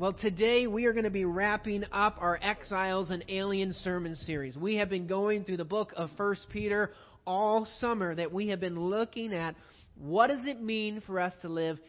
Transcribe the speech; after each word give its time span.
Well, 0.00 0.12
today 0.12 0.68
we 0.68 0.84
are 0.84 0.92
going 0.92 1.06
to 1.06 1.10
be 1.10 1.24
wrapping 1.24 1.82
up 1.90 2.18
our 2.20 2.38
Exiles 2.40 3.10
and 3.10 3.24
Aliens 3.28 3.74
sermon 3.82 4.14
series. 4.14 4.56
We 4.56 4.76
have 4.76 4.88
been 4.88 5.08
going 5.08 5.42
through 5.42 5.56
the 5.56 5.64
book 5.64 5.92
of 5.96 6.08
First 6.16 6.46
Peter 6.52 6.92
all 7.26 7.66
summer 7.80 8.14
that 8.14 8.32
we 8.32 8.46
have 8.50 8.60
been 8.60 8.78
looking 8.78 9.34
at 9.34 9.56
what 9.96 10.28
does 10.28 10.46
it 10.46 10.62
mean 10.62 11.02
for 11.04 11.18
us 11.18 11.32
to 11.42 11.48
live 11.48 11.80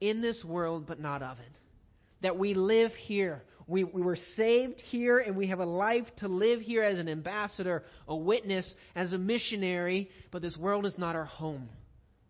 in 0.00 0.22
this 0.22 0.42
world 0.46 0.86
but 0.86 0.98
not 0.98 1.20
of 1.20 1.38
it? 1.40 1.52
That 2.22 2.38
we 2.38 2.54
live 2.54 2.90
here. 2.92 3.42
We, 3.66 3.84
we 3.84 4.00
were 4.00 4.16
saved 4.34 4.80
here 4.80 5.18
and 5.18 5.36
we 5.36 5.48
have 5.48 5.60
a 5.60 5.66
life 5.66 6.06
to 6.20 6.28
live 6.28 6.62
here 6.62 6.82
as 6.82 6.98
an 6.98 7.06
ambassador, 7.10 7.84
a 8.08 8.16
witness, 8.16 8.74
as 8.96 9.12
a 9.12 9.18
missionary, 9.18 10.08
but 10.30 10.40
this 10.40 10.56
world 10.56 10.86
is 10.86 10.96
not 10.96 11.16
our 11.16 11.26
home. 11.26 11.68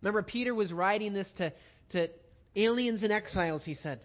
Remember, 0.02 0.24
Peter 0.24 0.52
was 0.52 0.72
writing 0.72 1.12
this 1.12 1.28
to, 1.36 1.52
to 1.90 2.08
aliens 2.56 3.04
and 3.04 3.12
exiles, 3.12 3.62
he 3.64 3.76
said 3.76 4.00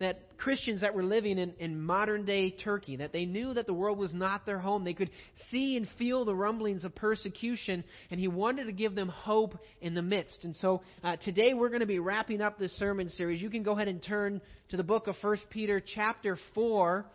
that 0.00 0.36
Christians 0.38 0.80
that 0.80 0.94
were 0.94 1.04
living 1.04 1.38
in, 1.38 1.54
in 1.58 1.80
modern 1.80 2.24
day 2.24 2.50
Turkey, 2.50 2.96
that 2.96 3.12
they 3.12 3.24
knew 3.24 3.54
that 3.54 3.66
the 3.66 3.72
world 3.72 3.96
was 3.96 4.12
not 4.12 4.44
their 4.44 4.58
home. 4.58 4.84
They 4.84 4.92
could 4.92 5.10
see 5.50 5.76
and 5.76 5.88
feel 5.98 6.24
the 6.24 6.34
rumblings 6.34 6.84
of 6.84 6.94
persecution, 6.94 7.84
and 8.10 8.18
he 8.18 8.26
wanted 8.26 8.64
to 8.64 8.72
give 8.72 8.94
them 8.94 9.08
hope 9.08 9.56
in 9.80 9.94
the 9.94 10.02
midst. 10.02 10.44
And 10.44 10.56
so 10.56 10.82
uh, 11.02 11.16
today 11.16 11.54
we're 11.54 11.68
going 11.68 11.80
to 11.80 11.86
be 11.86 12.00
wrapping 12.00 12.40
up 12.40 12.58
this 12.58 12.76
sermon 12.76 13.08
series. 13.08 13.40
You 13.40 13.50
can 13.50 13.62
go 13.62 13.72
ahead 13.72 13.88
and 13.88 14.02
turn 14.02 14.40
to 14.70 14.76
the 14.76 14.82
book 14.82 15.06
of 15.06 15.14
1 15.20 15.38
Peter, 15.50 15.80
chapter 15.80 16.36
4. 16.54 17.06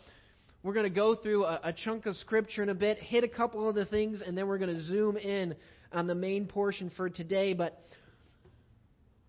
We're 0.64 0.74
going 0.74 0.86
to 0.86 0.90
go 0.90 1.16
through 1.16 1.46
a, 1.46 1.60
a 1.66 1.74
chunk 1.74 2.06
of 2.06 2.16
scripture 2.16 2.64
in 2.64 2.70
a 2.70 2.76
bit, 2.76 2.98
hit 2.98 3.24
a 3.26 3.30
couple 3.30 3.68
of 3.68 3.76
the 3.76 3.86
things, 3.86 4.22
and 4.26 4.38
then 4.38 4.48
we're 4.48 4.58
going 4.58 4.76
to 4.76 4.84
zoom 4.84 5.18
in 5.18 5.56
on 5.92 6.08
the 6.08 6.16
main 6.16 6.48
portion 6.48 6.92
for 6.96 7.10
today. 7.10 7.54
But 7.54 7.82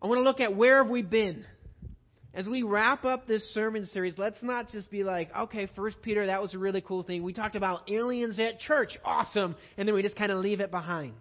I 0.00 0.06
want 0.06 0.18
to 0.18 0.22
look 0.22 0.40
at 0.40 0.56
where 0.56 0.82
have 0.82 0.90
we 0.90 1.02
been? 1.02 1.44
As 2.32 2.46
we 2.46 2.62
wrap 2.62 3.04
up 3.04 3.26
this 3.26 3.42
sermon 3.52 3.86
series, 3.86 4.14
let's 4.16 4.42
not 4.42 4.70
just 4.70 4.90
be 4.90 5.02
like, 5.02 5.34
okay, 5.36 5.68
First 5.74 6.00
Peter, 6.00 6.26
that 6.26 6.40
was 6.40 6.54
a 6.54 6.58
really 6.58 6.80
cool 6.80 7.02
thing. 7.02 7.22
We 7.22 7.32
talked 7.32 7.56
about 7.56 7.90
aliens 7.90 8.38
at 8.38 8.60
church, 8.60 8.96
awesome, 9.04 9.56
and 9.76 9.88
then 9.88 9.94
we 9.94 10.02
just 10.02 10.16
kind 10.16 10.30
of 10.30 10.38
leave 10.38 10.60
it 10.60 10.70
behind. 10.70 11.14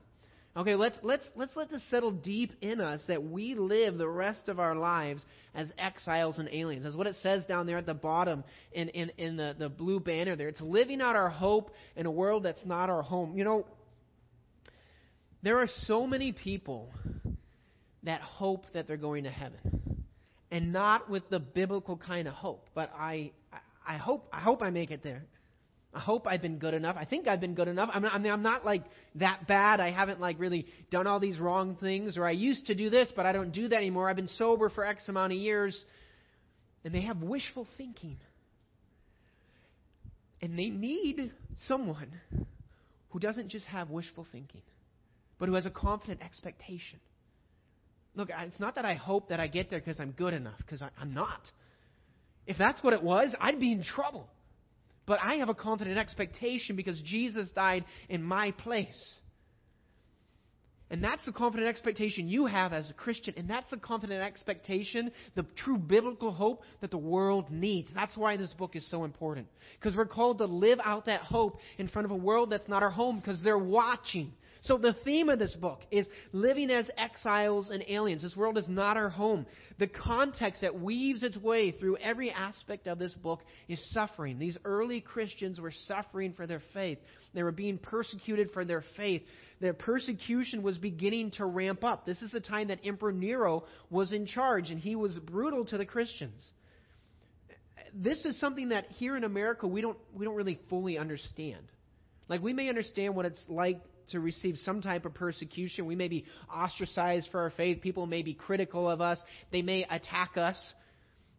Okay, 0.58 0.76
let's 0.76 0.98
let's 1.04 1.24
let's 1.36 1.56
let 1.56 1.70
this 1.70 1.82
settle 1.90 2.12
deep 2.12 2.54
in 2.62 2.82
us 2.82 3.04
that 3.08 3.24
we 3.24 3.56
live 3.56 3.98
the 3.98 4.10
rest 4.10 4.50
of 4.50 4.60
our 4.60 4.76
lives 4.76 5.24
as 5.56 5.72
exiles 5.78 6.38
and 6.38 6.50
aliens. 6.52 6.84
That's 6.84 6.96
what 6.96 7.08
it 7.08 7.16
says 7.22 7.46
down 7.46 7.66
there 7.66 7.78
at 7.78 7.86
the 7.86 7.94
bottom 7.94 8.44
in, 8.72 8.90
in, 8.90 9.12
in 9.18 9.38
the, 9.38 9.56
the 9.58 9.70
blue 9.70 10.00
banner 10.00 10.36
there. 10.36 10.48
It's 10.48 10.60
living 10.60 11.02
out 11.02 11.16
our 11.16 11.30
hope 11.30 11.74
in 11.96 12.08
a 12.08 12.12
world 12.12 12.44
that's 12.44 12.66
not 12.66 12.90
our 12.90 13.04
home. 13.04 13.38
You 13.38 13.44
know, 13.44 13.66
there 15.44 15.60
are 15.60 15.70
so 15.84 16.06
many 16.06 16.34
people 16.34 16.90
that 18.04 18.22
hope 18.22 18.66
that 18.74 18.88
they're 18.88 18.98
going 18.98 19.26
to 19.26 19.32
heaven 19.32 19.79
and 20.52 20.72
not 20.74 21.10
with 21.10 21.30
the 21.30 21.40
biblical 21.40 21.98
kind 21.98 22.28
of 22.28 22.34
hope. 22.34 22.70
But 22.74 22.92
I, 22.98 23.32
I 23.88 23.98
hope, 23.98 24.28
I 24.34 24.40
hope 24.40 24.62
I 24.62 24.70
make 24.70 24.92
it 24.92 25.04
there. 25.04 25.26
I 25.94 26.00
hope 26.00 26.28
I've 26.28 26.42
been 26.42 26.60
good 26.60 26.76
enough. 26.76 26.96
I 27.00 27.06
think 27.06 27.28
I've 27.28 27.42
been 27.42 27.56
good 27.56 27.68
enough. 27.68 27.90
I'm 27.92 28.04
not, 28.04 28.14
I 28.14 28.20
mean, 28.20 28.32
I'm 28.32 28.44
not 28.44 28.64
like 28.64 28.84
that 29.16 29.48
bad. 29.48 29.80
I 29.80 29.92
haven't 29.92 30.20
like 30.20 30.40
really 30.40 30.68
done 30.92 31.08
all 31.08 31.20
these 31.20 31.40
wrong 31.40 31.78
things, 31.78 32.16
or 32.16 32.28
I 32.28 32.32
used 32.32 32.68
to 32.68 32.76
do 32.76 32.92
this, 32.92 33.12
but 33.16 33.26
I 33.26 33.32
don't 33.32 33.52
do 33.52 33.68
that 33.68 33.76
anymore. 33.76 34.08
I've 34.08 34.16
been 34.16 34.28
sober 34.28 34.70
for 34.70 34.86
X 34.86 35.08
amount 35.10 35.34
of 35.34 35.40
years, 35.40 35.84
and 36.84 36.94
they 36.94 37.02
have 37.02 37.24
wishful 37.24 37.68
thinking, 37.78 38.18
and 40.44 40.58
they 40.60 40.70
need 40.70 41.32
someone 41.66 42.12
who 43.10 43.20
doesn't 43.20 43.50
just 43.50 43.66
have 43.66 43.90
wishful 43.90 44.28
thinking, 44.32 44.62
but 45.40 45.50
who 45.50 45.56
has 45.56 45.66
a 45.66 45.72
confident 45.72 46.22
expectation. 46.22 47.00
Look, 48.20 48.32
it's 48.38 48.60
not 48.60 48.76
that 48.76 48.84
I 48.84 48.96
hope 48.96 49.30
that 49.30 49.40
I 49.40 49.48
get 49.48 49.70
there 49.70 49.80
because 49.80 49.98
I'm 49.98 50.12
good 50.12 50.34
enough, 50.34 50.58
because 50.58 50.82
I'm 50.82 51.14
not. 51.14 51.40
If 52.46 52.58
that's 52.58 52.84
what 52.84 52.92
it 52.92 53.02
was, 53.02 53.34
I'd 53.40 53.62
be 53.62 53.72
in 53.72 53.82
trouble. 53.82 54.28
But 55.06 55.20
I 55.24 55.36
have 55.36 55.48
a 55.48 55.54
confident 55.54 55.98
expectation 55.98 56.76
because 56.76 57.02
Jesus 57.02 57.50
died 57.52 57.86
in 58.10 58.22
my 58.22 58.52
place. 58.52 59.20
And 60.92 61.02
that's 61.02 61.24
the 61.26 61.32
confident 61.32 61.70
expectation 61.70 62.28
you 62.28 62.46
have 62.46 62.74
as 62.74 62.90
a 62.90 62.94
Christian. 62.94 63.36
And 63.38 63.50
that's 63.50 63.70
the 63.70 63.78
confident 63.78 64.22
expectation, 64.22 65.12
the 65.36 65.46
true 65.56 65.78
biblical 65.78 66.34
hope 66.34 66.64
that 66.82 66.92
the 66.92 66.98
world 66.98 67.50
needs. 67.50 67.90
That's 67.96 68.18
why 68.18 68.36
this 68.36 68.52
book 68.52 68.76
is 68.76 68.86
so 68.92 69.06
important. 69.06 69.48
Because 69.80 69.96
we're 69.96 70.06
called 70.06 70.40
to 70.40 70.46
live 70.46 70.80
out 70.84 71.06
that 71.06 71.22
hope 71.22 71.58
in 71.78 71.88
front 71.88 72.06
of 72.06 72.12
a 72.12 72.18
world 72.18 72.50
that's 72.50 72.68
not 72.68 72.84
our 72.84 72.90
home 72.90 73.20
because 73.20 73.42
they're 73.42 73.58
watching. 73.58 74.34
So 74.62 74.78
the 74.78 74.96
theme 75.06 75.30
of 75.30 75.40
this 75.40 75.56
book 75.56 75.82
is 75.90 76.06
living 76.34 76.70
as 76.70 76.90
exiles 76.98 77.70
and 77.70 77.84
aliens. 77.88 78.22
This 78.22 78.36
world 78.36 78.58
is 78.58 78.68
not 78.68 78.98
our 78.98 79.10
home. 79.10 79.46
The 79.78 79.88
context 79.88 80.62
that 80.62 80.80
weaves 80.80 81.24
its 81.24 81.38
way 81.38 81.72
through 81.72 81.98
every 81.98 82.30
aspect 82.30 82.86
of 82.88 83.00
this 83.00 83.14
book 83.14 83.42
is 83.70 83.82
suffering. 83.92 84.38
These 84.38 84.58
early 84.66 85.00
Christians 85.00 85.62
were 85.62 85.72
suffering 85.88 86.34
for 86.34 86.46
their 86.46 86.62
faith. 86.74 87.00
They 87.34 87.44
were 87.44 87.54
being 87.54 87.78
persecuted 87.78 88.52
for 88.52 88.66
their 88.66 88.84
faith. 88.98 89.22
Their 89.62 89.74
persecution 89.74 90.62
was 90.62 90.78
beginning 90.78 91.32
to 91.32 91.46
ramp 91.46 91.84
up. 91.86 92.06
This 92.06 92.22
is 92.22 92.32
the 92.32 92.42
time 92.42 92.68
that 92.68 92.80
Emperor 92.84 93.14
Nero 93.14 93.64
was 93.90 94.12
in 94.12 94.26
charge, 94.26 94.72
and 94.72 94.80
he 94.80 94.96
was 94.96 95.18
brutal 95.20 95.66
to 95.66 95.78
the 95.78 95.86
Christians. 95.86 96.46
This 97.94 98.26
is 98.26 98.40
something 98.40 98.70
that 98.70 98.88
here 98.88 99.16
in 99.16 99.24
America 99.24 99.68
we 99.68 99.82
don't 99.82 99.98
we 100.14 100.26
don't 100.26 100.36
really 100.36 100.60
fully 100.70 100.98
understand. 100.98 101.66
Like 102.28 102.42
we 102.42 102.54
may 102.54 102.70
understand 102.70 103.16
what 103.16 103.26
it's 103.26 103.44
like 103.48 103.82
to 104.12 104.20
receive 104.20 104.58
some 104.58 104.82
type 104.82 105.06
of 105.06 105.14
persecution. 105.14 105.86
We 105.86 105.96
may 105.96 106.08
be 106.08 106.26
ostracized 106.54 107.30
for 107.32 107.42
our 107.42 107.52
faith. 107.52 107.82
People 107.82 108.06
may 108.06 108.22
be 108.22 108.34
critical 108.34 108.90
of 108.90 109.02
us. 109.02 109.20
They 109.52 109.62
may 109.62 109.86
attack 109.90 110.38
us. 110.38 110.58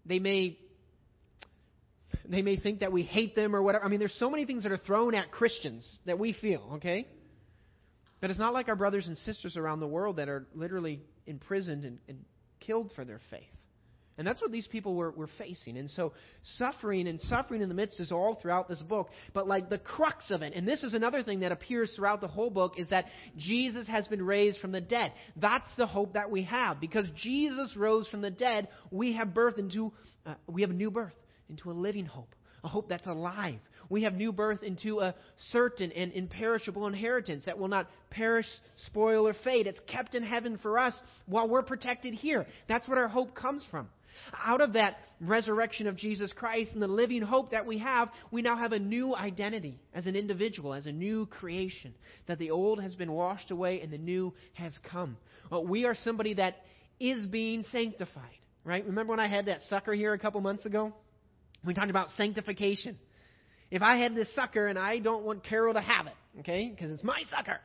They 0.07 0.19
may 0.19 0.59
they 2.29 2.43
may 2.43 2.57
think 2.57 2.81
that 2.81 2.93
we 2.93 3.03
hate 3.03 3.35
them 3.35 3.55
or 3.55 3.63
whatever. 3.63 3.85
I 3.85 3.89
mean, 3.89 3.99
there's 3.99 4.17
so 4.19 4.31
many 4.31 4.45
things 4.45 4.63
that 4.65 4.73
are 4.73 4.79
thrown 4.79 5.15
at 5.15 5.31
Christians 5.31 5.89
that 6.07 6.19
we 6.19 6.33
feel, 6.33 6.73
okay? 6.75 7.07
But 8.21 8.31
it's 8.31 8.39
not 8.39 8.53
like 8.53 8.69
our 8.69 8.77
brothers 8.77 9.07
and 9.07 9.17
sisters 9.19 9.57
around 9.57 9.81
the 9.81 9.87
world 9.87 10.17
that 10.17 10.29
are 10.29 10.47
literally 10.55 11.01
imprisoned 11.27 11.85
and, 11.85 11.99
and 12.09 12.25
killed 12.61 12.93
for 12.95 13.05
their 13.05 13.21
faith. 13.31 13.43
And 14.21 14.27
that's 14.27 14.43
what 14.43 14.53
these 14.53 14.67
people 14.67 14.95
were, 14.97 15.13
were 15.13 15.31
facing. 15.39 15.79
And 15.79 15.89
so 15.89 16.13
suffering 16.59 17.09
and 17.09 17.19
suffering 17.23 17.63
in 17.63 17.71
the 17.71 17.75
midst 17.75 17.99
is 18.01 18.13
all 18.13 18.35
throughout 18.35 18.69
this 18.69 18.83
book. 18.83 19.09
But 19.33 19.49
like 19.49 19.71
the 19.71 19.79
crux 19.79 20.31
of 20.31 20.43
it, 20.43 20.53
and 20.55 20.69
this 20.69 20.83
is 20.83 20.93
another 20.93 21.23
thing 21.23 21.41
that 21.41 21.53
appears 21.53 21.91
throughout 21.97 22.21
the 22.21 22.29
whole 22.29 22.51
book, 22.51 22.75
is 22.77 22.91
that 22.91 23.07
Jesus 23.39 23.89
has 23.89 24.07
been 24.09 24.21
raised 24.21 24.61
from 24.61 24.73
the 24.73 24.81
dead. 24.83 25.15
That's 25.37 25.75
the 25.79 25.87
hope 25.87 26.13
that 26.13 26.31
we 26.31 26.43
have. 26.43 26.83
Because 26.83 27.07
Jesus 27.17 27.75
rose 27.79 28.07
from 28.09 28.21
the 28.21 28.31
dead, 28.31 28.69
we 28.91 29.15
have 29.15 29.33
birth 29.33 29.57
into, 29.57 29.91
uh, 30.27 30.35
we 30.47 30.61
have 30.61 30.71
a 30.71 30.75
new 30.75 30.91
birth 30.91 31.15
into 31.49 31.71
a 31.71 31.73
living 31.73 32.05
hope. 32.05 32.35
A 32.63 32.69
hope 32.69 32.91
that's 32.91 33.07
alive. 33.07 33.59
We 33.89 34.03
have 34.03 34.13
new 34.13 34.33
birth 34.33 34.63
into 34.63 35.01
a 35.01 35.15
certain 35.51 35.93
and 35.93 36.13
imperishable 36.13 36.87
inheritance 36.87 37.47
that 37.47 37.59
will 37.59 37.69
not 37.69 37.89
perish, 38.11 38.45
spoil, 38.87 39.27
or 39.27 39.35
fade. 39.45 39.67
It's 39.67 39.81
kept 39.87 40.15
in 40.15 40.23
heaven 40.23 40.59
for 40.59 40.79
us 40.79 40.93
while 41.25 41.49
we're 41.49 41.63
protected 41.63 42.13
here. 42.13 42.47
That's 42.69 42.87
what 42.87 42.99
our 42.99 43.09
hope 43.09 43.35
comes 43.35 43.65
from. 43.71 43.89
Out 44.45 44.61
of 44.61 44.75
that 44.75 44.99
resurrection 45.21 45.87
of 45.87 45.97
Jesus 45.97 46.33
Christ 46.33 46.73
and 46.73 46.83
the 46.83 46.89
living 46.89 47.23
hope 47.23 47.51
that 47.51 47.67
we 47.67 47.79
have, 47.79 48.09
we 48.31 48.43
now 48.43 48.57
have 48.57 48.73
a 48.73 48.79
new 48.79 49.15
identity 49.15 49.81
as 49.95 50.07
an 50.07 50.17
individual, 50.17 50.75
as 50.75 50.87
a 50.87 50.93
new 50.93 51.27
creation. 51.27 51.95
That 52.27 52.39
the 52.39 52.51
old 52.51 52.81
has 52.81 52.95
been 52.95 53.13
washed 53.13 53.51
away 53.51 53.81
and 53.81 53.93
the 53.93 53.99
new 53.99 54.33
has 54.55 54.77
come. 54.91 55.17
Well, 55.51 55.65
we 55.65 55.85
are 55.85 55.95
somebody 55.95 56.35
that 56.35 56.57
is 56.99 57.27
being 57.27 57.65
sanctified, 57.73 58.25
right? 58.65 58.85
Remember 58.85 59.13
when 59.13 59.21
I 59.21 59.29
had 59.29 59.47
that 59.47 59.63
sucker 59.69 59.93
here 59.93 60.13
a 60.13 60.19
couple 60.19 60.41
months 60.41 60.65
ago? 60.67 60.93
We 61.65 61.75
talked 61.75 61.91
about 61.91 62.11
sanctification. 62.17 62.99
If 63.71 63.83
I 63.83 63.97
had 63.97 64.15
this 64.15 64.35
sucker 64.35 64.67
and 64.67 64.79
I 64.79 64.99
don't 64.99 65.25
want 65.25 65.45
Carol 65.45 65.75
to 65.75 65.81
have 65.81 66.07
it, 66.07 66.41
okay, 66.41 66.71
because 66.75 66.91
it's 66.91 67.05
my 67.05 67.23
sucker, 67.31 67.61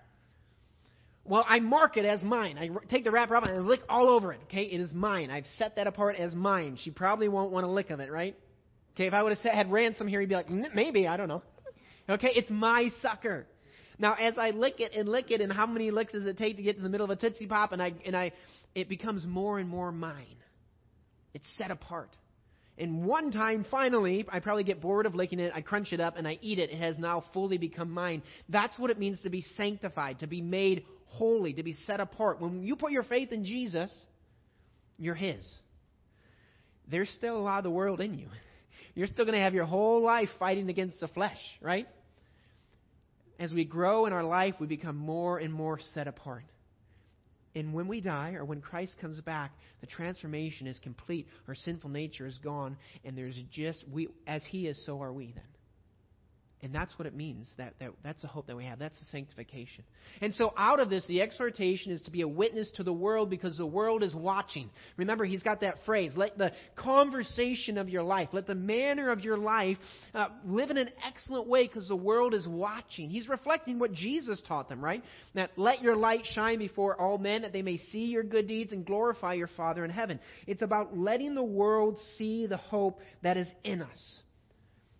well, 1.25 1.43
I 1.47 1.59
mark 1.59 1.97
it 1.97 2.05
as 2.05 2.21
mine. 2.21 2.57
I 2.57 2.69
take 2.87 3.03
the 3.03 3.11
wrapper 3.11 3.35
off 3.35 3.43
and 3.43 3.57
I 3.57 3.59
lick 3.59 3.81
all 3.89 4.09
over 4.09 4.31
it. 4.31 4.39
Okay, 4.43 4.63
it 4.63 4.79
is 4.79 4.93
mine. 4.93 5.31
I've 5.31 5.47
set 5.57 5.75
that 5.77 5.87
apart 5.87 6.17
as 6.17 6.35
mine. 6.35 6.77
She 6.81 6.91
probably 6.91 7.27
won't 7.27 7.51
want 7.51 7.65
a 7.65 7.69
lick 7.69 7.89
of 7.89 7.99
it, 7.99 8.11
right? 8.11 8.35
Okay, 8.93 9.07
if 9.07 9.13
I 9.13 9.23
would 9.23 9.35
have 9.35 9.53
had 9.53 9.71
ransom 9.71 10.07
here, 10.07 10.21
he'd 10.21 10.29
be 10.29 10.35
like, 10.35 10.49
maybe, 10.49 11.07
I 11.07 11.17
don't 11.17 11.27
know. 11.27 11.41
Okay, 12.07 12.29
it's 12.35 12.49
my 12.51 12.91
sucker. 13.01 13.47
Now, 13.97 14.13
as 14.13 14.37
I 14.37 14.51
lick 14.51 14.79
it 14.79 14.93
and 14.93 15.09
lick 15.09 15.31
it, 15.31 15.41
and 15.41 15.51
how 15.51 15.65
many 15.65 15.89
licks 15.89 16.13
does 16.13 16.25
it 16.25 16.37
take 16.37 16.57
to 16.57 16.63
get 16.63 16.77
to 16.77 16.83
the 16.83 16.89
middle 16.89 17.05
of 17.05 17.09
a 17.09 17.15
Tootsie 17.15 17.47
Pop? 17.47 17.71
And 17.71 17.81
I, 17.81 17.93
and 18.05 18.15
I, 18.15 18.31
it 18.75 18.87
becomes 18.87 19.25
more 19.25 19.57
and 19.57 19.67
more 19.67 19.91
mine. 19.91 20.37
It's 21.33 21.45
set 21.57 21.71
apart. 21.71 22.15
And 22.77 23.05
one 23.05 23.31
time, 23.31 23.65
finally, 23.71 24.25
I 24.29 24.39
probably 24.39 24.65
get 24.65 24.81
bored 24.81 25.05
of 25.05 25.15
licking 25.15 25.39
it, 25.39 25.51
I 25.55 25.61
crunch 25.61 25.93
it 25.93 26.01
up, 26.01 26.17
and 26.17 26.27
I 26.27 26.37
eat 26.41 26.59
it. 26.59 26.69
It 26.69 26.79
has 26.79 26.97
now 26.99 27.23
fully 27.33 27.57
become 27.57 27.89
mine. 27.89 28.21
That's 28.49 28.77
what 28.77 28.91
it 28.91 28.99
means 28.99 29.19
to 29.21 29.29
be 29.29 29.45
sanctified, 29.55 30.19
to 30.19 30.27
be 30.27 30.41
made 30.41 30.83
holy, 31.05 31.53
to 31.53 31.63
be 31.63 31.73
set 31.85 31.99
apart. 31.99 32.41
When 32.41 32.63
you 32.63 32.75
put 32.75 32.91
your 32.91 33.03
faith 33.03 33.31
in 33.31 33.45
Jesus, 33.45 33.91
you're 34.97 35.15
His. 35.15 35.45
There's 36.89 37.09
still 37.17 37.37
a 37.37 37.39
lot 37.39 37.59
of 37.59 37.63
the 37.63 37.71
world 37.71 38.01
in 38.01 38.13
you. 38.13 38.27
You're 38.95 39.07
still 39.07 39.25
going 39.25 39.35
to 39.35 39.43
have 39.43 39.53
your 39.53 39.65
whole 39.65 40.01
life 40.01 40.29
fighting 40.39 40.69
against 40.69 41.01
the 41.01 41.09
flesh, 41.09 41.39
right? 41.59 41.85
As 43.37 43.51
we 43.51 43.65
grow 43.65 44.05
in 44.05 44.13
our 44.13 44.23
life, 44.23 44.55
we 44.57 44.67
become 44.67 44.95
more 44.95 45.37
and 45.37 45.53
more 45.53 45.79
set 45.93 46.07
apart. 46.07 46.45
And 47.55 47.73
when 47.73 47.87
we 47.87 47.99
die, 47.99 48.35
or 48.35 48.45
when 48.45 48.61
Christ 48.61 48.95
comes 49.01 49.19
back, 49.19 49.51
the 49.81 49.87
transformation 49.87 50.67
is 50.67 50.79
complete. 50.79 51.27
Our 51.47 51.55
sinful 51.55 51.89
nature 51.89 52.25
is 52.25 52.37
gone, 52.37 52.77
and 53.03 53.17
there's 53.17 53.37
just 53.51 53.83
we 53.91 54.07
as 54.27 54.41
He 54.47 54.67
is, 54.67 54.85
so 54.85 55.01
are 55.01 55.11
we 55.11 55.33
then. 55.33 55.43
And 56.65 56.73
that's 56.73 56.97
what 56.97 57.05
it 57.05 57.13
means. 57.13 57.47
That, 57.59 57.75
that 57.79 57.91
that's 58.03 58.23
the 58.23 58.27
hope 58.27 58.47
that 58.47 58.57
we 58.57 58.65
have. 58.65 58.79
That's 58.79 58.97
the 58.97 59.05
sanctification. 59.11 59.83
And 60.19 60.33
so 60.33 60.51
out 60.57 60.79
of 60.79 60.89
this, 60.89 61.05
the 61.05 61.21
exhortation 61.21 61.91
is 61.91 62.01
to 62.01 62.11
be 62.11 62.21
a 62.21 62.27
witness 62.27 62.71
to 62.77 62.83
the 62.83 62.91
world 62.91 63.29
because 63.29 63.55
the 63.55 63.67
world 63.67 64.01
is 64.01 64.15
watching. 64.15 64.71
Remember, 64.97 65.25
he's 65.25 65.43
got 65.43 65.61
that 65.61 65.75
phrase: 65.85 66.13
"Let 66.15 66.39
the 66.39 66.53
conversation 66.75 67.77
of 67.77 67.87
your 67.87 68.01
life, 68.01 68.29
let 68.31 68.47
the 68.47 68.55
manner 68.55 69.11
of 69.11 69.23
your 69.23 69.37
life 69.37 69.77
uh, 70.15 70.29
live 70.43 70.71
in 70.71 70.77
an 70.77 70.89
excellent 71.07 71.45
way 71.45 71.67
because 71.67 71.87
the 71.87 71.95
world 71.95 72.33
is 72.33 72.47
watching." 72.47 73.11
He's 73.11 73.29
reflecting 73.29 73.77
what 73.77 73.93
Jesus 73.93 74.41
taught 74.47 74.67
them, 74.67 74.83
right? 74.83 75.03
That 75.35 75.51
let 75.57 75.83
your 75.83 75.95
light 75.95 76.25
shine 76.33 76.57
before 76.57 76.99
all 76.99 77.19
men, 77.19 77.43
that 77.43 77.53
they 77.53 77.61
may 77.61 77.77
see 77.77 78.05
your 78.05 78.23
good 78.23 78.47
deeds 78.47 78.73
and 78.73 78.83
glorify 78.83 79.35
your 79.35 79.49
Father 79.55 79.85
in 79.85 79.91
heaven. 79.91 80.19
It's 80.47 80.63
about 80.63 80.97
letting 80.97 81.35
the 81.35 81.43
world 81.43 81.99
see 82.17 82.47
the 82.47 82.57
hope 82.57 83.01
that 83.21 83.37
is 83.37 83.47
in 83.63 83.83
us. 83.83 84.21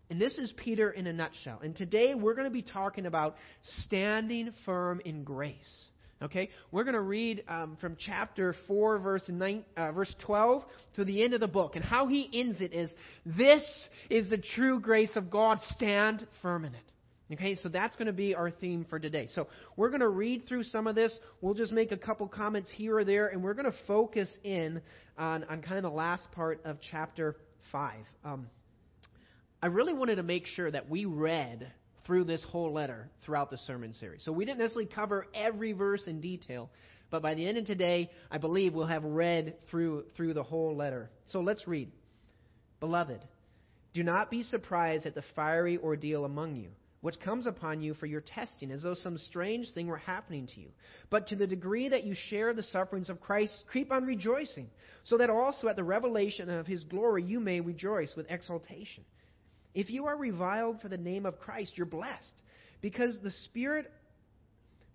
And 0.10 0.22
this 0.22 0.38
is 0.38 0.54
Peter 0.56 0.92
in 0.92 1.08
a 1.08 1.14
nutshell. 1.14 1.60
And 1.64 1.76
today 1.76 2.14
we're 2.14 2.36
going 2.36 2.48
to 2.48 2.54
be 2.54 2.62
talking 2.62 3.06
about 3.06 3.36
standing 3.84 4.54
firm 4.66 5.02
in 5.04 5.24
grace. 5.24 5.86
Okay? 6.22 6.50
We're 6.72 6.84
going 6.84 6.94
to 6.94 7.02
read 7.02 7.44
um, 7.48 7.78
from 7.82 7.98
chapter 8.00 8.56
4, 8.68 9.00
verse, 9.00 9.24
9, 9.28 9.66
uh, 9.76 9.92
verse 9.92 10.14
12 10.26 10.64
to 10.96 11.06
the 11.06 11.24
end 11.24 11.34
of 11.34 11.40
the 11.40 11.48
book. 11.48 11.76
And 11.76 11.84
how 11.84 12.08
he 12.08 12.30
ends 12.34 12.62
it 12.62 12.72
is 12.74 12.90
this 13.26 13.64
is 14.10 14.30
the 14.30 14.38
true 14.38 14.80
grace 14.80 15.16
of 15.16 15.30
God. 15.30 15.60
Stand 15.70 16.26
firm 16.42 16.66
in 16.66 16.76
it. 16.76 16.82
Okay, 17.34 17.56
so 17.56 17.70
that's 17.70 17.96
going 17.96 18.06
to 18.06 18.14
be 18.14 18.36
our 18.36 18.52
theme 18.52 18.86
for 18.88 19.00
today. 19.00 19.28
So 19.34 19.48
we're 19.76 19.90
going 19.90 20.02
to 20.02 20.10
read 20.10 20.44
through 20.48 20.64
some 20.64 20.86
of 20.86 20.94
this. 20.94 21.18
We'll 21.42 21.56
just 21.56 21.72
make 21.72 21.92
a 21.92 21.98
couple 21.98 22.28
comments 22.28 22.70
here 22.70 22.98
or 22.98 23.04
there, 23.04 23.30
and 23.30 23.42
we're 23.42 23.56
going 23.56 23.66
to 23.66 23.78
focus 23.88 24.30
in 24.44 24.80
on, 25.18 25.44
on 25.46 25.64
kind 25.64 25.78
of 25.78 25.84
the 25.84 25.98
last 25.98 26.32
part 26.34 26.62
of 26.64 26.78
chapter 26.92 27.36
5. 27.72 27.96
Um, 28.24 28.48
I 29.66 29.70
really 29.70 29.96
wanted 29.96 30.18
to 30.18 30.24
make 30.24 30.46
sure 30.46 30.70
that 30.70 30.92
we 30.92 31.06
read 31.06 31.72
through 32.06 32.26
this 32.26 32.44
whole 32.52 32.72
letter 32.72 33.10
throughout 33.26 33.50
the 33.50 33.58
sermon 33.58 33.94
series. 33.94 34.24
So 34.24 34.32
we 34.32 34.46
didn't 34.46 34.60
necessarily 34.60 34.86
cover 34.86 35.26
every 35.34 35.72
verse 35.72 36.06
in 36.06 36.22
detail, 36.22 36.70
but 37.10 37.24
by 37.24 37.34
the 37.34 37.48
end 37.48 37.58
of 37.58 37.66
today, 37.66 38.12
I 38.30 38.38
believe 38.38 38.76
we'll 38.76 38.86
have 38.86 39.04
read 39.04 39.56
through 39.72 40.06
through 40.16 40.36
the 40.36 40.44
whole 40.44 40.76
letter. 40.76 41.10
So 41.30 41.40
let's 41.40 41.68
read. 41.68 41.92
Beloved, 42.80 43.22
do 43.96 44.04
not 44.04 44.30
be 44.30 44.44
surprised 44.44 45.08
at 45.08 45.16
the 45.16 45.24
fiery 45.36 45.80
ordeal 45.80 46.26
among 46.26 46.58
you, 46.58 46.70
which 47.02 47.20
comes 47.20 47.48
upon 47.48 47.82
you 47.82 47.96
for 47.96 48.06
your 48.06 48.22
testing, 48.22 48.70
as 48.70 48.84
though 48.84 48.94
some 48.94 49.18
strange 49.18 49.72
thing 49.74 49.88
were 49.88 49.98
happening 49.98 50.46
to 50.54 50.62
you. 50.62 50.70
But 51.10 51.30
to 51.30 51.36
the 51.36 51.48
degree 51.48 51.90
that 51.90 52.04
you 52.04 52.14
share 52.14 52.54
the 52.54 52.62
sufferings 52.62 53.10
of 53.10 53.20
Christ, 53.20 53.64
keep 53.74 53.92
on 53.92 54.06
rejoicing, 54.06 54.70
so 55.06 55.18
that 55.18 55.32
also 55.32 55.70
at 55.70 55.76
the 55.76 55.84
revelation 55.84 56.52
of 56.52 56.68
his 56.68 56.84
glory 56.84 57.24
you 57.24 57.40
may 57.40 57.62
rejoice 57.62 58.14
with 58.16 58.30
exultation. 58.30 59.04
If 59.76 59.90
you 59.90 60.08
are 60.08 60.18
reviled 60.18 60.82
for 60.82 60.88
the 60.88 60.98
name 60.98 61.26
of 61.26 61.40
Christ, 61.40 61.74
you're 61.76 61.86
blessed, 61.86 62.34
because 62.82 63.18
the 63.22 63.32
Spirit 63.46 63.92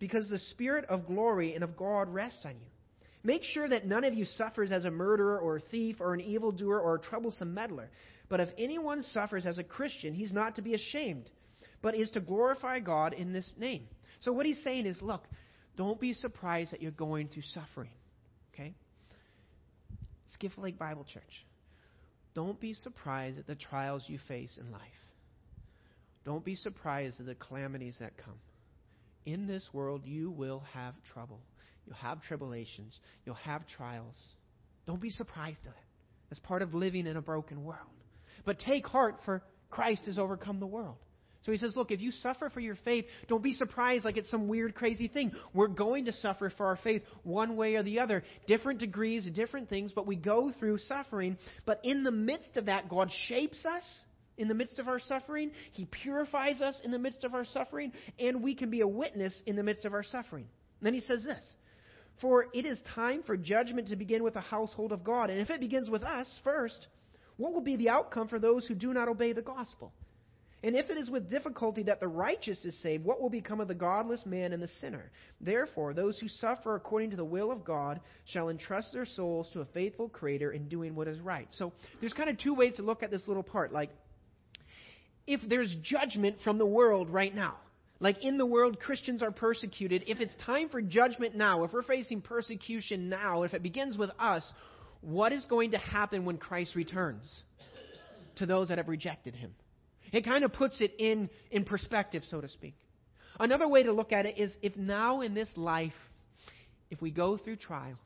because 0.01 0.29
the 0.31 0.39
Spirit 0.39 0.87
of 0.87 1.07
glory 1.07 1.55
and 1.55 1.63
of 1.63 1.77
God 1.77 2.09
rests 2.09 2.45
on 2.47 2.53
you. 2.53 2.67
Make 3.23 3.43
sure 3.45 3.69
that 3.69 3.87
none 3.87 4.03
of 4.03 4.15
you 4.15 4.25
suffers 4.25 4.73
as 4.73 4.87
a 4.87 4.91
murderer 4.91 5.39
or 5.39 5.57
a 5.57 5.61
thief 5.61 5.97
or 6.01 6.15
an 6.15 6.23
evildoer 6.23 6.81
or 6.81 6.95
a 6.95 6.99
troublesome 6.99 7.53
meddler. 7.53 7.91
But 8.31 8.41
if 8.41 8.49
anyone 8.57 9.03
suffers 9.03 9.45
as 9.45 9.59
a 9.59 9.63
Christian, 9.63 10.15
he's 10.15 10.33
not 10.33 10.57
to 10.57 10.63
be 10.63 10.73
ashamed, 10.73 11.29
but 11.83 11.95
is 11.95 12.11
to 12.13 12.21
glorify 12.21 12.81
God 12.81 13.13
in 13.13 13.35
this 13.35 13.53
name. 13.59 13.89
So 14.21 14.33
what 14.33 14.47
he's 14.47 14.63
saying 14.65 14.87
is, 14.87 14.97
look, 15.03 15.25
don't 15.77 16.01
be 16.01 16.15
surprised 16.15 16.73
that 16.73 16.81
you're 16.81 16.93
going 16.93 17.29
through 17.29 17.43
suffering. 17.53 17.91
Okay? 18.55 18.75
Skiff 20.33 20.53
Lake 20.57 20.79
Bible 20.79 21.05
Church. 21.05 21.45
Don't 22.35 22.61
be 22.61 22.75
surprised 22.75 23.39
at 23.39 23.47
the 23.47 23.57
trials 23.57 24.05
you 24.07 24.19
face 24.29 24.57
in 24.61 24.71
life. 24.71 24.83
Don't 26.25 26.45
be 26.45 26.55
surprised 26.55 27.19
at 27.19 27.27
the 27.27 27.35
calamities 27.35 27.97
that 28.01 28.17
come. 28.17 28.39
In 29.27 29.47
this 29.47 29.69
world, 29.73 30.03
you 30.05 30.31
will 30.31 30.63
have 30.73 30.95
trouble. 31.13 31.41
You'll 31.87 31.97
have 31.97 32.23
tribulations. 32.23 32.99
You'll 33.25 33.35
have 33.37 33.67
trials. 33.67 34.17
Don't 34.87 35.01
be 35.01 35.11
surprised 35.11 35.61
at 35.65 35.73
it. 35.73 35.85
It's 36.31 36.41
part 36.41 36.63
of 36.63 36.75
living 36.75 37.07
in 37.07 37.17
a 37.17 37.23
broken 37.23 37.65
world. 37.65 37.81
But 38.45 38.61
take 38.61 38.87
heart, 38.87 39.17
for 39.25 39.43
Christ 39.71 40.07
has 40.07 40.19
overcome 40.19 40.61
the 40.61 40.67
world. 40.67 40.97
So 41.43 41.53
he 41.53 41.59
says, 41.59 41.75
look, 41.75 41.91
if 41.91 42.01
you 42.01 42.11
suffer 42.11 42.51
for 42.51 42.61
your 42.61 42.77
faith, 42.85 43.07
don't 43.27 43.43
be 43.43 43.55
surprised 43.55 44.05
like 44.05 44.19
it's 44.19 44.31
some 44.31 44.47
weird, 44.47 44.75
crazy 44.75 45.09
thing. 45.09 45.33
We're 45.55 45.69
going 45.69 46.05
to 46.05 46.13
suffer 46.13 46.53
for 46.55 46.67
our 46.67 46.77
faith 46.77 47.03
one 47.23 47.57
way 47.57 47.77
or 47.77 47.83
the 47.83 48.01
other. 48.01 48.25
Different 48.47 48.79
degrees, 48.79 49.27
different 49.35 49.71
things, 49.71 49.93
but 49.95 50.07
we 50.07 50.17
go 50.17 50.53
through 50.59 50.79
suffering. 50.79 51.39
But 51.65 51.81
in 51.83 52.05
the 52.05 52.11
midst 52.11 52.57
of 52.57 52.67
that, 52.67 52.91
God 52.91 53.11
shapes 53.27 53.65
us 53.65 53.85
in 54.37 54.49
the 54.49 54.55
midst 54.55 54.79
of 54.79 54.89
our 54.89 54.99
suffering. 54.99 55.51
He 55.73 55.87
purifies 55.87 56.61
us 56.61 56.79
in 56.85 56.91
the 56.91 56.99
midst 56.99 57.25
of 57.25 57.35
our 57.35 57.47
suffering. 57.47 57.93
And 58.19 58.43
we 58.43 58.55
can 58.55 58.69
be 58.71 58.83
a 58.83 58.89
witness 58.89 59.41
in 59.47 59.57
the 59.57 59.63
midst 59.63 59.87
of 59.87 59.95
our 59.95 60.03
suffering. 60.03 60.45
And 60.81 60.87
then 60.87 60.95
he 60.95 61.01
says 61.01 61.25
this. 61.25 61.43
For 62.21 62.47
it 62.53 62.67
is 62.67 62.79
time 62.95 63.23
for 63.23 63.39
judgment 63.39 63.89
to 63.89 63.97
begin 63.97 64.23
with 64.23 64.35
the 64.35 64.41
household 64.41 64.93
of 64.93 65.05
God. 65.05 65.31
And 65.31 65.41
if 65.41 65.49
it 65.49 65.61
begins 65.61 65.89
with 65.89 66.03
us 66.03 66.29
first, 66.45 66.87
what 67.39 67.55
will 67.55 67.63
be 67.63 67.77
the 67.77 67.89
outcome 67.89 68.29
for 68.29 68.39
those 68.39 68.67
who 68.67 68.75
do 68.75 68.93
not 68.93 69.09
obey 69.09 69.33
the 69.33 69.41
gospel? 69.41 69.95
And 70.63 70.77
if 70.77 70.91
it 70.91 70.99
is 70.99 71.09
with 71.09 71.31
difficulty 71.31 71.85
that 71.85 72.01
the 72.01 72.09
righteous 72.09 72.65
is 72.67 72.79
saved, 72.83 73.05
what 73.05 73.21
will 73.21 73.31
become 73.31 73.61
of 73.61 73.69
the 73.69 73.75
godless 73.75 74.27
man 74.27 74.53
and 74.53 74.63
the 74.63 74.69
sinner? 74.69 75.11
Therefore, 75.41 75.95
those 75.95 76.19
who 76.19 76.29
suffer 76.29 76.75
according 76.75 77.11
to 77.11 77.17
the 77.17 77.25
will 77.25 77.51
of 77.51 77.65
God 77.65 78.01
shall 78.27 78.51
entrust 78.51 78.93
their 78.93 79.07
souls 79.07 79.49
to 79.53 79.61
a 79.61 79.65
faithful 79.67 80.09
Creator 80.09 80.53
in 80.53 80.69
doing 80.69 80.95
what 80.95 81.09
is 81.09 81.19
right. 81.21 81.49
So 81.53 81.73
there's 82.01 82.13
kind 82.13 82.29
of 82.29 82.39
two 82.39 82.55
ways 82.55 82.77
to 82.77 82.83
look 82.83 83.03
at 83.03 83.11
this 83.11 83.27
little 83.27 83.43
part. 83.43 83.73
Like, 83.73 83.91
if 85.27 85.41
there's 85.49 85.75
judgment 85.83 86.37
from 86.45 86.59
the 86.59 86.67
world 86.67 87.09
right 87.09 87.35
now, 87.35 87.57
like 87.99 88.23
in 88.23 88.37
the 88.37 88.47
world, 88.47 88.81
Christians 88.81 89.23
are 89.23 89.31
persecuted. 89.31 90.05
If 90.07 90.21
it's 90.21 90.35
time 90.45 90.69
for 90.69 90.83
judgment 90.83 91.35
now, 91.35 91.65
if 91.65 91.73
we're 91.73 91.83
facing 91.83 92.21
persecution 92.21 93.09
now, 93.09 93.45
if 93.45 93.55
it 93.55 93.63
begins 93.63 93.97
with 93.97 94.11
us, 94.19 94.51
what 95.01 95.33
is 95.33 95.45
going 95.47 95.71
to 95.71 95.79
happen 95.79 96.25
when 96.25 96.37
Christ 96.37 96.75
returns 96.75 97.43
to 98.37 98.47
those 98.47 98.69
that 98.69 98.79
have 98.79 98.89
rejected 98.89 99.35
him? 99.35 99.55
It 100.13 100.25
kind 100.25 100.45
of 100.45 100.53
puts 100.53 100.81
it 100.81 100.95
in, 100.99 101.31
in 101.51 101.65
perspective, 101.65 102.23
so 102.29 102.41
to 102.41 102.49
speak. 102.49 102.75
Another 103.39 103.69
way 103.69 103.83
to 103.83 103.93
look 103.93 104.13
at 104.13 104.27
it 104.27 104.39
is 104.39 104.55
if 104.63 104.77
now 104.77 105.21
in 105.21 105.35
this 105.35 105.49
life, 105.57 105.93
if 106.91 107.01
we 107.01 107.11
go 107.11 107.37
through 107.37 107.57
trials, 107.57 107.97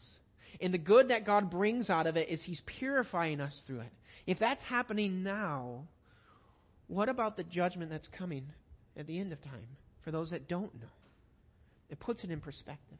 and 0.60 0.72
the 0.72 0.78
good 0.78 1.08
that 1.08 1.26
God 1.26 1.50
brings 1.50 1.90
out 1.90 2.06
of 2.06 2.16
it 2.16 2.28
is 2.28 2.42
He's 2.42 2.62
purifying 2.78 3.40
us 3.40 3.58
through 3.66 3.80
it. 3.80 3.92
If 4.26 4.38
that's 4.38 4.62
happening 4.62 5.22
now, 5.22 5.84
what 6.86 7.08
about 7.08 7.36
the 7.36 7.44
judgment 7.44 7.90
that's 7.90 8.08
coming 8.16 8.46
at 8.96 9.06
the 9.06 9.18
end 9.18 9.32
of 9.32 9.42
time 9.42 9.66
for 10.04 10.10
those 10.10 10.30
that 10.30 10.48
don't 10.48 10.74
know? 10.74 10.88
It 11.90 11.98
puts 11.98 12.22
it 12.24 12.30
in 12.30 12.40
perspective. 12.40 12.98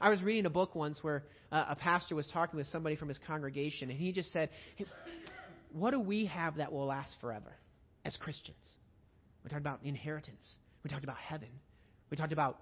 I 0.00 0.10
was 0.10 0.20
reading 0.20 0.46
a 0.46 0.50
book 0.50 0.74
once 0.74 0.98
where 1.02 1.22
uh, 1.50 1.66
a 1.70 1.76
pastor 1.76 2.16
was 2.16 2.26
talking 2.32 2.56
with 2.56 2.66
somebody 2.68 2.96
from 2.96 3.08
his 3.08 3.18
congregation, 3.26 3.90
and 3.90 3.98
he 3.98 4.12
just 4.12 4.32
said, 4.32 4.50
hey, 4.76 4.86
What 5.72 5.92
do 5.92 6.00
we 6.00 6.26
have 6.26 6.56
that 6.56 6.72
will 6.72 6.86
last 6.86 7.14
forever? 7.20 7.52
As 8.04 8.16
Christians. 8.16 8.56
We 9.44 9.50
talked 9.50 9.60
about 9.60 9.80
inheritance. 9.84 10.44
We 10.84 10.90
talked 10.90 11.04
about 11.04 11.16
heaven. 11.16 11.48
We 12.10 12.16
talked 12.16 12.32
about 12.32 12.58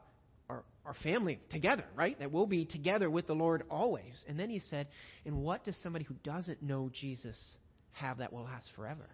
our, 0.48 0.64
our 0.84 0.94
family 1.02 1.40
together, 1.50 1.84
right? 1.94 2.18
That 2.18 2.32
we'll 2.32 2.46
be 2.46 2.64
together 2.64 3.10
with 3.10 3.26
the 3.26 3.34
Lord 3.34 3.62
always. 3.70 4.24
And 4.28 4.38
then 4.38 4.50
he 4.50 4.60
said, 4.70 4.88
And 5.24 5.42
what 5.42 5.64
does 5.64 5.76
somebody 5.82 6.04
who 6.04 6.14
doesn't 6.24 6.62
know 6.62 6.90
Jesus 6.92 7.36
have 7.92 8.18
that 8.18 8.32
will 8.32 8.44
last 8.44 8.68
forever? 8.76 9.08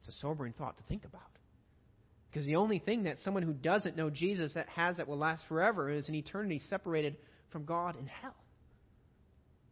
It's 0.00 0.16
a 0.16 0.20
sobering 0.20 0.52
thought 0.52 0.76
to 0.76 0.82
think 0.84 1.04
about. 1.04 1.22
Because 2.30 2.46
the 2.46 2.56
only 2.56 2.78
thing 2.78 3.04
that 3.04 3.18
someone 3.24 3.42
who 3.42 3.54
doesn't 3.54 3.96
know 3.96 4.10
Jesus 4.10 4.52
that 4.54 4.68
has 4.68 4.98
that 4.98 5.08
will 5.08 5.18
last 5.18 5.42
forever 5.48 5.90
is 5.90 6.08
an 6.08 6.14
eternity 6.14 6.60
separated 6.68 7.16
from 7.50 7.64
God 7.64 7.96
in 7.96 8.06
hell. 8.06 8.34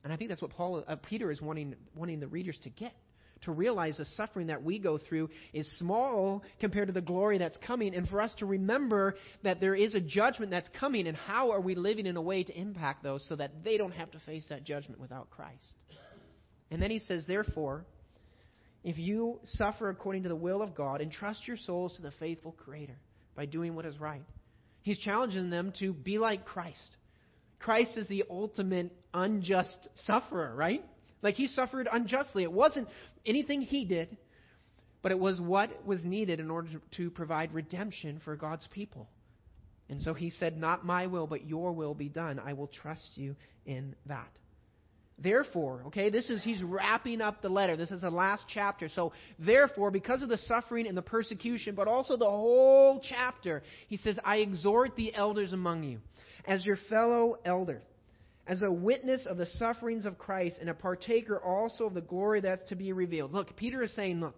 And 0.02 0.12
I 0.12 0.16
think 0.16 0.30
that's 0.30 0.42
what 0.42 0.50
Paul, 0.50 0.84
uh, 0.86 0.96
Peter 0.96 1.30
is 1.30 1.40
wanting, 1.40 1.74
wanting 1.94 2.20
the 2.20 2.26
readers 2.26 2.58
to 2.62 2.70
get 2.70 2.92
to 3.44 3.52
realize 3.52 3.96
the 3.96 4.04
suffering 4.16 4.48
that 4.48 4.62
we 4.62 4.78
go 4.78 4.98
through 4.98 5.30
is 5.52 5.70
small 5.78 6.42
compared 6.60 6.88
to 6.88 6.92
the 6.92 7.00
glory 7.00 7.38
that's 7.38 7.58
coming, 7.58 7.94
and 7.94 8.08
for 8.08 8.20
us 8.20 8.34
to 8.38 8.46
remember 8.46 9.16
that 9.42 9.60
there 9.60 9.74
is 9.74 9.94
a 9.94 10.00
judgment 10.00 10.50
that's 10.50 10.68
coming, 10.78 11.06
and 11.06 11.16
how 11.16 11.50
are 11.50 11.60
we 11.60 11.74
living 11.74 12.06
in 12.06 12.16
a 12.16 12.22
way 12.22 12.44
to 12.44 12.58
impact 12.58 13.02
those 13.02 13.24
so 13.28 13.36
that 13.36 13.64
they 13.64 13.76
don't 13.76 13.92
have 13.92 14.10
to 14.10 14.18
face 14.20 14.46
that 14.48 14.64
judgment 14.64 15.00
without 15.00 15.30
Christ. 15.30 15.74
And 16.70 16.82
then 16.82 16.90
he 16.90 16.98
says, 16.98 17.24
Therefore, 17.26 17.84
if 18.82 18.98
you 18.98 19.40
suffer 19.44 19.88
according 19.88 20.24
to 20.24 20.28
the 20.28 20.36
will 20.36 20.60
of 20.60 20.74
God, 20.74 21.00
entrust 21.00 21.46
your 21.48 21.56
souls 21.56 21.94
to 21.96 22.02
the 22.02 22.12
faithful 22.18 22.52
Creator 22.52 22.96
by 23.34 23.46
doing 23.46 23.74
what 23.74 23.86
is 23.86 23.98
right. 23.98 24.24
He's 24.82 24.98
challenging 24.98 25.50
them 25.50 25.72
to 25.78 25.92
be 25.92 26.18
like 26.18 26.44
Christ. 26.44 26.96
Christ 27.58 27.96
is 27.96 28.06
the 28.08 28.24
ultimate 28.28 28.92
unjust 29.14 29.88
sufferer, 30.04 30.54
right? 30.54 30.84
Like 31.24 31.36
he 31.36 31.48
suffered 31.48 31.88
unjustly. 31.90 32.42
It 32.42 32.52
wasn't 32.52 32.86
anything 33.24 33.62
he 33.62 33.86
did, 33.86 34.16
but 35.02 35.10
it 35.10 35.18
was 35.18 35.40
what 35.40 35.84
was 35.84 36.04
needed 36.04 36.38
in 36.38 36.50
order 36.50 36.68
to 36.98 37.10
provide 37.10 37.52
redemption 37.54 38.20
for 38.24 38.36
God's 38.36 38.68
people. 38.70 39.08
And 39.88 40.00
so 40.02 40.12
he 40.12 40.28
said, 40.30 40.58
Not 40.58 40.84
my 40.84 41.06
will, 41.06 41.26
but 41.26 41.48
your 41.48 41.72
will 41.72 41.94
be 41.94 42.10
done. 42.10 42.38
I 42.38 42.52
will 42.52 42.68
trust 42.68 43.12
you 43.14 43.36
in 43.64 43.96
that. 44.06 44.28
Therefore, 45.18 45.84
okay, 45.86 46.10
this 46.10 46.28
is, 46.28 46.42
he's 46.42 46.62
wrapping 46.62 47.20
up 47.20 47.40
the 47.40 47.48
letter. 47.48 47.76
This 47.76 47.92
is 47.92 48.00
the 48.02 48.10
last 48.10 48.44
chapter. 48.52 48.88
So, 48.88 49.12
therefore, 49.38 49.90
because 49.90 50.22
of 50.22 50.28
the 50.28 50.38
suffering 50.38 50.88
and 50.88 50.96
the 50.96 51.02
persecution, 51.02 51.74
but 51.74 51.86
also 51.86 52.16
the 52.16 52.24
whole 52.24 53.00
chapter, 53.00 53.62
he 53.88 53.96
says, 53.96 54.18
I 54.24 54.38
exhort 54.38 54.96
the 54.96 55.14
elders 55.14 55.52
among 55.52 55.84
you, 55.84 56.00
as 56.46 56.66
your 56.66 56.78
fellow 56.90 57.38
elder, 57.44 57.80
as 58.46 58.62
a 58.62 58.70
witness 58.70 59.26
of 59.26 59.36
the 59.36 59.46
sufferings 59.58 60.04
of 60.04 60.18
Christ, 60.18 60.58
and 60.60 60.68
a 60.68 60.74
partaker 60.74 61.38
also 61.38 61.84
of 61.84 61.94
the 61.94 62.00
glory 62.00 62.40
that's 62.40 62.68
to 62.68 62.76
be 62.76 62.92
revealed. 62.92 63.32
Look, 63.32 63.56
Peter 63.56 63.82
is 63.82 63.94
saying, 63.94 64.20
look, 64.20 64.34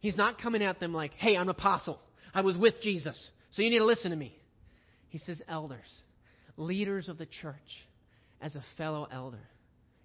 he's 0.00 0.16
not 0.16 0.40
coming 0.40 0.62
at 0.62 0.78
them 0.78 0.94
like, 0.94 1.12
hey, 1.14 1.36
I'm 1.36 1.42
an 1.42 1.48
apostle. 1.48 1.98
I 2.32 2.42
was 2.42 2.56
with 2.56 2.80
Jesus, 2.80 3.18
so 3.52 3.62
you 3.62 3.70
need 3.70 3.78
to 3.78 3.84
listen 3.84 4.10
to 4.10 4.16
me. 4.16 4.36
He 5.08 5.18
says, 5.18 5.40
elders, 5.48 6.02
leaders 6.56 7.08
of 7.08 7.18
the 7.18 7.26
church 7.26 7.56
as 8.40 8.54
a 8.54 8.64
fellow 8.76 9.08
elder, 9.10 9.48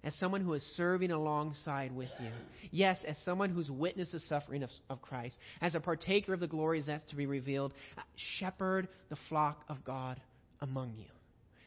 as 0.02 0.14
someone 0.16 0.40
who 0.40 0.54
is 0.54 0.62
serving 0.76 1.10
alongside 1.10 1.94
with 1.94 2.08
you. 2.20 2.30
Yes, 2.70 2.98
as 3.06 3.18
someone 3.24 3.50
who's 3.50 3.70
witnessed 3.70 4.12
the 4.12 4.20
suffering 4.20 4.62
of, 4.62 4.70
of 4.88 5.02
Christ, 5.02 5.36
as 5.60 5.74
a 5.74 5.80
partaker 5.80 6.32
of 6.32 6.40
the 6.40 6.46
glories 6.46 6.86
that's 6.86 7.08
to 7.10 7.16
be 7.16 7.26
revealed. 7.26 7.72
Uh, 7.98 8.02
shepherd 8.38 8.88
the 9.08 9.18
flock 9.28 9.62
of 9.68 9.84
God 9.84 10.20
among 10.60 10.94
you. 10.96 11.06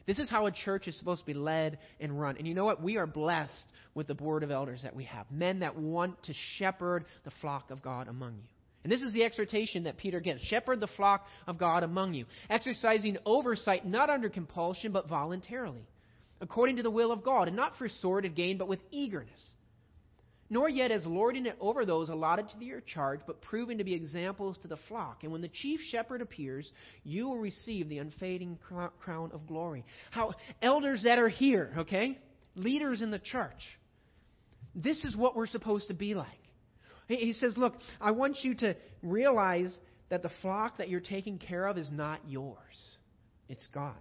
This 0.06 0.18
is 0.18 0.28
how 0.28 0.46
a 0.46 0.52
church 0.52 0.86
is 0.88 0.98
supposed 0.98 1.20
to 1.20 1.26
be 1.26 1.34
led 1.34 1.78
and 2.00 2.18
run. 2.18 2.36
And 2.36 2.46
you 2.46 2.54
know 2.54 2.64
what? 2.64 2.82
We 2.82 2.96
are 2.96 3.06
blessed 3.06 3.64
with 3.94 4.06
the 4.06 4.14
board 4.14 4.42
of 4.42 4.50
elders 4.50 4.80
that 4.82 4.94
we 4.94 5.04
have 5.04 5.30
men 5.30 5.60
that 5.60 5.76
want 5.76 6.22
to 6.24 6.34
shepherd 6.58 7.04
the 7.24 7.32
flock 7.40 7.70
of 7.70 7.82
God 7.82 8.08
among 8.08 8.34
you. 8.34 8.48
And 8.82 8.92
this 8.92 9.00
is 9.00 9.14
the 9.14 9.24
exhortation 9.24 9.84
that 9.84 9.96
Peter 9.96 10.20
gives 10.20 10.42
Shepherd 10.42 10.78
the 10.78 10.88
flock 10.88 11.26
of 11.46 11.56
God 11.56 11.82
among 11.82 12.12
you, 12.12 12.26
exercising 12.50 13.16
oversight 13.24 13.86
not 13.86 14.10
under 14.10 14.28
compulsion, 14.28 14.92
but 14.92 15.08
voluntarily 15.08 15.86
according 16.40 16.76
to 16.76 16.82
the 16.82 16.90
will 16.90 17.10
of 17.10 17.24
God, 17.24 17.48
and 17.48 17.56
not 17.56 17.76
for 17.78 17.88
sordid 17.88 18.34
gain, 18.36 18.58
but 18.58 18.68
with 18.68 18.80
eagerness. 18.90 19.52
Nor 20.54 20.68
yet 20.68 20.92
as 20.92 21.04
lording 21.04 21.46
it 21.46 21.56
over 21.60 21.84
those 21.84 22.10
allotted 22.10 22.48
to 22.50 22.64
your 22.64 22.80
charge, 22.80 23.18
but 23.26 23.42
proving 23.42 23.78
to 23.78 23.82
be 23.82 23.92
examples 23.92 24.56
to 24.58 24.68
the 24.68 24.76
flock. 24.86 25.24
And 25.24 25.32
when 25.32 25.40
the 25.40 25.48
chief 25.48 25.80
shepherd 25.90 26.22
appears, 26.22 26.70
you 27.02 27.26
will 27.26 27.38
receive 27.38 27.88
the 27.88 27.98
unfading 27.98 28.60
crown 29.00 29.30
of 29.32 29.48
glory. 29.48 29.84
How 30.12 30.34
elders 30.62 31.02
that 31.02 31.18
are 31.18 31.28
here, 31.28 31.74
okay? 31.78 32.20
Leaders 32.54 33.02
in 33.02 33.10
the 33.10 33.18
church. 33.18 33.58
This 34.76 35.04
is 35.04 35.16
what 35.16 35.34
we're 35.34 35.48
supposed 35.48 35.88
to 35.88 35.94
be 35.94 36.14
like. 36.14 36.28
He 37.08 37.32
says, 37.32 37.56
Look, 37.56 37.74
I 38.00 38.12
want 38.12 38.44
you 38.44 38.54
to 38.58 38.76
realize 39.02 39.76
that 40.08 40.22
the 40.22 40.30
flock 40.40 40.78
that 40.78 40.88
you're 40.88 41.00
taking 41.00 41.36
care 41.36 41.66
of 41.66 41.76
is 41.78 41.90
not 41.90 42.20
yours, 42.28 42.56
it's 43.48 43.66
God's. 43.74 43.96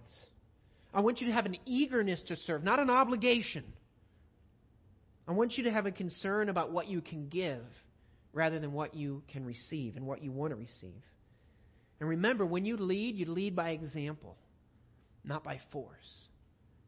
I 0.93 1.01
want 1.01 1.19
you 1.19 1.25
to 1.25 1.33
have 1.33 1.47
an 1.47 1.57
eagerness 1.65 2.21
to 2.27 2.35
serve, 2.35 2.63
not 2.63 2.77
an 2.77 2.91
obligation. 2.91 3.63
I 5.27 5.31
want 5.31 5.57
you 5.57 5.65
to 5.65 5.71
have 5.71 5.85
a 5.85 5.91
concern 5.91 6.49
about 6.49 6.71
what 6.71 6.87
you 6.87 7.01
can 7.01 7.29
give 7.29 7.63
rather 8.33 8.59
than 8.59 8.73
what 8.73 8.93
you 8.93 9.23
can 9.31 9.45
receive 9.45 9.95
and 9.95 10.05
what 10.05 10.23
you 10.23 10.31
want 10.31 10.51
to 10.51 10.55
receive. 10.55 11.01
And 11.99 12.09
remember, 12.09 12.45
when 12.45 12.65
you 12.65 12.77
lead, 12.77 13.15
you 13.15 13.25
lead 13.25 13.55
by 13.55 13.69
example, 13.69 14.35
not 15.23 15.43
by 15.43 15.59
force. 15.71 15.87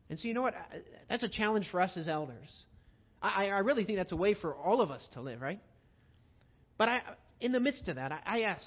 And 0.09 0.19
so, 0.19 0.27
you 0.27 0.33
know 0.33 0.41
what? 0.41 0.55
That's 1.09 1.23
a 1.23 1.29
challenge 1.29 1.67
for 1.71 1.79
us 1.79 1.95
as 1.95 2.09
elders. 2.09 2.51
I, 3.21 3.47
I 3.47 3.59
really 3.59 3.85
think 3.85 3.97
that's 3.97 4.11
a 4.11 4.17
way 4.17 4.33
for 4.33 4.53
all 4.53 4.81
of 4.81 4.91
us 4.91 5.07
to 5.13 5.21
live, 5.21 5.41
right? 5.41 5.61
But 6.77 6.89
I, 6.89 7.01
in 7.39 7.51
the 7.53 7.59
midst 7.59 7.87
of 7.87 7.95
that, 7.95 8.11
I, 8.11 8.19
I 8.25 8.41
ask, 8.41 8.65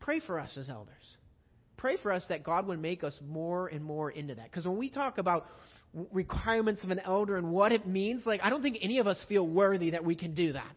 pray 0.00 0.20
for 0.20 0.40
us 0.40 0.56
as 0.56 0.70
elders 0.70 0.94
pray 1.78 1.96
for 1.96 2.12
us 2.12 2.24
that 2.28 2.44
God 2.44 2.66
would 2.66 2.82
make 2.82 3.02
us 3.02 3.18
more 3.26 3.68
and 3.68 3.82
more 3.82 4.10
into 4.10 4.34
that. 4.34 4.50
Because 4.50 4.66
when 4.66 4.76
we 4.76 4.90
talk 4.90 5.16
about 5.16 5.46
requirements 6.12 6.84
of 6.84 6.90
an 6.90 7.00
elder 7.00 7.36
and 7.36 7.50
what 7.50 7.72
it 7.72 7.86
means, 7.86 8.26
like 8.26 8.40
I 8.42 8.50
don't 8.50 8.62
think 8.62 8.78
any 8.80 8.98
of 8.98 9.06
us 9.06 9.22
feel 9.28 9.46
worthy 9.46 9.90
that 9.90 10.04
we 10.04 10.14
can 10.14 10.34
do 10.34 10.52
that. 10.52 10.70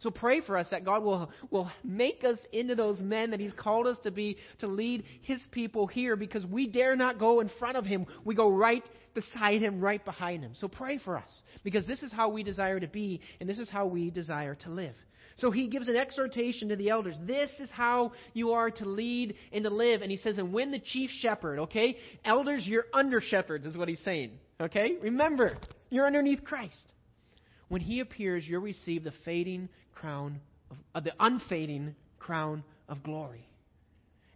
So 0.00 0.10
pray 0.10 0.40
for 0.40 0.56
us 0.56 0.68
that 0.70 0.84
God 0.84 1.02
will, 1.02 1.30
will 1.50 1.70
make 1.82 2.22
us 2.22 2.38
into 2.52 2.76
those 2.76 3.00
men 3.00 3.32
that 3.32 3.40
He's 3.40 3.52
called 3.52 3.86
us 3.88 3.98
to 4.04 4.12
be 4.12 4.36
to 4.60 4.68
lead 4.68 5.04
His 5.22 5.44
people 5.50 5.86
here 5.88 6.14
because 6.14 6.46
we 6.46 6.68
dare 6.68 6.94
not 6.94 7.18
go 7.18 7.40
in 7.40 7.50
front 7.58 7.76
of 7.76 7.84
Him. 7.84 8.06
We 8.24 8.36
go 8.36 8.48
right 8.48 8.84
beside 9.14 9.60
Him, 9.60 9.80
right 9.80 10.04
behind 10.04 10.44
Him. 10.44 10.52
So 10.54 10.68
pray 10.68 10.98
for 10.98 11.18
us 11.18 11.42
because 11.64 11.84
this 11.86 12.04
is 12.04 12.12
how 12.12 12.28
we 12.28 12.44
desire 12.44 12.78
to 12.78 12.86
be 12.86 13.20
and 13.40 13.48
this 13.48 13.58
is 13.58 13.68
how 13.68 13.86
we 13.86 14.10
desire 14.10 14.54
to 14.56 14.70
live. 14.70 14.94
So 15.38 15.52
he 15.52 15.68
gives 15.68 15.88
an 15.88 15.96
exhortation 15.96 16.68
to 16.68 16.76
the 16.76 16.90
elders. 16.90 17.16
This 17.24 17.50
is 17.60 17.70
how 17.70 18.12
you 18.34 18.52
are 18.52 18.70
to 18.72 18.84
lead 18.84 19.34
and 19.52 19.64
to 19.64 19.70
live. 19.70 20.02
And 20.02 20.10
he 20.10 20.16
says, 20.16 20.36
and 20.38 20.52
when 20.52 20.72
the 20.72 20.80
chief 20.80 21.10
shepherd, 21.20 21.60
okay? 21.60 21.96
Elders, 22.24 22.66
you're 22.66 22.86
under 22.92 23.20
shepherds, 23.20 23.64
is 23.64 23.76
what 23.76 23.88
he's 23.88 24.02
saying. 24.04 24.32
Okay? 24.60 24.96
Remember, 25.00 25.56
you're 25.90 26.06
underneath 26.06 26.44
Christ. 26.44 26.74
When 27.68 27.80
he 27.80 28.00
appears, 28.00 28.44
you'll 28.46 28.62
receive 28.62 29.04
the 29.04 29.12
fading 29.24 29.68
crown 29.94 30.40
of, 30.70 30.76
uh, 30.94 31.00
the 31.00 31.12
unfading 31.20 31.94
crown 32.18 32.64
of 32.88 33.02
glory. 33.02 33.47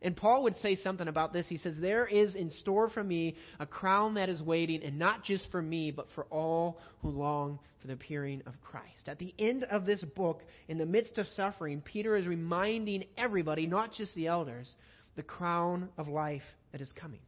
And 0.02 0.16
Paul 0.16 0.42
would 0.44 0.56
say 0.56 0.76
something 0.76 1.08
about 1.08 1.32
this. 1.32 1.46
He 1.48 1.56
says, 1.56 1.74
There 1.78 2.06
is 2.06 2.34
in 2.34 2.50
store 2.50 2.88
for 2.88 3.02
me 3.02 3.36
a 3.58 3.66
crown 3.66 4.14
that 4.14 4.28
is 4.28 4.42
waiting, 4.42 4.82
and 4.82 4.98
not 4.98 5.24
just 5.24 5.50
for 5.50 5.62
me, 5.62 5.90
but 5.90 6.06
for 6.14 6.24
all 6.24 6.78
who 7.00 7.10
long 7.10 7.58
for 7.80 7.86
the 7.86 7.94
appearing 7.94 8.42
of 8.46 8.54
Christ. 8.62 9.08
At 9.08 9.18
the 9.18 9.34
end 9.38 9.64
of 9.64 9.86
this 9.86 10.02
book, 10.02 10.42
in 10.68 10.78
the 10.78 10.86
midst 10.86 11.18
of 11.18 11.26
suffering, 11.28 11.80
Peter 11.80 12.16
is 12.16 12.26
reminding 12.26 13.04
everybody, 13.16 13.66
not 13.66 13.92
just 13.92 14.14
the 14.14 14.26
elders, 14.26 14.72
the 15.16 15.22
crown 15.22 15.88
of 15.96 16.08
life 16.08 16.42
that 16.72 16.80
is 16.80 16.92
coming. 16.92 17.20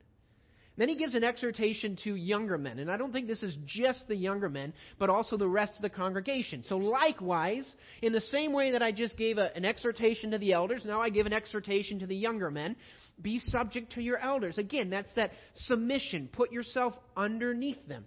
Then 0.77 0.89
he 0.89 0.97
gives 0.97 1.15
an 1.15 1.23
exhortation 1.23 1.97
to 2.03 2.17
younger 2.17 2.59
men. 2.59 2.81
And 2.81 2.91
I 2.91 2.97
don't 2.97 3.13
think 3.13 3.29
this 3.29 3.45
is 3.45 3.57
just 3.65 4.09
the 4.09 4.17
younger 4.17 4.49
men, 4.49 4.73
but 4.99 5.09
also 5.09 5.37
the 5.37 5.47
rest 5.47 5.77
of 5.77 5.83
the 5.83 5.91
congregation. 5.91 6.65
So, 6.65 6.79
likewise, 6.79 7.73
in 8.03 8.13
the 8.13 8.21
same 8.21 8.53
way 8.53 8.73
that 8.73 8.83
I 8.83 8.91
just 8.91 9.17
gave 9.17 9.39
a, 9.39 9.57
an 9.57 9.65
exhortation 9.65 10.33
to 10.33 10.39
the 10.39 10.53
elders, 10.53 10.83
now 10.85 11.01
I 11.01 11.11
give 11.11 11.27
an 11.27 11.33
exhortation 11.33 12.01
to 12.01 12.07
the 12.09 12.17
younger 12.17 12.51
men. 12.51 12.75
Be 13.23 13.39
subject 13.39 13.93
to 13.93 14.03
your 14.03 14.19
elders. 14.19 14.59
Again, 14.59 14.91
that's 14.91 15.13
that 15.15 15.31
submission. 15.55 16.29
Put 16.33 16.51
yourself 16.51 16.95
underneath 17.17 17.87
them. 17.87 18.05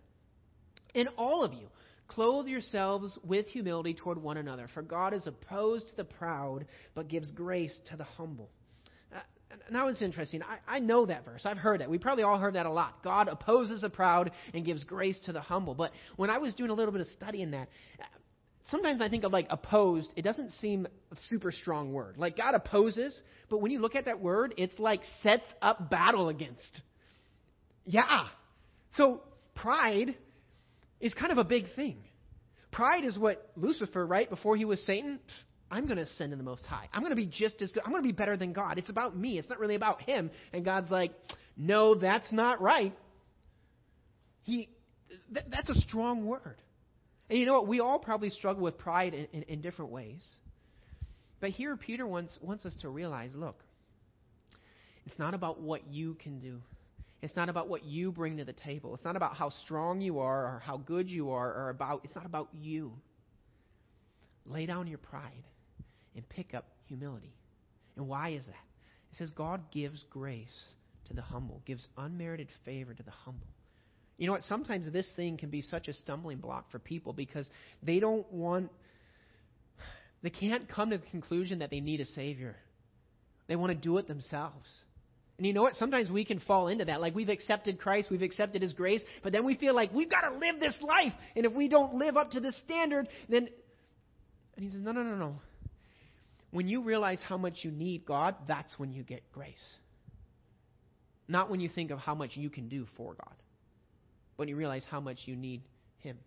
And 0.94 1.08
all 1.18 1.44
of 1.44 1.54
you, 1.54 1.68
clothe 2.10 2.48
yourselves 2.48 3.18
with 3.24 3.48
humility 3.48 3.94
toward 3.94 4.22
one 4.22 4.36
another. 4.36 4.68
For 4.74 4.82
God 4.82 5.14
is 5.14 5.26
opposed 5.26 5.88
to 5.90 5.96
the 5.96 6.04
proud, 6.04 6.66
but 6.96 7.08
gives 7.08 7.32
grace 7.32 7.80
to 7.92 7.96
the 7.96 8.04
humble 8.04 8.50
now 9.72 9.88
it's 9.88 10.02
interesting. 10.02 10.42
I, 10.44 10.78
I 10.78 10.80
know 10.80 11.06
that 11.06 11.26
verse. 11.26 11.42
I've 11.46 11.58
heard 11.58 11.82
that. 11.82 11.90
We 11.90 11.98
probably 11.98 12.24
all 12.24 12.38
heard 12.38 12.56
that 12.56 12.66
a 12.66 12.72
lot. 12.72 13.04
God 13.04 13.28
opposes 13.28 13.82
the 13.82 13.90
proud 13.90 14.32
and 14.54 14.66
gives 14.66 14.84
grace 14.84 15.20
to 15.26 15.34
the 15.34 15.42
humble. 15.42 15.76
But 15.76 15.92
when 16.16 16.30
I 16.30 16.38
was 16.38 16.56
doing 16.56 16.70
a 16.70 16.74
little 16.74 16.92
bit 16.92 17.02
of 17.02 17.08
study 17.08 17.42
in 17.42 17.52
that, 17.52 17.70
sometimes 18.70 19.02
I 19.02 19.10
think 19.10 19.24
of 19.24 19.32
like 19.32 19.48
opposed. 19.50 20.12
It 20.16 20.24
doesn't 20.24 20.52
seem 20.54 20.88
a 21.12 21.16
super 21.30 21.52
strong 21.52 21.94
word. 21.94 22.18
Like 22.18 22.38
God 22.38 22.54
opposes, 22.56 23.20
but 23.50 23.60
when 23.60 23.72
you 23.72 23.80
look 23.80 23.96
at 23.96 24.06
that 24.06 24.20
word, 24.20 24.54
it's 24.58 24.78
like 24.80 25.02
sets 25.24 25.46
up 25.62 25.90
battle 25.90 26.30
against. 26.30 26.82
Yeah. 27.86 28.28
So 28.94 29.22
pride 29.56 30.16
is 31.00 31.14
kind 31.14 31.32
of 31.32 31.38
a 31.38 31.44
big 31.44 31.66
thing. 31.76 31.98
Pride 32.72 33.06
is 33.06 33.18
what 33.18 33.52
Lucifer, 33.56 34.06
right, 34.06 34.30
before 34.30 34.56
he 34.56 34.66
was 34.66 34.80
Satan, 34.86 35.20
I'm 35.70 35.86
going 35.86 35.98
to 35.98 36.04
ascend 36.04 36.32
in 36.32 36.38
the 36.38 36.46
Most 36.46 36.64
High. 36.66 36.88
I'm 36.94 37.02
going 37.02 37.12
to 37.12 37.16
be 37.16 37.26
just 37.26 37.62
as 37.62 37.72
good. 37.72 37.84
I'm 37.86 37.92
going 37.92 38.02
to 38.02 38.08
be 38.08 38.14
better 38.14 38.38
than 38.38 38.54
God. 38.54 38.78
It's 38.78 38.90
about 38.90 39.18
me. 39.18 39.38
It's 39.38 39.50
not 39.50 39.60
really 39.60 39.76
about 39.76 40.02
Him. 40.02 40.32
And 40.54 40.64
God's 40.64 40.90
like, 40.90 41.12
no, 41.58 41.96
that's 41.96 42.32
not 42.32 42.62
right. 42.62 42.96
He, 44.44 44.70
th- 45.34 45.46
that's 45.50 45.70
a 45.70 45.76
strong 45.82 46.26
word. 46.26 46.62
And 47.30 47.38
you 47.38 47.46
know 47.46 47.54
what? 47.54 47.68
We 47.68 47.82
all 47.82 48.00
probably 48.00 48.30
struggle 48.30 48.64
with 48.64 48.78
pride 48.78 49.14
in, 49.14 49.28
in, 49.34 49.44
in 49.44 49.62
different 49.62 49.92
ways. 49.92 50.26
But 51.42 51.50
here, 51.50 51.76
Peter 51.76 52.08
wants, 52.08 52.38
wants 52.42 52.66
us 52.66 52.76
to 52.82 52.90
realize 52.90 53.32
look, 53.36 53.62
it's 55.06 55.20
not 55.20 55.34
about 55.34 55.60
what 55.60 55.88
you 55.92 56.16
can 56.16 56.40
do. 56.40 56.62
It's 57.22 57.36
not 57.36 57.50
about 57.50 57.68
what 57.68 57.84
you 57.84 58.12
bring 58.12 58.38
to 58.38 58.46
the 58.46 58.54
table. 58.54 58.94
It's 58.94 59.04
not 59.04 59.16
about 59.16 59.36
how 59.36 59.50
strong 59.50 60.00
you 60.00 60.20
are 60.20 60.46
or 60.46 60.62
how 60.64 60.78
good 60.78 61.10
you 61.10 61.32
are 61.32 61.52
or 61.52 61.70
about, 61.70 62.02
it's 62.04 62.16
not 62.16 62.26
about 62.26 62.50
you. 62.54 62.94
Lay 64.46 64.66
down 64.66 64.88
your 64.88 65.00
pride 65.00 65.44
and 66.18 66.28
pick 66.28 66.54
up 66.54 66.66
humility. 66.88 67.34
And 67.96 68.08
why 68.08 68.32
is 68.32 68.46
that? 68.46 68.66
It 69.12 69.18
says 69.18 69.32
God 69.32 69.72
gives 69.72 70.04
grace 70.10 70.74
to 71.08 71.14
the 71.14 71.22
humble, 71.22 71.62
gives 71.66 71.88
unmerited 71.98 72.50
favor 72.66 72.94
to 72.94 73.04
the 73.04 73.12
humble. 73.12 73.48
You 74.18 74.26
know 74.26 74.34
what? 74.34 74.44
Sometimes 74.44 74.92
this 74.92 75.10
thing 75.16 75.38
can 75.38 75.50
be 75.50 75.62
such 75.62 75.88
a 75.88 75.94
stumbling 75.94 76.40
block 76.40 76.72
for 76.72 76.80
people 76.80 77.14
because 77.14 77.48
they 77.84 78.00
don't 78.00 78.30
want, 78.34 78.72
they 80.24 80.32
can't 80.32 80.68
come 80.68 80.90
to 80.90 80.98
the 80.98 81.06
conclusion 81.06 81.60
that 81.60 81.70
they 81.70 81.80
need 81.80 82.02
a 82.02 82.06
Savior. 82.06 82.56
They 83.48 83.56
want 83.56 83.72
to 83.72 83.78
do 83.78 83.98
it 83.98 84.08
themselves. 84.08 84.68
And 85.38 85.46
you 85.46 85.54
know 85.54 85.62
what? 85.62 85.76
Sometimes 85.76 86.10
we 86.10 86.26
can 86.26 86.40
fall 86.40 86.68
into 86.68 86.86
that. 86.86 87.00
Like 87.00 87.14
we've 87.14 87.30
accepted 87.30 87.80
Christ, 87.80 88.10
we've 88.10 88.24
accepted 88.24 88.64
His 88.64 88.74
grace, 88.74 89.04
but 89.24 89.32
then 89.32 89.46
we 89.46 89.56
feel 89.56 89.76
like 89.76 89.94
we've 89.94 90.10
got 90.10 90.22
to 90.22 90.38
live 90.38 90.60
this 90.60 90.76
life. 90.82 91.14
And 91.36 91.46
if 91.46 91.54
we 91.54 91.68
don't 91.68 91.94
live 91.96 92.18
up 92.18 92.32
to 92.32 92.40
this 92.40 92.56
standard, 92.66 93.08
then. 93.30 93.48
And 94.56 94.66
He 94.66 94.72
says, 94.72 94.82
no, 94.82 94.92
no, 94.92 95.04
no, 95.04 95.16
no. 95.16 95.40
When 96.52 96.68
you 96.68 96.82
realize 96.84 97.20
how 97.28 97.38
much 97.38 97.56
you 97.62 97.72
need 97.72 98.06
God, 98.06 98.36
that's 98.48 98.74
when 98.78 98.92
you 98.92 99.04
get 99.04 99.22
grace. 99.32 99.76
Not 101.28 101.50
when 101.50 101.60
you 101.60 101.70
think 101.70 101.92
of 101.92 102.00
how 102.00 102.16
much 102.16 102.32
you 102.36 102.50
can 102.50 102.70
do 102.70 102.86
for 102.96 103.14
God, 103.14 103.36
but 104.36 104.38
when 104.38 104.48
you 104.48 104.56
realize 104.56 104.84
how 104.90 105.02
much 105.02 105.20
you 105.26 105.36
need 105.36 105.62
Him. 106.00 106.18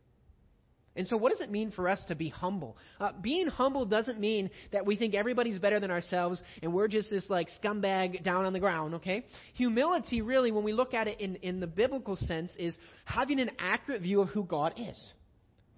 And 0.96 1.06
so, 1.06 1.16
what 1.16 1.30
does 1.30 1.40
it 1.40 1.50
mean 1.50 1.70
for 1.70 1.88
us 1.88 2.04
to 2.08 2.16
be 2.16 2.28
humble? 2.28 2.76
Uh, 2.98 3.12
being 3.22 3.46
humble 3.46 3.86
doesn't 3.86 4.18
mean 4.18 4.50
that 4.72 4.84
we 4.84 4.96
think 4.96 5.14
everybody's 5.14 5.58
better 5.58 5.78
than 5.78 5.90
ourselves 5.90 6.42
and 6.62 6.74
we're 6.74 6.88
just 6.88 7.08
this 7.08 7.24
like 7.30 7.48
scumbag 7.62 8.24
down 8.24 8.44
on 8.44 8.52
the 8.52 8.60
ground, 8.60 8.94
okay? 8.94 9.24
Humility, 9.54 10.20
really, 10.20 10.50
when 10.50 10.64
we 10.64 10.72
look 10.72 10.92
at 10.92 11.06
it 11.06 11.20
in, 11.20 11.36
in 11.36 11.60
the 11.60 11.66
biblical 11.66 12.16
sense, 12.16 12.52
is 12.58 12.76
having 13.04 13.38
an 13.38 13.52
accurate 13.58 14.02
view 14.02 14.20
of 14.20 14.28
who 14.30 14.42
God 14.44 14.74
is. 14.76 15.12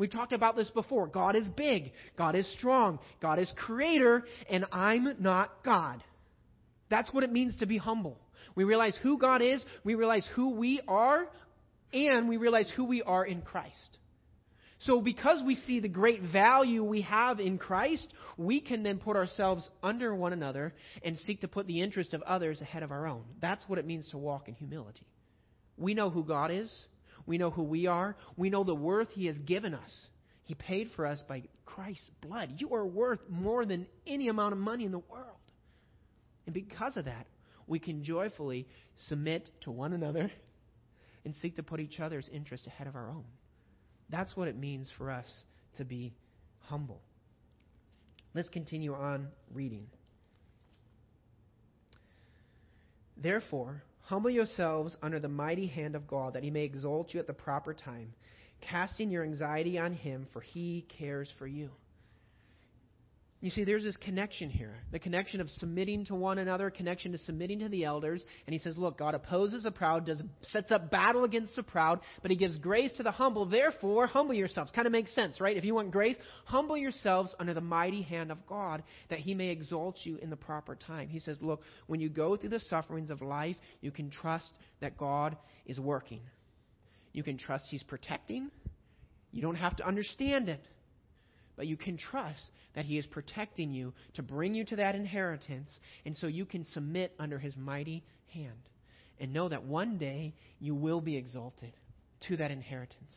We've 0.03 0.11
talked 0.11 0.33
about 0.33 0.57
this 0.57 0.69
before. 0.71 1.07
God 1.07 1.37
is 1.37 1.49
big, 1.51 1.93
God 2.19 2.35
is 2.35 2.53
strong, 2.59 2.99
God 3.21 3.39
is 3.39 3.49
creator, 3.55 4.25
and 4.51 4.67
I'm 4.73 5.15
not 5.21 5.63
God. 5.65 6.03
That's 6.91 7.15
what 7.15 7.23
it 7.23 7.31
means 7.31 7.57
to 7.61 7.67
be 7.67 7.79
humble. 7.79 8.19
We 8.57 8.65
realize 8.65 8.99
who 9.01 9.17
God 9.17 9.43
is, 9.43 9.65
we 9.85 9.95
realize 9.95 10.27
who 10.35 10.57
we 10.57 10.81
are, 10.89 11.29
and 11.93 12.29
we 12.29 12.37
realize 12.37 12.69
who 12.75 12.83
we 12.83 13.03
are 13.03 13.25
in 13.25 13.43
Christ. 13.43 13.99
So, 14.81 15.01
because 15.01 15.41
we 15.47 15.55
see 15.55 15.79
the 15.79 15.87
great 15.87 16.21
value 16.21 16.83
we 16.83 17.03
have 17.03 17.39
in 17.39 17.57
Christ, 17.57 18.13
we 18.37 18.61
can 18.61 18.83
then 18.83 18.99
put 18.99 19.15
ourselves 19.15 19.71
under 19.85 20.13
one 20.17 20.33
another 20.33 20.75
and 21.05 21.17
seek 21.17 21.43
to 21.43 21.49
put 21.49 21.69
the 21.69 21.81
interest 21.81 22.13
of 22.13 22.23
others 22.23 22.61
ahead 22.61 22.83
of 22.83 22.91
our 22.91 23.07
own. 23.07 23.23
That's 23.41 23.63
what 23.69 23.79
it 23.79 23.87
means 23.87 24.09
to 24.09 24.19
walk 24.19 24.49
in 24.49 24.55
humility. 24.55 25.07
We 25.77 25.95
know 25.95 26.11
who 26.11 26.25
God 26.25 26.51
is, 26.51 26.87
we 27.33 27.39
know 27.39 27.49
who 27.49 27.62
we 27.62 27.87
are, 27.87 28.15
we 28.37 28.51
know 28.51 28.62
the 28.62 28.75
worth 28.75 29.09
He 29.12 29.25
has 29.25 29.39
given 29.39 29.73
us. 29.73 30.07
He 30.45 30.55
paid 30.55 30.91
for 30.95 31.07
us 31.07 31.25
by 31.27 31.45
Christ's 31.65 32.11
blood. 32.21 32.57
You 32.59 32.75
are 32.75 32.85
worth 32.85 33.21
more 33.31 33.65
than 33.65 33.87
any 34.07 34.29
amount 34.29 34.53
of 34.53 34.59
money 34.59 34.85
in 34.85 34.93
the 34.93 34.99
world. 34.99 35.39
And 36.45 36.53
because 36.53 36.99
of 36.99 37.07
that, 37.07 37.27
we 37.67 37.79
can 37.79 38.05
joyfully 38.05 38.69
submit 39.09 39.49
to 39.62 39.71
one 39.71 39.95
another 39.95 40.31
and 41.25 41.35
seek 41.41 41.57
to 41.57 41.62
put 41.62 41.81
each 41.81 42.01
other's 42.01 42.29
interest 42.31 42.67
ahead 42.67 42.87
of 42.87 42.97
our 42.97 43.09
own. 43.09 43.25
That's 44.11 44.37
what 44.37 44.49
it 44.49 44.59
means 44.59 44.91
for 44.99 45.11
us 45.11 45.25
to 45.79 45.87
be 45.87 46.12
humble. 46.59 47.01
Let's 48.35 48.51
continue 48.51 48.93
on 48.93 49.29
reading. 49.55 49.87
Therefore, 53.17 53.83
humble 54.03 54.31
yourselves 54.31 54.97
under 55.03 55.19
the 55.19 55.29
mighty 55.29 55.67
hand 55.67 55.95
of 55.95 56.07
God, 56.07 56.35
that 56.35 56.43
he 56.43 56.51
may 56.51 56.65
exalt 56.65 57.15
you 57.15 57.21
at 57.21 57.27
the 57.27 57.33
proper 57.33 57.75
time, 57.75 58.13
casting 58.61 59.11
your 59.11 59.25
anxiety 59.25 59.79
on 59.79 59.93
him, 59.93 60.27
for 60.33 60.41
he 60.41 60.87
cares 60.99 61.31
for 61.39 61.47
you. 61.47 61.71
You 63.43 63.51
see, 63.51 63.65
there's 63.65 63.83
this 63.83 63.97
connection 63.97 64.51
here 64.51 64.77
the 64.93 65.01
connection 65.01 65.41
of 65.41 65.51
submitting 65.51 66.05
to 66.05 66.15
one 66.15 66.39
another, 66.39 66.71
connection 66.71 67.11
to 67.11 67.19
submitting 67.19 67.59
to 67.59 67.69
the 67.69 67.85
elders. 67.85 68.25
And 68.47 68.55
he 68.55 68.61
says, 68.61 68.79
Look, 68.79 68.99
God 68.99 69.17
opposes 69.17 69.65
the 69.65 69.73
proud, 69.73 70.07
does, 70.07 70.23
sets 70.43 70.71
up 70.71 70.93
battle 70.93 71.25
against 71.25 71.57
the 71.57 71.65
proud, 71.65 71.99
but 72.23 72.31
he 72.31 72.37
gives 72.37 72.57
grace 72.57 72.93
to 72.99 73.03
the 73.03 73.11
humble. 73.11 73.45
Therefore, 73.45 74.07
humble 74.07 74.33
yourselves. 74.33 74.71
Kind 74.71 74.87
of 74.87 74.93
makes 74.93 75.13
sense, 75.13 75.41
right? 75.41 75.57
If 75.57 75.65
you 75.65 75.75
want 75.75 75.91
grace, 75.91 76.17
humble 76.45 76.77
yourselves 76.77 77.35
under 77.41 77.53
the 77.53 77.61
mighty 77.61 78.03
hand 78.03 78.31
of 78.31 78.47
God, 78.47 78.85
that 79.11 79.19
he 79.19 79.35
may 79.35 79.49
exalt 79.49 79.99
you 80.05 80.19
in 80.19 80.31
the 80.31 80.37
proper 80.37 80.77
time. 80.77 81.09
He 81.09 81.19
says, 81.19 81.39
Look, 81.43 81.63
when 81.89 81.99
you 81.99 82.11
go 82.11 82.37
through 82.37 82.51
the 82.51 82.61
sufferings 82.61 83.11
of 83.11 83.23
life, 83.23 83.57
you 83.81 83.91
can 83.91 84.09
trust 84.09 84.53
that 84.81 84.97
God 84.97 85.37
is 85.67 85.81
working. 85.81 86.21
You 87.13 87.25
can 87.25 87.39
trust 87.39 87.65
he's 87.71 87.83
protecting. 87.83 88.53
You 89.33 89.43
don't 89.43 89.57
have 89.57 89.75
to 89.77 89.87
understand 89.87 90.49
it 90.49 90.61
but 91.57 91.67
you 91.67 91.77
can 91.77 91.97
trust 91.97 92.51
that 92.75 92.85
He 92.85 92.99
is 92.99 93.07
protecting 93.07 93.71
you 93.71 93.93
to 94.15 94.23
bring 94.23 94.55
you 94.55 94.65
to 94.67 94.77
that 94.77 94.95
inheritance, 94.95 95.69
and 96.05 96.17
so 96.17 96.27
you 96.27 96.45
can 96.45 96.65
submit 96.67 97.15
under 97.19 97.39
His 97.39 97.57
mighty 97.57 98.05
hand. 98.33 98.69
And 99.21 99.33
know 99.33 99.49
that 99.49 99.65
one 99.65 99.99
day 99.99 100.35
you 100.59 100.75
will 100.75 101.01
be 101.01 101.17
exalted 101.17 101.73
to 102.29 102.37
that 102.39 102.51
inheritance. 102.51 103.15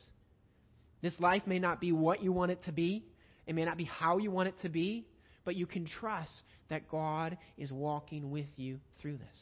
This 1.02 1.20
life 1.20 1.44
may 1.46 1.60
not 1.60 1.80
be 1.80 1.92
what 1.92 2.22
you 2.22 2.32
want 2.32 2.52
it 2.52 2.64
to 2.66 2.72
be, 2.72 3.06
it 3.48 3.56
may 3.56 3.66
not 3.66 3.78
be 3.78 3.86
how 3.86 4.18
you 4.18 4.32
want 4.32 4.50
it 4.50 4.56
to 4.62 4.70
be, 4.70 5.06
but 5.46 5.56
you 5.56 5.66
can 5.66 5.86
trust 5.86 6.44
that 6.70 6.90
God 6.90 7.38
is 7.58 7.72
walking 7.72 8.32
with 8.32 8.48
you 8.56 8.80
through 9.02 9.18
this. 9.18 9.38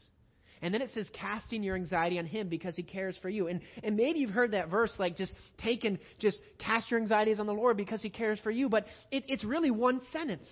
And 0.63 0.73
then 0.73 0.81
it 0.81 0.91
says, 0.93 1.09
casting 1.11 1.61
your 1.61 1.75
anxiety 1.75 2.17
on 2.17 2.25
him 2.25 2.47
because 2.47 2.73
he 2.77 2.83
cares 2.83 3.17
for 3.21 3.27
you. 3.27 3.47
And, 3.49 3.59
and 3.83 3.97
maybe 3.97 4.19
you've 4.19 4.29
heard 4.29 4.51
that 4.51 4.69
verse 4.69 4.93
like 4.97 5.17
just 5.17 5.33
taken, 5.61 5.99
just 6.19 6.37
cast 6.57 6.89
your 6.89 7.01
anxieties 7.01 7.41
on 7.41 7.47
the 7.47 7.53
Lord 7.53 7.75
because 7.75 8.01
he 8.01 8.09
cares 8.09 8.39
for 8.41 8.49
you. 8.49 8.69
But 8.69 8.85
it, 9.11 9.25
it's 9.27 9.43
really 9.43 9.71
one 9.71 9.99
sentence. 10.13 10.47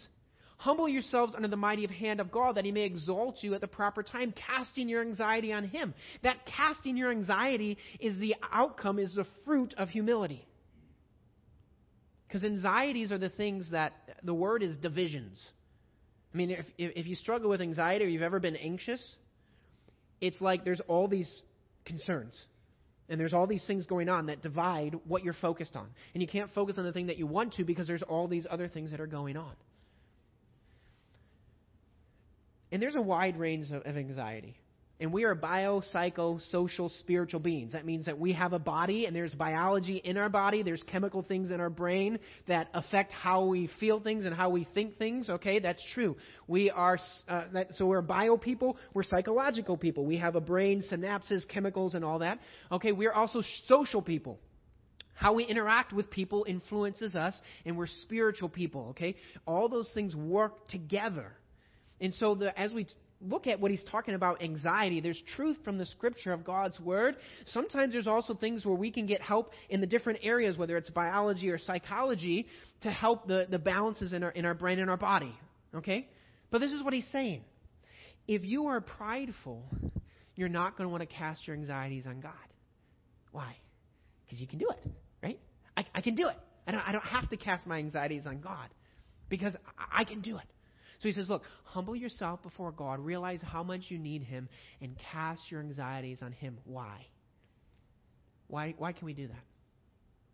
Humble 0.57 0.89
yourselves 0.89 1.33
under 1.33 1.47
the 1.47 1.55
mighty 1.55 1.87
hand 1.87 2.19
of 2.19 2.29
God 2.29 2.57
that 2.57 2.65
he 2.65 2.73
may 2.73 2.81
exalt 2.83 3.37
you 3.41 3.53
at 3.53 3.61
the 3.61 3.67
proper 3.67 4.03
time, 4.03 4.33
casting 4.33 4.89
your 4.89 4.99
anxiety 4.99 5.53
on 5.53 5.63
him. 5.63 5.93
That 6.23 6.45
casting 6.45 6.97
your 6.97 7.09
anxiety 7.09 7.77
is 8.01 8.19
the 8.19 8.35
outcome, 8.51 8.99
is 8.99 9.15
the 9.15 9.25
fruit 9.45 9.73
of 9.77 9.87
humility. 9.87 10.45
Because 12.27 12.43
anxieties 12.43 13.13
are 13.13 13.17
the 13.17 13.29
things 13.29 13.71
that 13.71 13.93
the 14.23 14.33
word 14.33 14.61
is 14.61 14.75
divisions. 14.75 15.41
I 16.33 16.37
mean, 16.37 16.51
if, 16.51 16.65
if 16.77 17.07
you 17.07 17.15
struggle 17.15 17.49
with 17.49 17.61
anxiety 17.61 18.03
or 18.03 18.09
you've 18.09 18.21
ever 18.21 18.41
been 18.41 18.57
anxious, 18.57 19.15
it's 20.21 20.39
like 20.39 20.63
there's 20.63 20.81
all 20.87 21.07
these 21.07 21.41
concerns. 21.85 22.39
And 23.09 23.19
there's 23.19 23.33
all 23.33 23.45
these 23.45 23.65
things 23.67 23.85
going 23.87 24.07
on 24.07 24.27
that 24.27 24.41
divide 24.41 24.95
what 25.05 25.23
you're 25.23 25.33
focused 25.33 25.75
on. 25.75 25.87
And 26.13 26.21
you 26.21 26.29
can't 26.29 26.49
focus 26.53 26.77
on 26.77 26.85
the 26.85 26.93
thing 26.93 27.07
that 27.07 27.17
you 27.17 27.27
want 27.27 27.53
to 27.55 27.65
because 27.65 27.85
there's 27.85 28.03
all 28.03 28.29
these 28.29 28.47
other 28.49 28.69
things 28.69 28.91
that 28.91 29.01
are 29.01 29.07
going 29.07 29.35
on. 29.35 29.51
And 32.71 32.81
there's 32.81 32.95
a 32.95 33.01
wide 33.01 33.37
range 33.37 33.69
of, 33.71 33.81
of 33.85 33.97
anxiety. 33.97 34.55
And 35.01 35.11
we 35.11 35.23
are 35.23 35.33
bio, 35.33 35.81
psycho, 35.91 36.37
social, 36.51 36.87
spiritual 36.99 37.39
beings. 37.39 37.71
That 37.73 37.87
means 37.87 38.05
that 38.05 38.19
we 38.19 38.33
have 38.33 38.53
a 38.53 38.59
body 38.59 39.07
and 39.07 39.15
there's 39.15 39.33
biology 39.33 39.97
in 39.97 40.15
our 40.15 40.29
body. 40.29 40.61
There's 40.61 40.83
chemical 40.83 41.23
things 41.23 41.49
in 41.49 41.59
our 41.59 41.71
brain 41.71 42.19
that 42.47 42.69
affect 42.75 43.11
how 43.11 43.45
we 43.45 43.67
feel 43.79 43.99
things 43.99 44.25
and 44.25 44.35
how 44.35 44.51
we 44.51 44.67
think 44.75 44.99
things. 44.99 45.27
Okay, 45.27 45.57
that's 45.57 45.83
true. 45.95 46.17
We 46.47 46.69
are, 46.69 46.99
uh, 47.27 47.45
that, 47.51 47.73
so 47.73 47.87
we're 47.87 48.03
bio 48.03 48.37
people. 48.37 48.77
We're 48.93 49.01
psychological 49.01 49.75
people. 49.75 50.05
We 50.05 50.17
have 50.17 50.35
a 50.35 50.39
brain, 50.39 50.83
synapses, 50.91 51.47
chemicals, 51.47 51.95
and 51.95 52.05
all 52.05 52.19
that. 52.19 52.37
Okay, 52.71 52.91
we're 52.91 53.13
also 53.13 53.41
social 53.67 54.03
people. 54.03 54.39
How 55.15 55.33
we 55.33 55.45
interact 55.45 55.93
with 55.93 56.11
people 56.11 56.45
influences 56.47 57.15
us, 57.15 57.33
and 57.65 57.75
we're 57.75 57.87
spiritual 57.87 58.49
people, 58.49 58.89
okay? 58.91 59.15
All 59.47 59.67
those 59.67 59.89
things 59.95 60.15
work 60.15 60.67
together. 60.67 61.33
And 61.99 62.13
so, 62.13 62.35
the, 62.35 62.59
as 62.59 62.71
we 62.71 62.87
look 63.27 63.47
at 63.47 63.59
what 63.59 63.71
he's 63.71 63.83
talking 63.91 64.13
about 64.13 64.41
anxiety, 64.41 65.01
there's 65.01 65.21
truth 65.35 65.57
from 65.63 65.77
the 65.77 65.85
scripture 65.85 66.33
of 66.33 66.43
God's 66.43 66.79
word. 66.79 67.15
Sometimes 67.45 67.93
there's 67.93 68.07
also 68.07 68.33
things 68.33 68.65
where 68.65 68.75
we 68.75 68.91
can 68.91 69.05
get 69.05 69.21
help 69.21 69.51
in 69.69 69.81
the 69.81 69.87
different 69.87 70.19
areas, 70.23 70.57
whether 70.57 70.77
it's 70.77 70.89
biology 70.89 71.49
or 71.49 71.57
psychology, 71.57 72.47
to 72.81 72.91
help 72.91 73.27
the, 73.27 73.47
the 73.49 73.59
balances 73.59 74.13
in 74.13 74.23
our, 74.23 74.31
in 74.31 74.45
our 74.45 74.53
brain 74.53 74.79
and 74.79 74.89
our 74.89 74.97
body. 74.97 75.35
Okay? 75.75 76.07
But 76.49 76.59
this 76.59 76.71
is 76.71 76.83
what 76.83 76.93
he's 76.93 77.07
saying. 77.11 77.43
If 78.27 78.43
you 78.43 78.67
are 78.67 78.81
prideful, 78.81 79.63
you're 80.35 80.49
not 80.49 80.77
going 80.77 80.87
to 80.87 80.91
want 80.91 81.01
to 81.01 81.15
cast 81.15 81.47
your 81.47 81.55
anxieties 81.55 82.05
on 82.07 82.19
God. 82.19 82.33
Why? 83.31 83.55
Because 84.25 84.39
you 84.39 84.47
can 84.47 84.59
do 84.59 84.69
it, 84.69 84.91
right? 85.23 85.39
I, 85.75 85.85
I 85.95 86.01
can 86.01 86.15
do 86.15 86.27
it. 86.27 86.35
I 86.67 86.71
don't, 86.71 86.87
I 86.87 86.91
don't 86.91 87.03
have 87.03 87.29
to 87.29 87.37
cast 87.37 87.65
my 87.65 87.77
anxieties 87.77 88.25
on 88.25 88.39
God 88.39 88.69
because 89.29 89.55
I, 89.77 90.01
I 90.01 90.03
can 90.03 90.21
do 90.21 90.37
it. 90.37 90.45
So 91.01 91.07
he 91.07 91.13
says, 91.13 91.29
Look, 91.29 91.41
humble 91.63 91.95
yourself 91.95 92.43
before 92.43 92.71
God, 92.71 92.99
realize 92.99 93.41
how 93.41 93.63
much 93.63 93.81
you 93.89 93.97
need 93.97 94.21
Him, 94.21 94.47
and 94.81 94.95
cast 95.11 95.41
your 95.49 95.59
anxieties 95.59 96.19
on 96.21 96.31
Him. 96.31 96.59
Why? 96.63 97.07
Why, 98.47 98.75
why 98.77 98.91
can 98.91 99.05
we 99.07 99.13
do 99.13 99.27
that? 99.27 99.43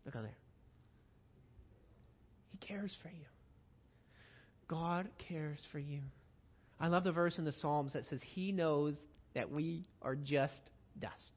Look 0.04 0.14
out 0.14 0.22
there. 0.22 0.36
He 2.50 2.58
cares 2.66 2.94
for 3.02 3.08
you. 3.08 3.24
God 4.68 5.08
cares 5.28 5.58
for 5.72 5.78
you. 5.78 6.00
I 6.78 6.88
love 6.88 7.04
the 7.04 7.12
verse 7.12 7.38
in 7.38 7.46
the 7.46 7.52
Psalms 7.52 7.94
that 7.94 8.04
says, 8.04 8.20
He 8.34 8.52
knows 8.52 8.94
that 9.34 9.50
we 9.50 9.86
are 10.02 10.16
just 10.16 10.52
dust. 11.00 11.32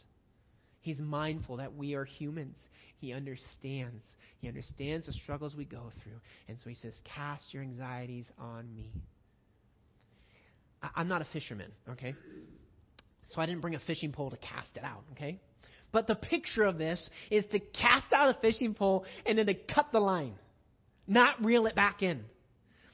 He's 0.81 0.99
mindful 0.99 1.57
that 1.57 1.73
we 1.73 1.93
are 1.93 2.03
humans. 2.03 2.57
He 2.97 3.13
understands. 3.13 4.03
He 4.39 4.47
understands 4.49 5.05
the 5.05 5.13
struggles 5.13 5.55
we 5.55 5.65
go 5.65 5.91
through. 6.03 6.19
And 6.49 6.57
so 6.61 6.69
he 6.69 6.75
says, 6.75 6.93
Cast 7.15 7.53
your 7.53 7.63
anxieties 7.63 8.25
on 8.37 8.73
me. 8.75 8.91
I'm 10.95 11.07
not 11.07 11.21
a 11.21 11.25
fisherman, 11.25 11.71
okay? 11.89 12.15
So 13.29 13.41
I 13.41 13.45
didn't 13.45 13.61
bring 13.61 13.75
a 13.75 13.79
fishing 13.79 14.11
pole 14.11 14.29
to 14.29 14.37
cast 14.37 14.75
it 14.75 14.83
out, 14.83 15.03
okay? 15.13 15.39
But 15.91 16.07
the 16.07 16.15
picture 16.15 16.63
of 16.63 16.77
this 16.77 17.01
is 17.29 17.45
to 17.51 17.59
cast 17.59 18.11
out 18.13 18.35
a 18.35 18.39
fishing 18.39 18.73
pole 18.73 19.05
and 19.25 19.37
then 19.37 19.45
to 19.47 19.53
cut 19.53 19.87
the 19.91 19.99
line, 19.99 20.33
not 21.07 21.43
reel 21.43 21.65
it 21.65 21.75
back 21.75 22.01
in. 22.01 22.23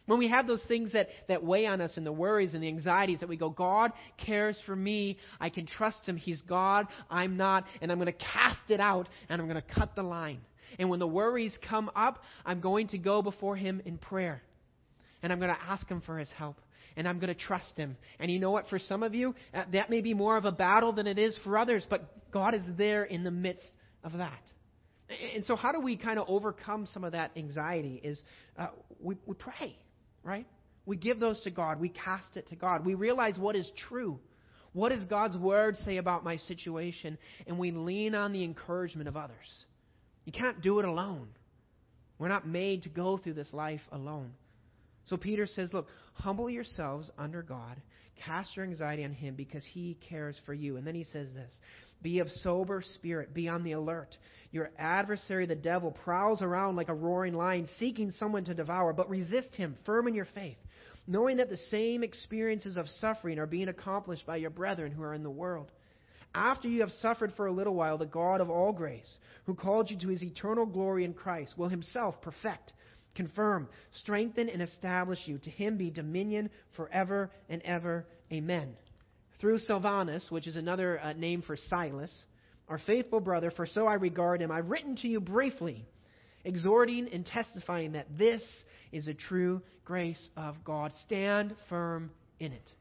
When 0.08 0.20
we 0.20 0.30
have 0.30 0.48
those 0.48 0.64
things 0.70 0.94
that, 0.94 1.10
that 1.28 1.44
weigh 1.44 1.66
on 1.66 1.82
us 1.82 1.98
and 1.98 2.06
the 2.06 2.14
worries 2.14 2.54
and 2.54 2.64
the 2.64 2.70
anxieties 2.70 3.20
that 3.20 3.28
we 3.28 3.36
go, 3.36 3.50
God 3.50 3.92
cares 4.26 4.58
for 4.66 4.76
me. 4.76 5.18
I 5.40 5.50
can 5.50 5.66
trust 5.66 6.06
Him. 6.08 6.16
He's 6.16 6.42
God. 6.42 6.88
I'm 7.10 7.36
not. 7.36 7.66
And 7.82 7.92
I'm 7.92 8.00
going 8.00 8.12
to 8.12 8.26
cast 8.34 8.70
it 8.70 8.80
out 8.80 9.10
and 9.28 9.42
I'm 9.42 9.50
going 9.50 9.62
to 9.62 9.74
cut 9.76 9.96
the 9.96 10.04
line. 10.04 10.40
And 10.80 10.90
when 10.90 11.00
the 11.00 11.08
worries 11.08 11.58
come 11.70 11.92
up, 11.94 12.24
I'm 12.46 12.62
going 12.62 12.88
to 12.90 12.98
go 12.98 13.22
before 13.22 13.58
Him 13.58 13.82
in 13.86 13.98
prayer. 13.98 14.42
and 15.22 15.34
I'm 15.34 15.40
going 15.40 15.54
to 15.54 15.62
ask 15.62 15.86
Him 15.88 16.02
for 16.06 16.18
His 16.18 16.30
help. 16.38 16.56
And 16.98 17.08
I'm 17.08 17.20
going 17.20 17.34
to 17.34 17.40
trust 17.40 17.78
Him. 17.78 17.96
And 18.20 18.30
you 18.30 18.40
know 18.40 18.52
what? 18.52 18.68
For 18.68 18.80
some 18.80 19.04
of 19.04 19.16
you, 19.16 19.36
uh, 19.54 19.64
that 19.72 19.90
may 19.90 20.02
be 20.02 20.14
more 20.14 20.36
of 20.36 20.44
a 20.44 20.52
battle 20.52 20.92
than 20.92 21.08
it 21.08 21.18
is 21.18 21.38
for 21.44 21.58
others, 21.58 21.86
but 21.90 22.32
God 22.32 22.54
is 22.54 22.64
there 22.78 23.06
in 23.06 23.24
the 23.24 23.32
midst 23.32 23.68
of 24.04 24.14
that. 24.14 24.42
And 25.34 25.46
so, 25.46 25.56
how 25.56 25.72
do 25.72 25.80
we 25.80 25.96
kind 25.96 26.20
of 26.20 26.26
overcome 26.28 26.86
some 26.92 27.06
of 27.06 27.14
that 27.14 27.32
anxiety? 27.38 28.02
Is 28.04 28.22
uh, 28.58 28.68
we, 29.00 29.16
we 29.26 29.36
pray, 29.36 29.78
right? 30.24 30.46
We 30.86 30.98
give 30.98 31.20
those 31.20 31.40
to 31.42 31.52
God. 31.52 31.80
We 31.80 31.90
cast 31.90 32.36
it 32.36 32.50
to 32.50 32.56
God. 32.56 32.86
We 32.86 32.96
realize 32.96 33.38
what 33.38 33.56
is 33.56 33.72
true. 33.88 34.20
What 34.74 34.90
does 34.90 35.06
God's 35.06 35.38
word 35.38 35.76
say 35.78 35.98
about 35.98 36.24
my 36.24 36.38
situation? 36.38 37.18
And 37.46 37.58
we 37.58 37.72
lean 37.72 38.16
on 38.16 38.34
the 38.34 38.44
encouragement 38.44 39.08
of 39.08 39.16
others. 39.16 39.66
You 40.26 40.32
can't 40.32 40.62
do 40.62 40.80
it 40.80 40.86
alone. 40.86 41.30
We're 42.20 42.28
not 42.28 42.48
made 42.48 42.84
to 42.84 42.90
go 42.90 43.18
through 43.18 43.34
this 43.34 43.54
life 43.54 43.82
alone. 43.92 44.34
So 45.06 45.16
Peter 45.18 45.48
says, 45.48 45.72
Look, 45.72 45.88
humble 46.18 46.50
yourselves 46.50 47.10
under 47.18 47.42
God, 47.42 47.82
cast 48.26 48.56
your 48.56 48.66
anxiety 48.66 49.04
on 49.04 49.14
Him 49.14 49.36
because 49.36 49.64
He 49.66 49.98
cares 50.10 50.40
for 50.46 50.54
you. 50.54 50.78
And 50.78 50.86
then 50.86 50.96
he 50.96 51.06
says 51.06 51.28
this 51.34 51.52
Be 52.02 52.20
of 52.20 52.30
sober 52.30 52.84
spirit, 52.96 53.34
be 53.34 53.48
on 53.48 53.64
the 53.64 53.74
alert. 53.74 54.16
Your 54.52 54.70
adversary, 54.78 55.46
the 55.46 55.56
devil, 55.56 55.92
prowls 55.92 56.42
around 56.42 56.76
like 56.76 56.90
a 56.90 56.94
roaring 56.94 57.34
lion, 57.34 57.68
seeking 57.80 58.12
someone 58.12 58.46
to 58.46 58.54
devour, 58.54 58.94
but 58.94 59.10
resist 59.10 59.54
him, 59.56 59.76
firm 59.86 60.08
in 60.08 60.14
your 60.14 60.28
faith, 60.34 60.58
knowing 61.06 61.38
that 61.38 61.50
the 61.50 61.58
same 61.70 62.04
experiences 62.04 62.78
of 62.78 62.88
suffering 62.88 63.40
are 63.40 63.46
being 63.46 63.68
accomplished 63.68 64.26
by 64.26 64.38
your 64.38 64.50
brethren 64.50 64.92
who 64.92 65.04
are 65.04 65.14
in 65.14 65.24
the 65.24 65.30
world. 65.30 65.72
After 66.34 66.68
you 66.68 66.82
have 66.82 66.92
suffered 66.92 67.34
for 67.36 67.48
a 67.48 67.52
little 67.52 67.74
while, 67.74 67.98
the 67.98 68.06
God 68.06 68.42
of 68.42 68.50
all 68.50 68.72
grace, 68.72 69.18
who 69.46 69.56
called 69.56 69.90
you 69.90 69.98
to 70.00 70.10
his 70.10 70.24
eternal 70.24 70.66
glory 70.66 71.04
in 71.04 71.14
Christ, 71.14 71.58
will 71.58 71.70
himself 71.70 72.22
perfect, 72.22 72.74
confirm, 73.18 73.68
strengthen, 74.00 74.48
and 74.48 74.62
establish 74.62 75.20
you. 75.26 75.38
To 75.40 75.50
him 75.50 75.76
be 75.76 75.90
dominion 75.90 76.50
forever 76.78 77.30
and 77.50 77.62
ever. 77.64 78.06
Amen. 78.32 78.76
Through 79.42 79.60
Silvanus, 79.60 80.28
which 80.30 80.48
is 80.48 80.56
another 80.56 81.00
uh, 81.00 81.14
name 81.14 81.42
for 81.42 81.58
Silas, 81.58 82.26
our 82.70 82.80
faithful 82.80 83.20
brother, 83.20 83.52
for 83.52 83.66
so 83.66 83.86
I 83.86 83.96
regard 83.96 84.42
him, 84.42 84.52
I've 84.52 84.70
written 84.70 84.96
to 84.98 85.08
you 85.08 85.20
briefly, 85.20 85.86
exhorting 86.46 87.10
and 87.12 87.26
testifying 87.26 87.94
that 87.94 88.08
this 88.18 88.42
is 88.92 89.08
a 89.08 89.14
true 89.14 89.62
grace 89.84 90.30
of 90.38 90.56
God. 90.64 90.94
Stand 91.06 91.56
firm 91.70 92.12
in 92.40 92.54
it. 92.54 92.72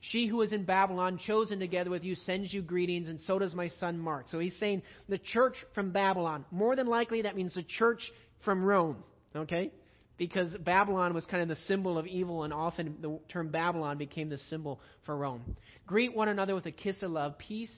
She 0.00 0.26
who 0.26 0.42
is 0.42 0.52
in 0.52 0.64
Babylon, 0.64 1.18
chosen 1.18 1.58
together 1.58 1.90
with 1.90 2.04
you, 2.04 2.14
sends 2.14 2.52
you 2.52 2.62
greetings, 2.62 3.08
and 3.08 3.20
so 3.20 3.38
does 3.38 3.54
my 3.54 3.68
son 3.80 3.98
Mark. 3.98 4.26
So 4.30 4.38
he's 4.38 4.56
saying 4.58 4.82
the 5.08 5.18
church 5.18 5.56
from 5.74 5.90
Babylon. 5.90 6.44
More 6.50 6.76
than 6.76 6.86
likely, 6.86 7.22
that 7.22 7.34
means 7.34 7.54
the 7.54 7.64
church 7.64 8.02
from 8.44 8.62
Rome. 8.62 9.02
Okay? 9.36 9.70
Because 10.18 10.54
Babylon 10.58 11.12
was 11.12 11.26
kind 11.26 11.42
of 11.42 11.48
the 11.48 11.62
symbol 11.66 11.98
of 11.98 12.06
evil, 12.06 12.44
and 12.44 12.52
often 12.52 12.96
the 13.00 13.18
term 13.28 13.50
Babylon 13.50 13.98
became 13.98 14.30
the 14.30 14.38
symbol 14.48 14.80
for 15.04 15.16
Rome. 15.16 15.56
Greet 15.86 16.14
one 16.14 16.28
another 16.28 16.54
with 16.54 16.66
a 16.66 16.72
kiss 16.72 16.96
of 17.02 17.10
love. 17.10 17.36
Peace 17.38 17.70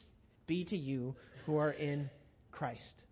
be 0.47 0.65
to 0.67 0.77
you 0.77 1.17
who 1.47 1.57
are 1.57 1.73
in 1.73 2.09
Christ. 2.53 3.03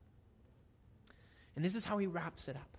And 1.57 1.65
this 1.65 1.75
is 1.75 1.85
how 1.85 1.99
he 1.99 2.07
wraps 2.07 2.47
it 2.47 2.57
up. 2.57 2.77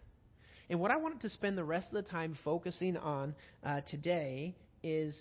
And 0.69 0.79
what 0.79 0.91
I 0.91 0.97
wanted 0.97 1.21
to 1.21 1.29
spend 1.29 1.57
the 1.57 1.63
rest 1.63 1.87
of 1.87 2.03
the 2.03 2.09
time 2.09 2.37
focusing 2.43 2.97
on 2.97 3.35
uh, 3.65 3.81
today 3.89 4.55
is 4.83 5.17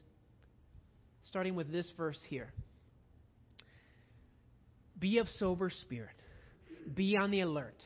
starting 1.28 1.54
with 1.54 1.70
this 1.72 1.90
verse 1.96 2.18
here. 2.28 2.52
Be 4.98 5.18
of 5.18 5.28
sober 5.28 5.70
spirit. 5.70 6.14
Be 6.94 7.16
on 7.16 7.30
the 7.30 7.40
alert. 7.40 7.76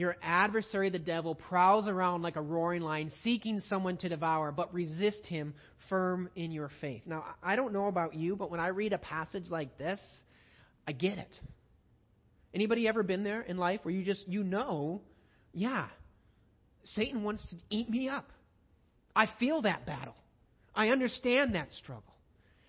Your 0.00 0.16
adversary, 0.22 0.88
the 0.88 0.98
devil, 0.98 1.34
prowls 1.34 1.86
around 1.86 2.22
like 2.22 2.36
a 2.36 2.40
roaring 2.40 2.80
lion, 2.80 3.12
seeking 3.22 3.60
someone 3.68 3.98
to 3.98 4.08
devour, 4.08 4.50
but 4.50 4.72
resist 4.72 5.26
him 5.26 5.52
firm 5.90 6.30
in 6.34 6.52
your 6.52 6.70
faith. 6.80 7.02
Now, 7.04 7.22
I 7.42 7.54
don't 7.54 7.74
know 7.74 7.86
about 7.86 8.14
you, 8.14 8.34
but 8.34 8.50
when 8.50 8.60
I 8.60 8.68
read 8.68 8.94
a 8.94 8.98
passage 8.98 9.50
like 9.50 9.76
this, 9.76 10.00
I 10.88 10.92
get 10.92 11.18
it. 11.18 11.38
Anybody 12.54 12.88
ever 12.88 13.02
been 13.02 13.24
there 13.24 13.42
in 13.42 13.58
life 13.58 13.80
where 13.82 13.92
you 13.92 14.02
just, 14.02 14.26
you 14.26 14.42
know, 14.42 15.02
yeah, 15.52 15.88
Satan 16.94 17.22
wants 17.22 17.46
to 17.50 17.56
eat 17.68 17.90
me 17.90 18.08
up. 18.08 18.30
I 19.14 19.28
feel 19.38 19.60
that 19.60 19.84
battle. 19.84 20.16
I 20.74 20.88
understand 20.88 21.54
that 21.56 21.68
struggle. 21.76 22.14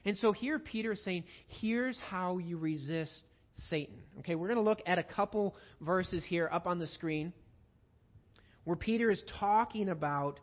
And 0.03 0.17
so 0.17 0.33
here 0.33 0.59
Peter 0.59 0.91
is 0.91 1.03
saying, 1.05 1.23
here's 1.61 1.97
how 2.09 2.39
you 2.39 2.57
resist 2.57 3.23
Satan. 3.69 3.95
Okay, 4.19 4.35
we're 4.35 4.47
going 4.47 4.57
to 4.57 4.63
look 4.63 4.81
at 4.85 4.99
a 4.99 5.03
couple 5.03 5.55
verses 5.79 6.23
here 6.25 6.49
up 6.51 6.67
on 6.67 6.79
the 6.79 6.87
screen 6.87 7.33
where 8.63 8.75
Peter 8.75 9.09
is 9.09 9.23
talking 9.39 9.89
about 9.89 10.39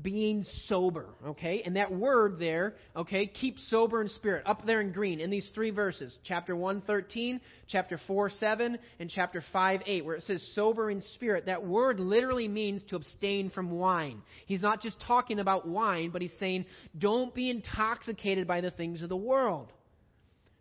being 0.00 0.46
sober, 0.66 1.06
okay? 1.26 1.62
And 1.64 1.76
that 1.76 1.92
word 1.92 2.38
there, 2.38 2.74
okay, 2.96 3.26
keep 3.26 3.58
sober 3.58 4.00
in 4.00 4.08
spirit, 4.08 4.44
up 4.46 4.64
there 4.64 4.80
in 4.80 4.92
green 4.92 5.20
in 5.20 5.30
these 5.30 5.48
three 5.54 5.70
verses, 5.70 6.16
chapter 6.24 6.54
1, 6.54 6.82
13, 6.82 7.40
chapter 7.68 8.00
4, 8.06 8.30
7, 8.30 8.78
and 8.98 9.10
chapter 9.10 9.42
5, 9.52 9.82
8, 9.84 10.04
where 10.04 10.16
it 10.16 10.22
says 10.22 10.46
sober 10.54 10.90
in 10.90 11.02
spirit. 11.14 11.46
That 11.46 11.66
word 11.66 12.00
literally 12.00 12.48
means 12.48 12.82
to 12.84 12.96
abstain 12.96 13.50
from 13.50 13.70
wine. 13.70 14.22
He's 14.46 14.62
not 14.62 14.80
just 14.80 15.00
talking 15.00 15.38
about 15.38 15.68
wine, 15.68 16.10
but 16.10 16.22
he's 16.22 16.32
saying 16.38 16.66
don't 16.96 17.34
be 17.34 17.50
intoxicated 17.50 18.46
by 18.46 18.60
the 18.60 18.70
things 18.70 19.02
of 19.02 19.08
the 19.08 19.16
world. 19.16 19.72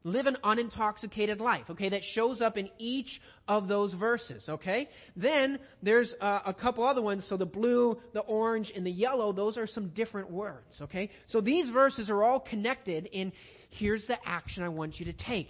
Live 0.04 0.28
an 0.28 0.38
unintoxicated 0.44 1.40
life, 1.40 1.66
okay? 1.70 1.90
That 1.90 2.04
shows 2.14 2.40
up 2.40 2.58
in 2.58 2.70
each 2.78 3.20
of 3.48 3.68
those 3.68 3.94
verses, 3.94 4.46
okay? 4.48 4.88
Then 5.18 5.60
there's 5.84 6.14
uh, 6.22 6.40
a 6.46 6.54
couple 6.54 6.86
other 6.86 7.02
ones. 7.02 7.26
So 7.28 7.36
the 7.36 7.46
blue, 7.46 7.98
the 8.14 8.22
orange, 8.22 8.72
and 8.74 8.86
the 8.86 8.92
yellow, 8.92 9.34
those 9.34 9.58
are 9.58 9.68
some 9.68 9.90
different 9.90 10.32
words, 10.32 10.80
okay? 10.82 11.10
So 11.28 11.42
these 11.42 11.70
verses 11.70 12.10
are 12.10 12.24
all 12.24 12.40
connected 12.40 13.08
in 13.08 13.34
here's 13.72 14.08
the 14.08 14.18
action 14.26 14.64
I 14.64 14.70
want 14.70 15.00
you 15.00 15.06
to 15.06 15.14
take. 15.14 15.50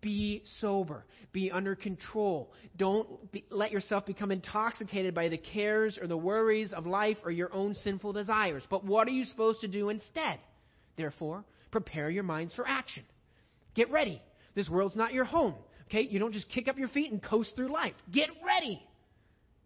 Be 0.00 0.42
sober. 0.60 1.04
Be 1.32 1.50
under 1.50 1.74
control. 1.74 2.52
Don't 2.76 3.30
be, 3.32 3.44
let 3.50 3.70
yourself 3.70 4.06
become 4.06 4.30
intoxicated 4.30 5.14
by 5.14 5.28
the 5.28 5.36
cares 5.36 5.98
or 6.00 6.06
the 6.06 6.16
worries 6.16 6.72
of 6.72 6.86
life 6.86 7.18
or 7.24 7.30
your 7.30 7.52
own 7.52 7.74
sinful 7.74 8.12
desires. 8.12 8.62
But 8.70 8.84
what 8.84 9.06
are 9.08 9.12
you 9.12 9.24
supposed 9.24 9.60
to 9.60 9.68
do 9.68 9.90
instead? 9.90 10.40
Therefore, 10.96 11.44
prepare 11.70 12.08
your 12.08 12.22
minds 12.22 12.54
for 12.54 12.66
action. 12.66 13.04
Get 13.80 13.90
ready. 13.90 14.20
This 14.54 14.68
world's 14.68 14.94
not 14.94 15.14
your 15.14 15.24
home. 15.24 15.54
Okay? 15.86 16.02
You 16.02 16.18
don't 16.18 16.34
just 16.34 16.50
kick 16.50 16.68
up 16.68 16.76
your 16.76 16.88
feet 16.88 17.10
and 17.12 17.22
coast 17.22 17.52
through 17.56 17.72
life. 17.72 17.94
Get 18.12 18.28
ready. 18.46 18.78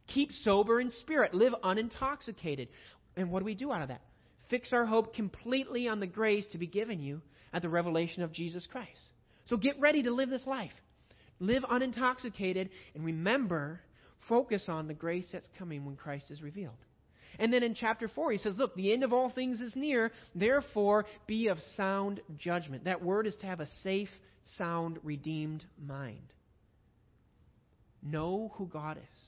Keep 0.06 0.30
sober 0.30 0.80
in 0.80 0.92
spirit. 1.00 1.34
Live 1.34 1.52
unintoxicated. 1.64 2.68
And 3.16 3.32
what 3.32 3.40
do 3.40 3.44
we 3.44 3.56
do 3.56 3.72
out 3.72 3.82
of 3.82 3.88
that? 3.88 4.02
Fix 4.50 4.72
our 4.72 4.86
hope 4.86 5.16
completely 5.16 5.88
on 5.88 5.98
the 5.98 6.06
grace 6.06 6.46
to 6.52 6.58
be 6.58 6.68
given 6.68 7.00
you 7.00 7.22
at 7.52 7.62
the 7.62 7.68
revelation 7.68 8.22
of 8.22 8.32
Jesus 8.32 8.64
Christ. 8.70 9.00
So 9.46 9.56
get 9.56 9.80
ready 9.80 10.04
to 10.04 10.12
live 10.12 10.30
this 10.30 10.46
life. 10.46 10.70
Live 11.40 11.64
unintoxicated 11.64 12.70
and 12.94 13.04
remember, 13.04 13.80
focus 14.28 14.66
on 14.68 14.86
the 14.86 14.94
grace 14.94 15.26
that's 15.32 15.48
coming 15.58 15.84
when 15.84 15.96
Christ 15.96 16.30
is 16.30 16.40
revealed. 16.40 16.76
And 17.38 17.52
then 17.52 17.62
in 17.62 17.74
chapter 17.74 18.08
4, 18.08 18.32
he 18.32 18.38
says, 18.38 18.56
Look, 18.56 18.74
the 18.74 18.92
end 18.92 19.04
of 19.04 19.12
all 19.12 19.30
things 19.30 19.60
is 19.60 19.74
near, 19.76 20.12
therefore 20.34 21.06
be 21.26 21.48
of 21.48 21.58
sound 21.76 22.20
judgment. 22.38 22.84
That 22.84 23.02
word 23.02 23.26
is 23.26 23.36
to 23.36 23.46
have 23.46 23.60
a 23.60 23.68
safe, 23.82 24.08
sound, 24.56 24.98
redeemed 25.02 25.64
mind. 25.84 26.32
Know 28.02 28.52
who 28.56 28.66
God 28.66 28.98
is, 28.98 29.20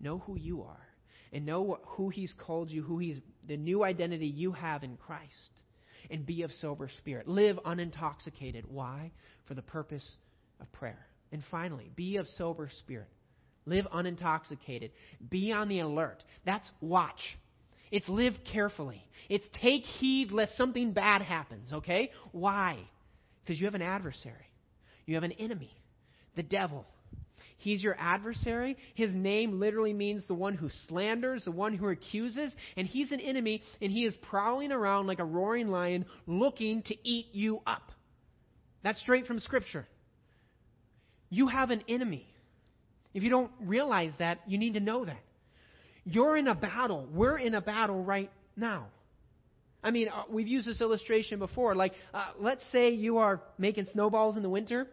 know 0.00 0.18
who 0.18 0.38
you 0.38 0.62
are, 0.62 0.88
and 1.32 1.44
know 1.44 1.78
who 1.84 2.08
He's 2.08 2.34
called 2.38 2.70
you, 2.70 2.82
who 2.82 2.98
He's 2.98 3.18
the 3.46 3.56
new 3.56 3.84
identity 3.84 4.26
you 4.26 4.52
have 4.52 4.82
in 4.82 4.96
Christ. 4.96 5.50
And 6.10 6.26
be 6.26 6.42
of 6.42 6.50
sober 6.60 6.88
spirit. 6.98 7.28
Live 7.28 7.58
unintoxicated. 7.64 8.64
Why? 8.66 9.12
For 9.46 9.54
the 9.54 9.62
purpose 9.62 10.16
of 10.58 10.72
prayer. 10.72 11.06
And 11.30 11.42
finally, 11.50 11.90
be 11.94 12.16
of 12.16 12.26
sober 12.26 12.68
spirit. 12.80 13.06
Live 13.70 13.86
unintoxicated. 13.94 14.90
Be 15.30 15.52
on 15.52 15.68
the 15.68 15.78
alert. 15.78 16.24
That's 16.44 16.68
watch. 16.80 17.20
It's 17.92 18.08
live 18.08 18.34
carefully. 18.52 19.04
It's 19.28 19.46
take 19.62 19.84
heed 19.84 20.32
lest 20.32 20.56
something 20.56 20.92
bad 20.92 21.22
happens, 21.22 21.72
okay? 21.72 22.10
Why? 22.32 22.78
Because 23.42 23.60
you 23.60 23.66
have 23.66 23.76
an 23.76 23.82
adversary. 23.82 24.34
You 25.06 25.14
have 25.14 25.22
an 25.22 25.32
enemy, 25.32 25.70
the 26.34 26.42
devil. 26.42 26.84
He's 27.58 27.80
your 27.80 27.94
adversary. 27.96 28.76
His 28.94 29.12
name 29.12 29.60
literally 29.60 29.92
means 29.92 30.26
the 30.26 30.34
one 30.34 30.54
who 30.54 30.68
slanders, 30.88 31.44
the 31.44 31.52
one 31.52 31.74
who 31.74 31.88
accuses, 31.88 32.52
and 32.76 32.88
he's 32.88 33.12
an 33.12 33.20
enemy, 33.20 33.62
and 33.80 33.92
he 33.92 34.04
is 34.04 34.16
prowling 34.22 34.72
around 34.72 35.06
like 35.06 35.20
a 35.20 35.24
roaring 35.24 35.68
lion 35.68 36.06
looking 36.26 36.82
to 36.82 37.08
eat 37.08 37.26
you 37.32 37.60
up. 37.66 37.92
That's 38.82 38.98
straight 39.00 39.26
from 39.26 39.38
Scripture. 39.38 39.86
You 41.28 41.46
have 41.46 41.70
an 41.70 41.84
enemy. 41.88 42.26
If 43.14 43.22
you 43.22 43.30
don't 43.30 43.50
realize 43.60 44.12
that, 44.18 44.40
you 44.46 44.58
need 44.58 44.74
to 44.74 44.80
know 44.80 45.04
that. 45.04 45.20
You're 46.04 46.36
in 46.36 46.48
a 46.48 46.54
battle. 46.54 47.08
We're 47.12 47.38
in 47.38 47.54
a 47.54 47.60
battle 47.60 48.02
right 48.02 48.30
now. 48.56 48.86
I 49.82 49.90
mean, 49.90 50.08
uh, 50.08 50.24
we've 50.28 50.48
used 50.48 50.66
this 50.66 50.80
illustration 50.80 51.38
before. 51.38 51.74
Like, 51.74 51.92
uh, 52.12 52.30
let's 52.38 52.62
say 52.70 52.90
you 52.90 53.18
are 53.18 53.40
making 53.58 53.86
snowballs 53.92 54.36
in 54.36 54.42
the 54.42 54.48
winter, 54.48 54.86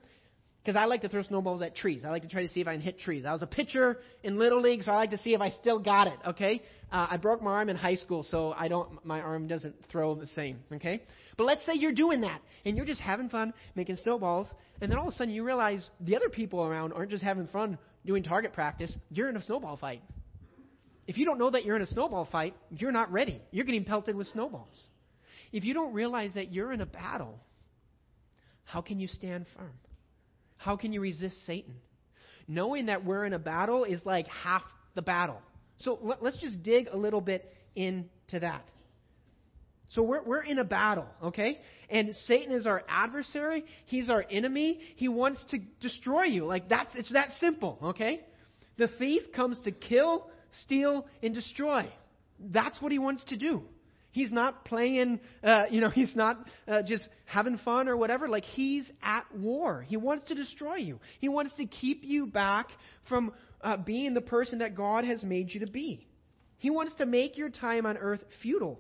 because 0.64 0.78
I 0.78 0.86
like 0.86 1.02
to 1.02 1.10
throw 1.10 1.24
snowballs 1.24 1.62
at 1.62 1.76
trees. 1.76 2.04
I 2.04 2.10
like 2.10 2.24
to 2.24 2.28
try 2.28 2.46
to 2.46 2.52
see 2.52 2.60
if 2.60 2.68
I 2.68 2.74
can 2.74 2.82
hit 2.82 3.00
trees. 3.00 3.26
I 3.26 3.32
was 3.32 3.42
a 3.42 3.48
pitcher 3.48 4.00
in 4.24 4.38
little 4.38 4.62
league, 4.62 4.84
so 4.84 4.92
I 4.92 4.96
like 4.96 5.12
to 5.12 5.18
see 5.20 5.34
if 5.34 5.40
I 5.40 5.50
still 5.52 5.80
got 5.80 6.08
it. 6.08 6.20
Okay, 6.28 6.62
uh, 6.92 7.08
I 7.10 7.18
broke 7.18 7.42
my 7.42 7.52
arm 7.52 7.70
in 7.70 7.78
high 7.78 7.96
school, 7.96 8.24
so 8.24 8.54
I 8.58 8.68
don't. 8.68 9.04
My 9.06 9.22
arm 9.22 9.48
doesn't 9.48 9.76
throw 9.90 10.16
the 10.16 10.28
same. 10.28 10.60
Okay, 10.74 11.04
but 11.38 11.46
let's 11.46 11.66
say 11.66 11.74
you're 11.76 11.94
doing 11.94 12.22
that 12.22 12.42
and 12.66 12.76
you're 12.76 12.86
just 12.86 13.00
having 13.00 13.30
fun 13.30 13.54
making 13.76 13.96
snowballs, 14.04 14.48
and 14.82 14.92
then 14.92 14.98
all 14.98 15.08
of 15.08 15.14
a 15.14 15.18
sudden 15.18 15.34
you 15.34 15.46
realize 15.46 15.90
the 16.02 16.18
other 16.18 16.30
people 16.30 16.62
around 16.62 16.92
aren't 16.92 17.12
just 17.12 17.24
having 17.24 17.48
fun 17.48 17.78
doing 18.06 18.24
target 18.24 18.54
practice. 18.54 18.92
You're 19.10 19.30
in 19.30 19.38
a 19.38 19.42
snowball 19.42 19.78
fight. 19.78 20.02
If 21.08 21.18
you 21.18 21.26
don't 21.26 21.38
know 21.38 21.50
that 21.52 21.64
you're 21.66 21.76
in 21.76 21.82
a 21.82 21.88
snowball 21.88 22.26
fight, 22.26 22.54
you're 22.70 22.92
not 22.92 23.12
ready. 23.12 23.42
You're 23.52 23.66
getting 23.66 23.86
pelted 23.86 24.16
with 24.16 24.28
snowballs. 24.28 24.76
If 25.52 25.64
you 25.64 25.74
don't 25.74 25.94
realize 25.94 26.34
that 26.36 26.52
you're 26.52 26.74
in 26.74 26.82
a 26.82 26.86
battle, 26.86 27.40
how 28.66 28.82
can 28.82 29.00
you 29.00 29.08
stand 29.08 29.46
firm? 29.56 29.74
How 30.58 30.76
can 30.76 30.92
you 30.92 31.00
resist 31.00 31.46
Satan? 31.46 31.76
Knowing 32.48 32.88
that 32.88 33.06
we're 33.06 33.26
in 33.26 33.34
a 33.34 33.40
battle 33.40 33.86
is 33.86 34.02
like 34.04 34.28
half 34.28 34.64
the 34.96 35.02
battle. 35.02 35.42
So 35.80 36.18
let's 36.22 36.38
just 36.38 36.64
dig 36.64 36.90
a 36.92 36.98
little 36.98 37.22
bit 37.22 37.54
into 37.76 38.40
that. 38.42 38.66
So 39.90 40.02
we're, 40.02 40.24
we're 40.24 40.44
in 40.44 40.60
a 40.60 40.64
battle, 40.64 41.08
okay? 41.24 41.60
And 41.90 42.14
Satan 42.26 42.54
is 42.54 42.66
our 42.66 42.84
adversary. 42.90 43.64
He's 43.86 44.10
our 44.10 44.26
enemy. 44.30 44.80
He 44.96 45.08
wants 45.08 45.44
to 45.52 45.60
destroy 45.80 46.24
you. 46.24 46.46
Like 46.46 46.68
that's, 46.68 46.94
it's 46.96 47.12
that 47.14 47.30
simple, 47.40 47.80
okay? 47.82 48.22
The 48.78 48.90
thief 49.00 49.24
comes 49.34 49.60
to 49.64 49.72
kill, 49.72 50.30
steal, 50.64 51.08
and 51.24 51.34
destroy. 51.34 51.90
That's 52.40 52.82
what 52.82 52.92
he 52.92 53.00
wants 53.00 53.24
to 53.26 53.38
do. 53.38 53.64
He's 54.12 54.32
not 54.32 54.66
playing, 54.66 55.20
uh, 55.44 55.64
you 55.70 55.80
know, 55.80 55.90
he's 55.92 56.16
not 56.16 56.46
uh, 56.68 56.82
just 56.82 57.08
having 57.26 57.58
fun 57.60 57.88
or 57.88 57.96
whatever. 57.96 58.28
Like, 58.28 58.44
he's 58.44 58.90
at 59.02 59.26
war. 59.36 59.86
He 59.88 59.96
wants 59.96 60.26
to 60.26 60.36
destroy 60.36 60.76
you. 60.76 61.00
He 61.20 61.30
wants 61.30 61.54
to 61.58 61.66
keep 61.66 62.04
you 62.04 62.28
back 62.28 62.68
from 63.08 63.32
uh, 63.62 63.78
being 63.78 64.14
the 64.14 64.22
person 64.22 64.60
that 64.60 64.76
God 64.76 65.06
has 65.06 65.24
made 65.24 65.54
you 65.54 65.62
to 65.62 65.72
be. 65.72 66.08
He 66.58 66.70
wants 66.72 66.94
to 66.96 67.06
make 67.06 67.38
your 67.38 67.50
time 67.50 67.86
on 67.86 67.98
earth 67.98 68.24
futile 68.42 68.80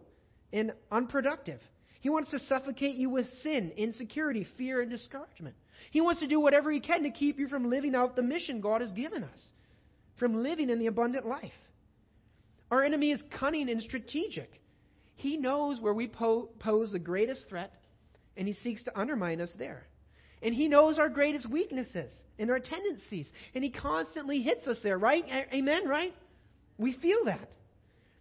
and 0.54 0.74
unproductive. 0.92 1.60
He 2.00 2.10
wants 2.10 2.32
to 2.32 2.40
suffocate 2.40 2.96
you 2.96 3.10
with 3.10 3.28
sin, 3.42 3.72
insecurity, 3.76 4.48
fear, 4.58 4.82
and 4.82 4.90
discouragement. 4.90 5.56
He 5.92 6.02
wants 6.02 6.22
to 6.22 6.28
do 6.28 6.40
whatever 6.40 6.72
he 6.72 6.80
can 6.80 7.04
to 7.04 7.10
keep 7.10 7.40
you 7.40 7.48
from 7.48 7.70
living 7.70 7.96
out 7.96 8.16
the 8.16 8.22
mission 8.22 8.62
God 8.62 8.82
has 8.82 8.92
given 8.92 9.24
us, 9.24 9.40
from 10.20 10.44
living 10.44 10.70
in 10.70 10.80
the 10.80 10.88
abundant 10.88 11.26
life. 11.26 11.52
Our 12.72 12.84
enemy 12.84 13.12
is 13.12 13.22
cunning 13.40 13.70
and 13.70 13.82
strategic. 13.82 14.62
He 15.16 15.38
knows 15.38 15.80
where 15.80 15.94
we 15.94 16.08
po- 16.08 16.50
pose 16.60 16.92
the 16.92 17.00
greatest 17.00 17.50
threat, 17.50 17.72
and 18.36 18.48
he 18.48 18.54
seeks 18.54 18.84
to 18.84 19.00
undermine 19.00 19.42
us 19.42 19.52
there. 19.58 19.88
And 20.42 20.54
he 20.54 20.68
knows 20.68 21.00
our 21.00 21.10
greatest 21.10 21.50
weaknesses 21.50 22.12
and 22.38 22.52
our 22.52 22.60
tendencies, 22.60 23.28
and 23.56 23.64
he 23.64 23.72
constantly 23.72 24.42
hits 24.42 24.68
us 24.68 24.78
there, 24.84 24.98
right? 24.98 25.26
Amen, 25.52 25.88
right? 25.88 26.14
We 26.78 26.94
feel 26.94 27.26
that. 27.26 27.50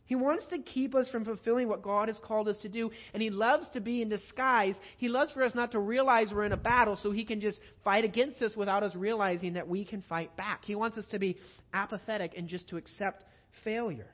He 0.06 0.14
wants 0.14 0.44
to 0.50 0.58
keep 0.58 0.94
us 0.94 1.08
from 1.08 1.24
fulfilling 1.24 1.68
what 1.68 1.82
God 1.82 2.08
has 2.08 2.18
called 2.22 2.48
us 2.48 2.58
to 2.58 2.68
do, 2.68 2.90
and 3.12 3.22
He 3.22 3.30
loves 3.30 3.68
to 3.70 3.80
be 3.80 4.02
in 4.02 4.08
disguise. 4.08 4.76
He 4.98 5.08
loves 5.08 5.32
for 5.32 5.42
us 5.42 5.54
not 5.54 5.72
to 5.72 5.80
realize 5.80 6.32
we're 6.32 6.44
in 6.44 6.52
a 6.52 6.56
battle 6.56 6.96
so 6.96 7.10
He 7.10 7.24
can 7.24 7.40
just 7.40 7.60
fight 7.82 8.04
against 8.04 8.40
us 8.40 8.56
without 8.56 8.82
us 8.82 8.94
realizing 8.94 9.54
that 9.54 9.68
we 9.68 9.84
can 9.84 10.02
fight 10.02 10.36
back. 10.36 10.64
He 10.64 10.76
wants 10.76 10.96
us 10.96 11.06
to 11.06 11.18
be 11.18 11.36
apathetic 11.74 12.34
and 12.36 12.48
just 12.48 12.68
to 12.68 12.76
accept 12.76 13.24
failure. 13.64 14.10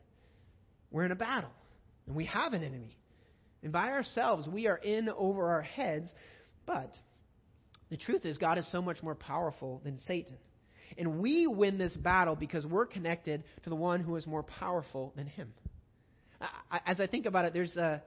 We're 0.90 1.04
in 1.04 1.12
a 1.12 1.16
battle. 1.16 1.50
And 2.06 2.16
we 2.16 2.24
have 2.26 2.52
an 2.52 2.62
enemy. 2.62 2.96
And 3.62 3.72
by 3.72 3.90
ourselves, 3.90 4.48
we 4.48 4.66
are 4.66 4.76
in 4.76 5.08
over 5.08 5.50
our 5.50 5.62
heads. 5.62 6.10
But 6.66 6.90
the 7.90 7.96
truth 7.96 8.24
is, 8.24 8.38
God 8.38 8.58
is 8.58 8.70
so 8.72 8.82
much 8.82 9.02
more 9.02 9.14
powerful 9.14 9.80
than 9.84 9.98
Satan. 10.00 10.36
And 10.98 11.20
we 11.20 11.46
win 11.46 11.78
this 11.78 11.96
battle 11.96 12.34
because 12.34 12.66
we're 12.66 12.86
connected 12.86 13.44
to 13.64 13.70
the 13.70 13.76
one 13.76 14.00
who 14.00 14.16
is 14.16 14.26
more 14.26 14.42
powerful 14.42 15.12
than 15.16 15.26
him. 15.26 15.52
As 16.86 17.00
I 17.00 17.06
think 17.06 17.26
about 17.26 17.44
it, 17.44 17.52
there's 17.52 17.76
a, 17.76 18.02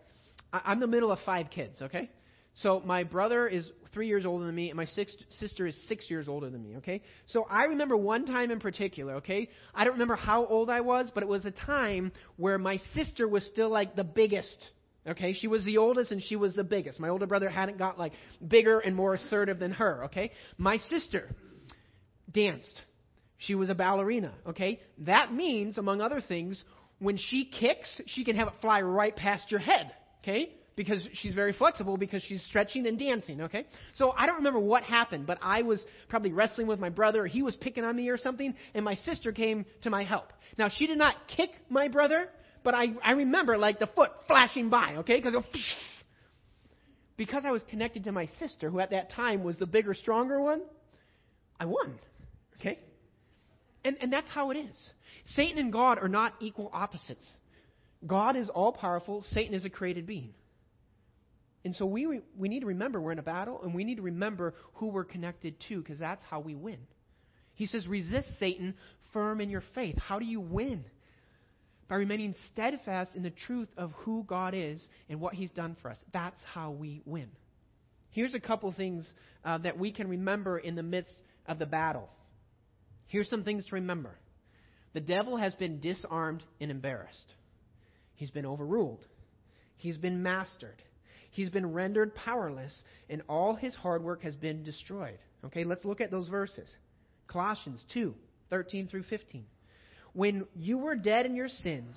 I'm 0.52 0.80
the 0.80 0.88
middle 0.88 1.12
of 1.12 1.20
five 1.26 1.50
kids, 1.50 1.82
okay? 1.82 2.10
So 2.56 2.82
my 2.86 3.04
brother 3.04 3.48
is 3.48 3.70
three 3.94 4.08
years 4.08 4.26
older 4.26 4.46
than 4.46 4.56
me, 4.56 4.70
and 4.70 4.78
my 4.78 4.86
six, 4.86 5.16
sister 5.40 5.68
is 5.68 5.78
six 5.88 6.10
years 6.10 6.28
older 6.28 6.50
than 6.50 6.64
me, 6.64 6.78
okay? 6.78 7.02
So 7.28 7.46
I 7.50 7.66
remember 7.66 7.98
one 7.98 8.26
time 8.26 8.52
in 8.52 8.60
particular, 8.60 9.16
okay? 9.16 9.50
I 9.74 9.84
don't 9.84 9.94
remember 9.94 10.16
how 10.16 10.46
old 10.46 10.70
I 10.70 10.82
was, 10.82 11.12
but 11.14 11.24
it 11.24 11.30
was 11.30 11.46
a 11.46 11.52
time 11.52 12.12
where 12.38 12.58
my 12.58 12.80
sister 12.94 13.28
was 13.28 13.46
still 13.46 13.70
like 13.70 13.96
the 13.96 14.04
biggest, 14.04 14.70
okay? 15.08 15.34
She 15.34 15.48
was 15.48 15.66
the 15.66 15.78
oldest 15.78 16.12
and 16.12 16.22
she 16.22 16.36
was 16.36 16.56
the 16.56 16.64
biggest. 16.64 17.00
My 17.00 17.10
older 17.10 17.28
brother 17.28 17.50
hadn't 17.50 17.78
got 17.78 18.00
like 18.00 18.14
bigger 18.46 18.80
and 18.80 18.96
more 18.96 19.16
assertive 19.16 19.60
than 19.60 19.72
her, 19.72 20.06
okay? 20.06 20.32
My 20.58 20.78
sister 20.78 21.30
danced. 22.32 22.82
She 23.38 23.56
was 23.56 23.70
a 23.70 23.76
ballerina, 23.76 24.34
okay? 24.48 24.80
That 25.00 25.34
means, 25.34 25.78
among 25.78 26.00
other 26.00 26.22
things, 26.22 26.64
when 27.00 27.18
she 27.18 27.46
kicks, 27.46 28.02
she 28.08 28.24
can 28.24 28.36
have 28.36 28.48
it 28.48 28.54
fly 28.62 28.82
right 28.82 29.16
past 29.16 29.52
your 29.52 29.60
head, 29.60 29.92
okay? 30.24 30.50
because 30.76 31.08
she's 31.14 31.34
very 31.34 31.54
flexible 31.54 31.98
because 31.98 32.22
she's 32.24 32.44
stretching 32.44 32.86
and 32.88 33.00
dancing, 33.00 33.42
okay? 33.42 33.66
So 33.94 34.12
I 34.12 34.26
don't 34.26 34.38
remember 34.38 34.60
what 34.60 34.84
happened, 34.84 35.26
but 35.26 35.38
I 35.42 35.62
was 35.62 35.84
probably 36.10 36.34
wrestling 36.34 36.68
with 36.68 36.80
my 36.80 36.90
brother, 36.90 37.24
or 37.24 37.28
he 37.28 37.42
was 37.42 37.56
picking 37.56 37.84
on 37.84 37.96
me 37.96 38.10
or 38.10 38.18
something, 38.18 38.54
and 38.74 38.84
my 38.84 38.96
sister 38.96 39.32
came 39.32 39.66
to 39.84 39.90
my 39.90 40.04
help. 40.04 40.34
Now, 40.58 40.70
she 40.70 40.88
did 40.88 40.98
not 40.98 41.16
kick 41.28 41.52
my 41.70 41.88
brother, 41.88 42.30
but 42.64 42.74
I, 42.74 42.88
I 43.04 43.12
remember 43.12 43.58
like 43.58 43.80
the 43.80 43.88
foot 43.88 44.12
flashing 44.28 44.70
by, 44.70 44.98
okay? 44.98 45.22
Because 45.22 45.42
because 47.18 47.44
I 47.46 47.52
was 47.52 47.64
connected 47.70 48.04
to 48.06 48.12
my 48.12 48.30
sister, 48.40 48.70
who 48.70 48.80
at 48.80 48.92
that 48.92 49.12
time 49.12 49.44
was 49.44 49.58
the 49.58 49.66
bigger, 49.66 49.94
stronger 49.94 50.42
one, 50.42 50.62
I 51.58 51.66
won, 51.66 51.98
okay? 52.60 52.80
And, 53.86 53.96
and 54.02 54.12
that's 54.12 54.28
how 54.28 54.52
it 54.52 54.58
is. 54.58 54.92
Satan 55.36 55.58
and 55.58 55.72
God 55.72 56.00
are 56.00 56.10
not 56.10 56.34
equal 56.42 56.70
opposites. 56.74 57.26
God 58.06 58.36
is 58.36 58.50
all 58.50 58.74
powerful, 58.74 59.24
Satan 59.30 59.54
is 59.54 59.64
a 59.64 59.70
created 59.70 60.06
being. 60.06 60.34
And 61.64 61.76
so 61.76 61.86
we, 61.86 62.20
we 62.38 62.50
need 62.50 62.60
to 62.60 62.68
remember 62.68 63.02
we're 63.02 63.12
in 63.12 63.20
a 63.20 63.24
battle, 63.24 63.62
and 63.64 63.74
we 63.74 63.84
need 63.84 63.96
to 63.96 64.04
remember 64.04 64.54
who 64.76 64.88
we're 64.88 65.04
connected 65.06 65.56
to, 65.70 65.82
because 65.82 65.98
that's 65.98 66.22
how 66.30 66.40
we 66.40 66.54
win. 66.54 66.78
He 67.56 67.66
says, 67.66 67.88
resist 67.88 68.28
Satan 68.40 68.76
firm 69.14 69.40
in 69.42 69.50
your 69.50 69.64
faith. 69.74 69.98
How 69.98 70.20
do 70.20 70.26
you 70.26 70.42
win? 70.42 70.84
By 71.88 71.96
remaining 71.96 72.36
steadfast 72.52 73.16
in 73.16 73.24
the 73.24 73.32
truth 73.32 73.70
of 73.78 73.92
who 73.98 74.26
God 74.28 74.54
is 74.56 74.86
and 75.10 75.20
what 75.20 75.34
He's 75.34 75.52
done 75.52 75.78
for 75.82 75.90
us. 75.90 75.98
That's 76.12 76.40
how 76.54 76.72
we 76.72 77.02
win. 77.06 77.30
Here's 78.12 78.36
a 78.36 78.40
couple 78.40 78.72
things 78.72 79.12
uh, 79.44 79.58
that 79.60 79.78
we 79.78 79.92
can 79.92 80.08
remember 80.08 80.60
in 80.60 80.76
the 80.76 80.84
midst 80.84 81.16
of 81.48 81.60
the 81.60 81.66
battle. 81.66 82.10
Here's 83.16 83.30
some 83.30 83.46
things 83.46 83.66
to 83.68 83.76
remember 83.76 84.18
the 84.94 85.00
devil 85.00 85.38
has 85.38 85.56
been 85.56 85.80
disarmed 85.80 86.44
and 86.60 86.70
embarrassed, 86.70 87.34
he's 88.16 88.30
been 88.30 88.46
overruled, 88.46 89.06
he's 89.78 89.98
been 89.98 90.22
mastered. 90.22 90.82
He's 91.32 91.50
been 91.50 91.72
rendered 91.72 92.14
powerless, 92.16 92.84
and 93.10 93.22
all 93.30 93.56
his 93.56 93.74
hard 93.76 94.04
work 94.04 94.24
has 94.24 94.36
been 94.36 94.64
destroyed. 94.64 95.18
Okay, 95.46 95.64
let's 95.64 95.86
look 95.86 96.02
at 96.02 96.12
those 96.12 96.28
verses. 96.28 96.68
Colossians 97.28 97.86
2 97.94 98.14
13 98.50 98.88
through 98.90 99.04
15. 99.04 99.46
When 100.12 100.46
you 100.54 100.78
were 100.78 100.96
dead 100.96 101.26
in 101.26 101.36
your 101.36 101.50
sins, 101.50 101.96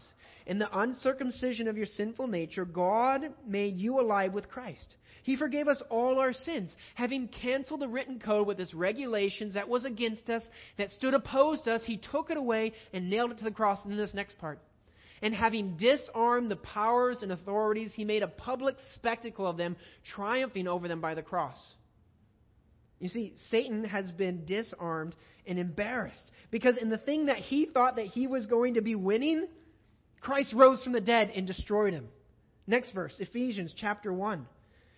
in 0.48 0.58
the 0.58 0.78
uncircumcision 0.80 1.68
of 1.68 1.76
your 1.76 1.86
sinful 1.86 2.26
nature, 2.26 2.64
God 2.64 3.34
made 3.46 3.76
you 3.76 4.00
alive 4.00 4.32
with 4.32 4.48
Christ. 4.48 4.96
He 5.22 5.36
forgave 5.36 5.68
us 5.68 5.82
all 5.90 6.18
our 6.18 6.32
sins, 6.32 6.74
having 6.94 7.28
canceled 7.28 7.80
the 7.80 7.88
written 7.88 8.18
code 8.18 8.46
with 8.46 8.58
its 8.58 8.72
regulations 8.72 9.54
that 9.54 9.68
was 9.68 9.84
against 9.84 10.30
us, 10.30 10.42
that 10.78 10.90
stood 10.92 11.12
opposed 11.12 11.64
to 11.64 11.74
us. 11.74 11.82
He 11.84 11.98
took 11.98 12.30
it 12.30 12.38
away 12.38 12.72
and 12.94 13.10
nailed 13.10 13.32
it 13.32 13.38
to 13.38 13.44
the 13.44 13.50
cross. 13.50 13.84
And 13.84 13.98
this 13.98 14.14
next 14.14 14.38
part. 14.38 14.58
And 15.20 15.34
having 15.34 15.76
disarmed 15.76 16.50
the 16.50 16.56
powers 16.56 17.18
and 17.22 17.30
authorities, 17.30 17.90
he 17.94 18.06
made 18.06 18.22
a 18.22 18.28
public 18.28 18.76
spectacle 18.94 19.46
of 19.46 19.58
them, 19.58 19.76
triumphing 20.14 20.66
over 20.66 20.88
them 20.88 21.02
by 21.02 21.14
the 21.14 21.22
cross. 21.22 21.58
You 23.00 23.10
see, 23.10 23.34
Satan 23.50 23.84
has 23.84 24.10
been 24.12 24.46
disarmed 24.46 25.14
and 25.46 25.58
embarrassed 25.58 26.30
because 26.50 26.78
in 26.78 26.88
the 26.88 26.98
thing 26.98 27.26
that 27.26 27.36
he 27.36 27.66
thought 27.66 27.96
that 27.96 28.06
he 28.06 28.26
was 28.26 28.46
going 28.46 28.74
to 28.74 28.80
be 28.80 28.94
winning, 28.94 29.46
Christ 30.20 30.52
rose 30.54 30.82
from 30.82 30.92
the 30.92 31.00
dead 31.00 31.30
and 31.34 31.46
destroyed 31.46 31.92
him. 31.92 32.08
Next 32.66 32.92
verse, 32.92 33.14
Ephesians 33.18 33.72
chapter 33.76 34.12
1. 34.12 34.46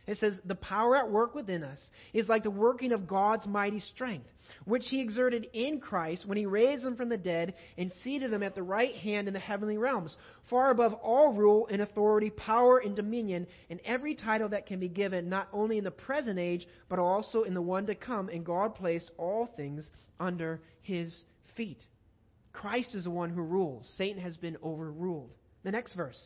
It 0.06 0.18
says, 0.18 0.34
The 0.44 0.56
power 0.56 0.96
at 0.96 1.08
work 1.08 1.36
within 1.36 1.62
us 1.62 1.78
is 2.12 2.28
like 2.28 2.42
the 2.42 2.50
working 2.50 2.90
of 2.90 3.06
God's 3.06 3.46
mighty 3.46 3.78
strength, 3.78 4.26
which 4.64 4.86
He 4.88 5.00
exerted 5.00 5.46
in 5.52 5.78
Christ 5.78 6.26
when 6.26 6.36
He 6.36 6.46
raised 6.46 6.84
Him 6.84 6.96
from 6.96 7.10
the 7.10 7.16
dead 7.16 7.54
and 7.78 7.92
seated 8.02 8.32
Him 8.32 8.42
at 8.42 8.56
the 8.56 8.62
right 8.62 8.94
hand 8.96 9.28
in 9.28 9.34
the 9.34 9.40
heavenly 9.40 9.78
realms, 9.78 10.16
far 10.48 10.72
above 10.72 10.94
all 10.94 11.32
rule 11.32 11.68
and 11.70 11.80
authority, 11.80 12.30
power 12.30 12.78
and 12.78 12.96
dominion, 12.96 13.46
and 13.68 13.78
every 13.84 14.16
title 14.16 14.48
that 14.48 14.66
can 14.66 14.80
be 14.80 14.88
given, 14.88 15.28
not 15.28 15.48
only 15.52 15.78
in 15.78 15.84
the 15.84 15.92
present 15.92 16.40
age, 16.40 16.66
but 16.88 16.98
also 16.98 17.44
in 17.44 17.54
the 17.54 17.62
one 17.62 17.86
to 17.86 17.94
come. 17.94 18.28
And 18.30 18.44
God 18.44 18.74
placed 18.74 19.12
all 19.16 19.48
things 19.56 19.88
under 20.18 20.60
His 20.82 21.22
feet. 21.56 21.84
Christ 22.52 22.94
is 22.94 23.04
the 23.04 23.10
one 23.10 23.30
who 23.30 23.42
rules. 23.42 23.90
Satan 23.96 24.22
has 24.22 24.36
been 24.36 24.56
overruled. 24.62 25.30
The 25.62 25.70
next 25.70 25.94
verse. 25.94 26.20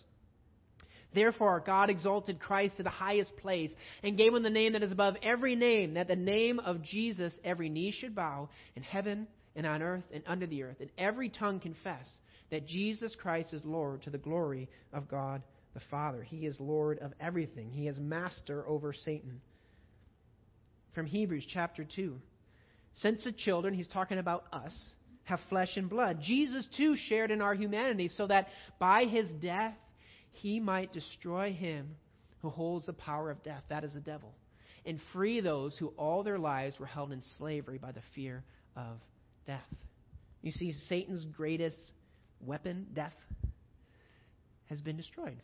Therefore, 1.15 1.63
God 1.65 1.91
exalted 1.91 2.41
Christ 2.41 2.77
to 2.77 2.83
the 2.83 2.91
highest 2.91 3.37
place 3.37 3.71
and 4.03 4.17
gave 4.17 4.35
him 4.35 4.43
the 4.43 4.51
name 4.51 4.73
that 4.73 4.83
is 4.83 4.91
above 4.91 5.17
every 5.23 5.55
name, 5.55 5.95
that 5.95 6.09
the 6.09 6.17
name 6.17 6.59
of 6.59 6.83
Jesus 6.83 7.33
every 7.45 7.69
knee 7.69 7.93
should 7.93 8.15
bow 8.15 8.49
in 8.75 8.83
heaven 8.83 9.29
and 9.55 9.67
on 9.67 9.81
earth 9.81 10.05
and 10.13 10.25
under 10.27 10.47
the 10.47 10.65
earth, 10.65 10.79
and 10.81 10.91
every 10.99 11.29
tongue 11.29 11.61
confess 11.61 12.09
that 12.51 12.67
Jesus 12.67 13.15
Christ 13.15 13.53
is 13.53 13.65
Lord 13.65 14.03
to 14.03 14.11
the 14.11 14.19
glory 14.19 14.69
of 14.93 15.09
God 15.09 15.43
the 15.75 15.81
Father. 15.91 16.23
He 16.23 16.47
is 16.47 16.59
Lord 16.59 16.99
of 17.01 17.13
everything, 17.21 17.71
He 17.71 17.89
is 17.89 17.99
master 17.99 18.67
over 18.67 18.93
Satan. 18.93 19.41
From 20.95 21.07
Hebrews 21.07 21.47
chapter 21.53 21.85
2. 21.85 22.21
Since 22.95 23.25
the 23.25 23.33
children, 23.33 23.75
he's 23.75 23.89
talking 23.89 24.19
about 24.19 24.45
us, 24.53 24.73
have 25.25 25.41
flesh 25.49 25.77
and 25.77 25.89
blood, 25.89 26.19
Jesus 26.23 26.67
too 26.77 26.95
shared 26.97 27.31
in 27.31 27.41
our 27.41 27.55
humanity 27.55 28.09
so 28.09 28.27
that 28.27 28.49
by 28.79 29.05
his 29.05 29.29
death 29.41 29.75
he 30.33 30.61
might 30.61 30.93
destroy 30.93 31.53
him 31.53 31.97
who 32.43 32.51
holds 32.51 32.87
the 32.87 32.93
power 32.93 33.31
of 33.31 33.43
death, 33.43 33.63
that 33.71 33.85
is 33.85 33.95
the 33.95 34.01
devil, 34.01 34.35
and 34.85 35.01
free 35.13 35.41
those 35.41 35.77
who 35.79 35.89
all 35.97 36.23
their 36.23 36.39
lives 36.39 36.79
were 36.79 36.87
held 36.87 37.11
in 37.11 37.23
slavery 37.39 37.79
by 37.79 37.91
the 37.91 38.03
fear 38.15 38.45
of 38.77 38.99
death. 39.47 39.65
You 40.43 40.53
see, 40.53 40.73
Satan's 40.89 41.25
greatest 41.25 41.79
weapon, 42.45 42.87
death, 42.93 43.15
has 44.67 44.83
been 44.83 44.97
destroyed. 44.97 45.41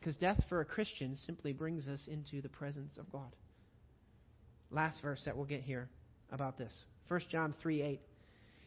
Because 0.00 0.16
death 0.16 0.42
for 0.48 0.60
a 0.60 0.64
Christian 0.64 1.16
simply 1.24 1.52
brings 1.52 1.86
us 1.86 2.08
into 2.08 2.42
the 2.42 2.48
presence 2.48 2.98
of 2.98 3.10
God. 3.12 3.34
Last 4.70 5.00
verse 5.00 5.22
that 5.24 5.36
we'll 5.36 5.46
get 5.46 5.62
here 5.62 5.88
about 6.32 6.58
this 6.58 6.76
1 7.08 7.20
John 7.30 7.54
3 7.62 7.82
8. 7.82 8.00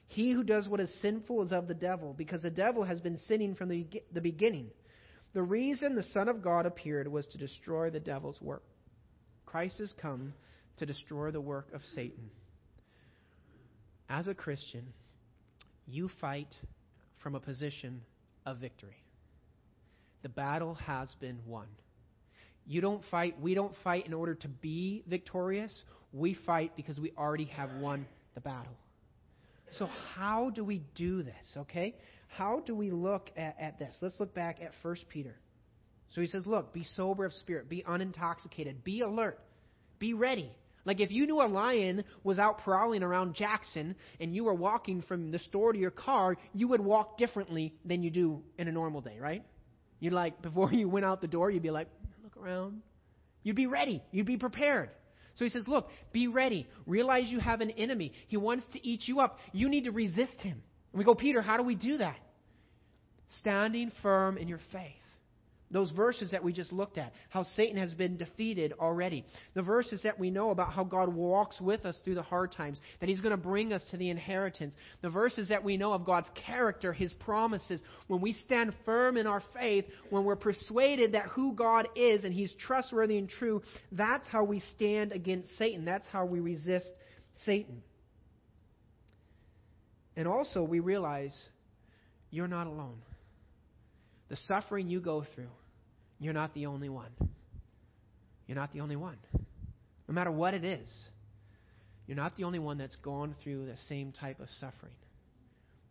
He 0.07 0.31
who 0.31 0.43
does 0.43 0.67
what 0.67 0.79
is 0.79 0.93
sinful 1.01 1.43
is 1.43 1.51
of 1.51 1.67
the 1.67 1.73
devil, 1.73 2.13
because 2.17 2.41
the 2.41 2.49
devil 2.49 2.83
has 2.83 2.99
been 2.99 3.19
sinning 3.27 3.55
from 3.55 3.69
the, 3.69 3.85
the 4.13 4.21
beginning. 4.21 4.69
The 5.33 5.43
reason 5.43 5.95
the 5.95 6.03
Son 6.03 6.29
of 6.29 6.41
God 6.41 6.65
appeared 6.65 7.07
was 7.07 7.25
to 7.27 7.37
destroy 7.37 7.89
the 7.89 7.99
devil's 7.99 8.41
work. 8.41 8.63
Christ 9.45 9.79
has 9.79 9.93
come 10.01 10.33
to 10.77 10.85
destroy 10.85 11.31
the 11.31 11.41
work 11.41 11.67
of 11.73 11.81
Satan. 11.93 12.29
As 14.09 14.27
a 14.27 14.33
Christian, 14.33 14.93
you 15.85 16.09
fight 16.21 16.53
from 17.21 17.35
a 17.35 17.39
position 17.39 18.01
of 18.45 18.57
victory. 18.57 19.03
The 20.23 20.29
battle 20.29 20.75
has 20.75 21.13
been 21.19 21.39
won. 21.45 21.67
You 22.65 22.81
don't 22.81 23.03
fight, 23.11 23.39
we 23.41 23.53
don't 23.53 23.73
fight 23.83 24.07
in 24.07 24.13
order 24.13 24.35
to 24.35 24.47
be 24.47 25.03
victorious. 25.07 25.83
We 26.13 26.33
fight 26.45 26.75
because 26.75 26.99
we 26.99 27.11
already 27.17 27.45
have 27.45 27.69
won 27.79 28.05
the 28.35 28.41
battle. 28.41 28.75
So, 29.77 29.87
how 30.15 30.49
do 30.49 30.63
we 30.63 30.81
do 30.95 31.23
this, 31.23 31.57
okay? 31.57 31.95
How 32.27 32.61
do 32.65 32.75
we 32.75 32.91
look 32.91 33.29
at, 33.35 33.55
at 33.59 33.79
this? 33.79 33.95
Let's 34.01 34.19
look 34.19 34.33
back 34.33 34.59
at 34.61 34.71
1 34.81 34.95
Peter. 35.09 35.35
So 36.13 36.21
he 36.21 36.27
says, 36.27 36.45
Look, 36.45 36.73
be 36.73 36.83
sober 36.95 37.25
of 37.25 37.33
spirit, 37.33 37.69
be 37.69 37.83
unintoxicated, 37.83 38.83
be 38.83 39.01
alert, 39.01 39.39
be 39.99 40.13
ready. 40.13 40.51
Like 40.85 41.01
if 41.01 41.11
you 41.11 41.27
knew 41.27 41.41
a 41.41 41.47
lion 41.47 42.05
was 42.23 42.39
out 42.39 42.59
prowling 42.59 43.03
around 43.03 43.35
Jackson 43.35 43.93
and 44.21 44.33
you 44.33 44.45
were 44.45 44.53
walking 44.53 45.01
from 45.01 45.31
the 45.31 45.39
store 45.39 45.73
to 45.73 45.77
your 45.77 45.91
car, 45.91 46.37
you 46.53 46.69
would 46.69 46.79
walk 46.79 47.17
differently 47.17 47.73
than 47.83 48.03
you 48.03 48.09
do 48.09 48.41
in 48.57 48.69
a 48.69 48.71
normal 48.71 49.01
day, 49.01 49.17
right? 49.19 49.43
You'd 49.99 50.13
like, 50.13 50.41
before 50.41 50.71
you 50.71 50.87
went 50.87 51.05
out 51.05 51.19
the 51.19 51.27
door, 51.27 51.51
you'd 51.51 51.61
be 51.61 51.71
like, 51.71 51.89
look 52.23 52.37
around. 52.37 52.81
You'd 53.43 53.57
be 53.57 53.67
ready. 53.67 54.01
You'd 54.11 54.25
be 54.25 54.37
prepared. 54.37 54.89
So 55.37 55.45
he 55.45 55.49
says, 55.49 55.67
look, 55.67 55.89
be 56.11 56.27
ready. 56.27 56.67
Realize 56.85 57.27
you 57.27 57.39
have 57.39 57.61
an 57.61 57.71
enemy. 57.71 58.11
He 58.27 58.37
wants 58.37 58.65
to 58.73 58.85
eat 58.85 59.03
you 59.07 59.19
up. 59.19 59.39
You 59.53 59.69
need 59.69 59.85
to 59.85 59.91
resist 59.91 60.39
him. 60.41 60.61
And 60.91 60.99
we 60.99 61.05
go, 61.05 61.15
Peter, 61.15 61.41
how 61.41 61.57
do 61.57 61.63
we 61.63 61.75
do 61.75 61.97
that? 61.99 62.17
Standing 63.39 63.91
firm 64.01 64.37
in 64.37 64.47
your 64.47 64.59
faith. 64.71 64.93
Those 65.69 65.89
verses 65.91 66.31
that 66.31 66.43
we 66.43 66.53
just 66.53 66.71
looked 66.71 66.97
at, 66.97 67.11
how 67.29 67.43
Satan 67.43 67.77
has 67.77 67.93
been 67.93 68.15
defeated 68.15 68.73
already. 68.79 69.25
The 69.53 69.61
verses 69.61 70.01
that 70.03 70.17
we 70.17 70.31
know 70.31 70.51
about 70.51 70.71
how 70.71 70.85
God 70.85 71.13
walks 71.13 71.59
with 71.59 71.85
us 71.85 71.99
through 72.03 72.15
the 72.15 72.21
hard 72.21 72.53
times, 72.53 72.79
that 73.01 73.09
He's 73.09 73.19
going 73.19 73.31
to 73.31 73.37
bring 73.37 73.73
us 73.73 73.83
to 73.91 73.97
the 73.97 74.09
inheritance. 74.09 74.73
The 75.01 75.09
verses 75.09 75.49
that 75.49 75.65
we 75.65 75.75
know 75.75 75.91
of 75.91 76.05
God's 76.05 76.29
character, 76.45 76.93
His 76.93 77.11
promises. 77.13 77.81
When 78.07 78.21
we 78.21 78.31
stand 78.45 78.73
firm 78.85 79.17
in 79.17 79.27
our 79.27 79.43
faith, 79.53 79.83
when 80.09 80.23
we're 80.23 80.37
persuaded 80.37 81.11
that 81.11 81.25
who 81.27 81.53
God 81.53 81.89
is 81.97 82.23
and 82.23 82.33
He's 82.33 82.53
trustworthy 82.53 83.17
and 83.17 83.27
true, 83.27 83.61
that's 83.91 84.27
how 84.27 84.45
we 84.45 84.61
stand 84.75 85.11
against 85.11 85.57
Satan. 85.57 85.83
That's 85.83 86.07
how 86.13 86.25
we 86.25 86.39
resist 86.39 86.87
Satan. 87.43 87.83
And 90.15 90.29
also, 90.29 90.63
we 90.63 90.79
realize 90.79 91.37
you're 92.31 92.47
not 92.47 92.67
alone. 92.67 92.99
The 94.29 94.35
suffering 94.47 94.89
you 94.89 94.99
go 94.99 95.25
through, 95.35 95.49
you're 96.19 96.33
not 96.33 96.53
the 96.53 96.65
only 96.65 96.89
one. 96.89 97.11
You're 98.47 98.57
not 98.57 98.73
the 98.73 98.81
only 98.81 98.95
one. 98.95 99.17
No 100.07 100.13
matter 100.13 100.31
what 100.31 100.53
it 100.53 100.63
is, 100.63 100.89
you're 102.07 102.17
not 102.17 102.37
the 102.37 102.45
only 102.45 102.59
one 102.59 102.77
that's 102.77 102.95
gone 102.97 103.35
through 103.43 103.65
the 103.65 103.77
same 103.89 104.11
type 104.11 104.39
of 104.39 104.47
suffering. 104.59 104.93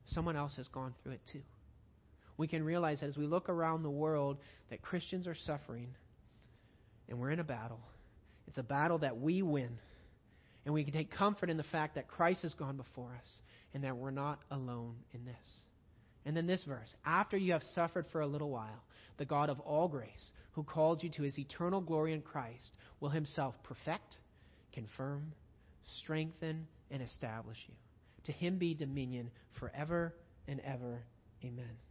Someone 0.07 0.37
else 0.37 0.55
has 0.57 0.69
gone 0.69 0.95
through 1.03 1.13
it 1.13 1.21
too. 1.33 1.43
We 2.39 2.49
can 2.49 2.65
realize 2.65 3.03
as 3.03 3.17
we 3.17 3.27
look 3.27 3.49
around 3.49 3.83
the 3.83 3.91
world 3.91 4.39
that 4.71 4.83
Christians 4.83 5.27
are 5.27 5.35
suffering 5.35 5.89
and 7.09 7.19
we're 7.19 7.31
in 7.31 7.41
a 7.41 7.45
battle. 7.45 7.81
It's 8.49 8.59
a 8.59 8.63
battle 8.63 8.99
that 8.99 9.19
we 9.19 9.43
win. 9.43 9.79
And 10.65 10.75
we 10.75 10.85
can 10.85 10.93
take 10.93 11.11
comfort 11.11 11.49
in 11.49 11.57
the 11.57 11.63
fact 11.65 11.95
that 11.95 12.09
Christ 12.09 12.43
has 12.43 12.55
gone 12.55 12.77
before 12.77 13.15
us 13.21 13.41
and 13.73 13.85
that 13.85 13.97
we're 13.97 14.11
not 14.11 14.41
alone 14.51 14.97
in 15.15 15.25
this. 15.25 15.35
And 16.27 16.37
then 16.37 16.47
this 16.47 16.65
verse 16.65 16.95
After 17.07 17.39
you 17.39 17.53
have 17.53 17.63
suffered 17.63 18.07
for 18.13 18.21
a 18.21 18.27
little 18.27 18.51
while, 18.51 18.83
the 19.17 19.25
God 19.25 19.49
of 19.49 19.61
all 19.61 19.89
grace, 19.89 20.33
who 20.53 20.65
called 20.65 21.03
you 21.03 21.09
to 21.11 21.23
his 21.23 21.39
eternal 21.39 21.81
glory 21.81 22.13
in 22.13 22.21
Christ, 22.21 22.73
will 23.01 23.09
himself 23.09 23.55
perfect, 23.63 24.19
confirm, 24.73 25.33
strengthen, 26.01 26.67
and 26.91 27.01
establish 27.01 27.59
you. 27.69 27.75
To 28.25 28.33
him 28.33 28.59
be 28.59 28.75
dominion 28.75 29.31
forever 29.59 30.15
and 30.49 30.61
ever. 30.61 31.05
Amen. 31.45 31.86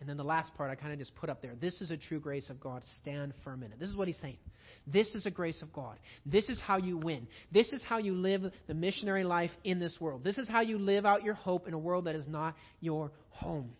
And 0.00 0.08
then 0.08 0.16
the 0.16 0.24
last 0.24 0.54
part 0.54 0.70
I 0.70 0.74
kind 0.76 0.92
of 0.92 0.98
just 0.98 1.14
put 1.14 1.28
up 1.28 1.42
there. 1.42 1.52
This 1.60 1.80
is 1.82 1.90
a 1.90 1.96
true 1.96 2.20
grace 2.20 2.48
of 2.48 2.58
God. 2.58 2.82
Stand 3.02 3.34
firm 3.44 3.62
in 3.62 3.70
it. 3.70 3.78
This 3.78 3.90
is 3.90 3.96
what 3.96 4.08
he's 4.08 4.18
saying. 4.20 4.38
This 4.86 5.08
is 5.08 5.26
a 5.26 5.30
grace 5.30 5.60
of 5.60 5.72
God. 5.72 5.98
This 6.24 6.48
is 6.48 6.58
how 6.58 6.78
you 6.78 6.96
win. 6.96 7.26
This 7.52 7.70
is 7.72 7.82
how 7.86 7.98
you 7.98 8.14
live 8.14 8.42
the 8.66 8.74
missionary 8.74 9.24
life 9.24 9.50
in 9.62 9.78
this 9.78 10.00
world. 10.00 10.24
This 10.24 10.38
is 10.38 10.48
how 10.48 10.62
you 10.62 10.78
live 10.78 11.04
out 11.04 11.22
your 11.22 11.34
hope 11.34 11.68
in 11.68 11.74
a 11.74 11.78
world 11.78 12.06
that 12.06 12.14
is 12.14 12.26
not 12.26 12.56
your 12.80 13.12
home. 13.28 13.72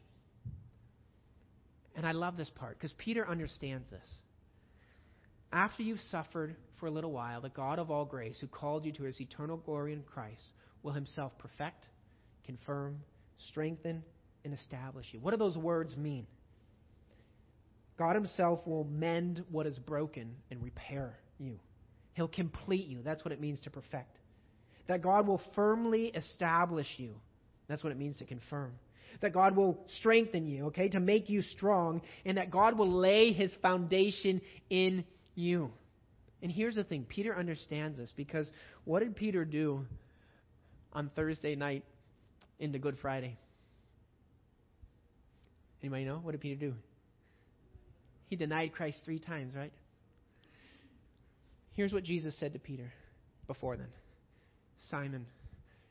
And 1.97 2.07
I 2.07 2.13
love 2.13 2.37
this 2.37 2.51
part 2.51 2.79
because 2.79 2.93
Peter 2.99 3.27
understands 3.27 3.89
this. 3.91 4.09
After 5.53 5.83
you've 5.83 6.01
suffered 6.11 6.55
for 6.79 6.87
a 6.87 6.91
little 6.91 7.13
while, 7.13 7.41
the 7.41 7.49
God 7.49 7.79
of 7.79 7.91
all 7.91 8.05
grace, 8.05 8.39
who 8.41 8.47
called 8.47 8.85
you 8.85 8.93
to 8.93 9.05
his 9.05 9.21
eternal 9.21 9.57
glory 9.57 9.95
in 9.95 10.03
Christ, 10.03 10.53
will 10.83 10.93
himself 10.93 11.33
perfect, 11.39 11.89
confirm, 12.45 13.01
strengthen, 13.49 14.05
and 14.45 14.55
establish 14.55 15.07
you. 15.13 15.21
What 15.21 15.33
do 15.33 15.37
those 15.37 15.57
words 15.57 15.97
mean? 15.97 16.27
God 17.99 18.15
Himself 18.15 18.67
will 18.67 18.85
mend 18.85 19.45
what 19.51 19.67
is 19.67 19.79
broken 19.79 20.35
and 20.51 20.63
repair 20.63 21.19
you. 21.39 21.59
He'll 22.15 22.29
complete 22.29 22.87
you. 22.87 23.03
That's 23.03 23.25
what 23.25 23.33
it 23.33 23.41
means 23.41 23.61
to 23.61 23.71
perfect. 23.71 24.17
That 24.89 25.03
God 25.03 25.27
will 25.27 25.41
firmly 25.55 26.07
establish 26.07 26.89
you. 26.97 27.15
That's 27.69 27.85
what 27.85 27.93
it 27.93 27.99
means 27.99 28.19
to 28.19 28.25
confirm. 28.25 28.73
That 29.21 29.33
God 29.33 29.55
will 29.55 29.85
strengthen 29.99 30.47
you, 30.47 30.67
okay, 30.67 30.89
to 30.89 31.01
make 31.01 31.29
you 31.29 31.43
strong, 31.43 32.01
and 32.25 32.39
that 32.39 32.51
God 32.51 32.79
will 32.79 32.91
lay 32.91 33.33
His 33.33 33.53
foundation 33.61 34.41
in 34.71 35.05
you. 35.35 35.71
And 36.43 36.51
here's 36.51 36.77
the 36.77 36.85
thing 36.85 37.05
Peter 37.09 37.37
understands 37.37 37.99
this 37.99 38.13
because 38.17 38.51
what 38.85 39.01
did 39.01 39.15
Peter 39.15 39.45
do 39.45 39.85
on 40.93 41.11
Thursday 41.15 41.55
night 41.55 41.85
into 42.59 42.79
Good 42.79 42.99
Friday? 43.01 43.37
Anybody 45.83 46.05
know? 46.05 46.19
What 46.23 46.33
did 46.33 46.41
Peter 46.41 46.59
do? 46.59 46.75
He 48.27 48.37
denied 48.37 48.73
Christ 48.73 48.99
three 49.05 49.19
times, 49.19 49.55
right? 49.55 49.73
Here's 51.73 51.93
what 51.93 52.05
Jesus 52.05 52.35
said 52.39 52.53
to 52.53 52.59
Peter 52.59 52.93
before 53.47 53.77
then 53.77 53.89
Simon, 54.89 55.27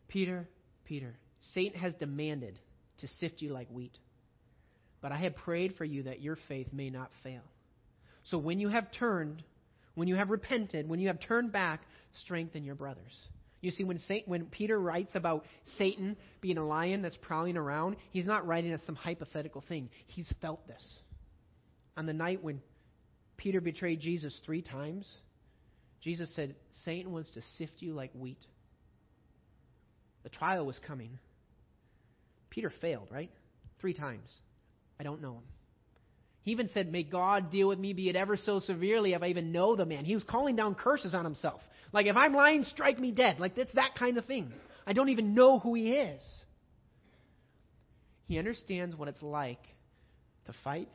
Peter, 0.08 0.48
Peter, 0.86 1.16
Satan 1.54 1.80
has 1.80 1.94
demanded 1.96 2.60
to 3.00 3.08
sift 3.20 3.42
you 3.42 3.52
like 3.52 3.70
wheat. 3.70 3.98
But 5.02 5.12
I 5.12 5.18
have 5.18 5.36
prayed 5.36 5.76
for 5.78 5.86
you 5.86 6.04
that 6.04 6.22
your 6.22 6.38
faith 6.48 6.68
may 6.74 6.90
not 6.90 7.10
fail. 7.24 7.42
So 8.26 8.38
when 8.38 8.60
you 8.60 8.70
have 8.70 8.92
turned, 8.92 9.44
when 9.96 10.08
you 10.08 10.16
have 10.16 10.30
repented, 10.30 10.90
when 10.90 11.00
you 11.00 11.08
have 11.08 11.20
turned 11.20 11.52
back, 11.52 11.82
strengthen 12.22 12.64
your 12.64 12.76
brothers. 12.76 13.18
You 13.62 13.72
see, 13.72 13.84
when, 13.84 14.00
Satan, 14.00 14.30
when 14.30 14.46
Peter 14.46 14.80
writes 14.80 15.12
about 15.16 15.46
Satan 15.78 16.16
being 16.40 16.58
a 16.58 16.66
lion 16.66 17.02
that's 17.02 17.18
prowling 17.18 17.58
around, 17.58 17.98
he's 18.12 18.26
not 18.26 18.48
writing 18.48 18.72
as 18.72 18.82
some 18.86 18.96
hypothetical 18.96 19.64
thing. 19.68 19.90
He's 20.08 20.32
felt 20.42 20.66
this. 20.68 20.84
On 21.98 22.06
the 22.06 22.14
night 22.14 22.42
when 22.42 22.62
Peter 23.36 23.60
betrayed 23.60 24.00
Jesus 24.00 24.40
three 24.46 24.62
times, 24.62 25.06
Jesus 26.02 26.34
said, 26.36 26.56
Satan 26.86 27.12
wants 27.12 27.32
to 27.32 27.42
sift 27.58 27.74
you 27.80 27.94
like 27.94 28.12
wheat. 28.14 28.46
The 30.24 30.30
trial 30.30 30.66
was 30.66 30.80
coming. 30.88 31.20
Peter 32.50 32.72
failed, 32.82 33.10
right? 33.12 33.32
Three 33.82 33.94
times. 33.94 34.30
I 35.00 35.04
don't 35.04 35.22
know 35.22 35.34
him. 35.34 35.44
He 36.50 36.54
even 36.54 36.70
said, 36.70 36.92
May 36.92 37.04
God 37.04 37.52
deal 37.52 37.68
with 37.68 37.78
me, 37.78 37.94
be 37.94 38.10
it 38.10 38.16
ever 38.16 38.36
so 38.36 38.58
severely, 38.58 39.14
if 39.14 39.22
I 39.22 39.28
even 39.28 39.52
know 39.52 39.76
the 39.76 39.86
man. 39.86 40.04
He 40.04 40.16
was 40.16 40.24
calling 40.24 40.56
down 40.56 40.74
curses 40.74 41.14
on 41.14 41.24
himself. 41.24 41.62
Like, 41.94 42.08
if 42.08 42.16
I'm 42.16 42.34
lying, 42.34 42.64
strike 42.64 42.98
me 42.98 43.12
dead. 43.12 43.40
Like, 43.40 43.56
it's 43.56 43.72
that 43.74 43.94
kind 43.94 44.18
of 44.18 44.26
thing. 44.26 44.52
I 44.88 44.94
don't 44.94 45.10
even 45.10 45.36
know 45.36 45.60
who 45.60 45.76
he 45.76 45.92
is. 45.92 46.24
He 48.26 48.40
understands 48.40 48.96
what 48.96 49.08
it's 49.08 49.22
like 49.22 49.62
to 50.48 50.54
fight 50.64 50.90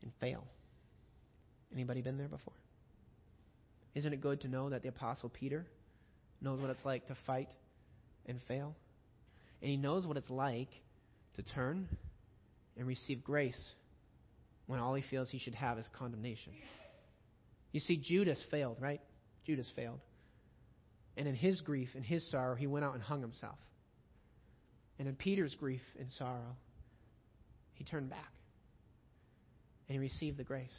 and 0.00 0.10
fail. 0.18 0.46
Anybody 1.70 2.00
been 2.00 2.16
there 2.16 2.28
before? 2.28 2.54
Isn't 3.94 4.14
it 4.14 4.22
good 4.22 4.40
to 4.40 4.48
know 4.48 4.70
that 4.70 4.80
the 4.80 4.88
Apostle 4.88 5.28
Peter 5.28 5.66
knows 6.40 6.58
what 6.58 6.70
it's 6.70 6.86
like 6.86 7.06
to 7.08 7.16
fight 7.26 7.50
and 8.24 8.40
fail? 8.48 8.74
And 9.60 9.70
he 9.70 9.76
knows 9.76 10.06
what 10.06 10.16
it's 10.16 10.30
like 10.30 10.70
to 11.36 11.42
turn 11.42 11.86
and 12.78 12.86
receive 12.86 13.22
grace 13.22 13.62
when 14.66 14.80
all 14.80 14.94
he 14.94 15.02
feels 15.08 15.30
he 15.30 15.38
should 15.38 15.54
have 15.54 15.78
is 15.78 15.88
condemnation. 15.98 16.52
You 17.72 17.80
see, 17.80 17.96
Judas 17.96 18.42
failed, 18.50 18.76
right? 18.80 19.00
Judas 19.46 19.70
failed. 19.76 20.00
And 21.16 21.28
in 21.28 21.34
his 21.34 21.60
grief 21.60 21.90
and 21.94 22.04
his 22.04 22.28
sorrow, 22.30 22.54
he 22.54 22.66
went 22.66 22.84
out 22.84 22.94
and 22.94 23.02
hung 23.02 23.20
himself. 23.20 23.58
And 24.98 25.08
in 25.08 25.16
Peter's 25.16 25.54
grief 25.54 25.82
and 25.98 26.08
sorrow, 26.18 26.56
he 27.74 27.84
turned 27.84 28.10
back 28.10 28.32
and 29.88 29.94
he 29.94 29.98
received 29.98 30.38
the 30.38 30.44
grace. 30.44 30.74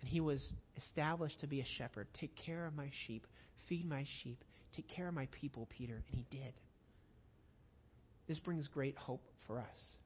And 0.00 0.08
he 0.08 0.20
was 0.20 0.44
established 0.86 1.40
to 1.40 1.46
be 1.46 1.60
a 1.60 1.66
shepherd. 1.78 2.08
Take 2.20 2.34
care 2.36 2.66
of 2.66 2.74
my 2.74 2.90
sheep, 3.06 3.26
feed 3.68 3.88
my 3.88 4.04
sheep, 4.22 4.42
take 4.74 4.88
care 4.88 5.08
of 5.08 5.14
my 5.14 5.28
people, 5.40 5.68
Peter. 5.76 5.94
And 5.94 6.04
he 6.16 6.26
did. 6.30 6.52
This 8.28 8.38
brings 8.38 8.68
great 8.68 8.96
hope 8.96 9.22
for 9.46 9.58
us. 9.58 9.96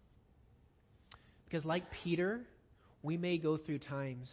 Because, 1.55 1.65
like 1.65 1.85
Peter, 2.03 2.41
we 3.05 3.17
may 3.17 3.39
go 3.39 3.57
through 3.57 3.79
times 3.79 4.29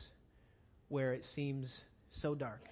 where 0.90 1.14
it 1.14 1.24
seems 1.36 1.72
so 2.14 2.34
dark. 2.34 2.66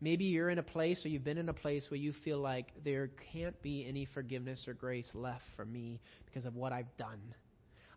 Maybe 0.00 0.24
you're 0.24 0.50
in 0.50 0.58
a 0.58 0.64
place 0.64 1.06
or 1.06 1.08
you've 1.08 1.22
been 1.22 1.38
in 1.38 1.48
a 1.48 1.52
place 1.52 1.84
where 1.92 2.00
you 2.00 2.12
feel 2.24 2.40
like 2.40 2.72
there 2.84 3.10
can't 3.32 3.54
be 3.62 3.86
any 3.88 4.08
forgiveness 4.14 4.64
or 4.66 4.74
grace 4.74 5.08
left 5.14 5.44
for 5.54 5.64
me 5.64 6.00
because 6.26 6.44
of 6.44 6.56
what 6.56 6.72
I've 6.72 6.96
done. 6.96 7.20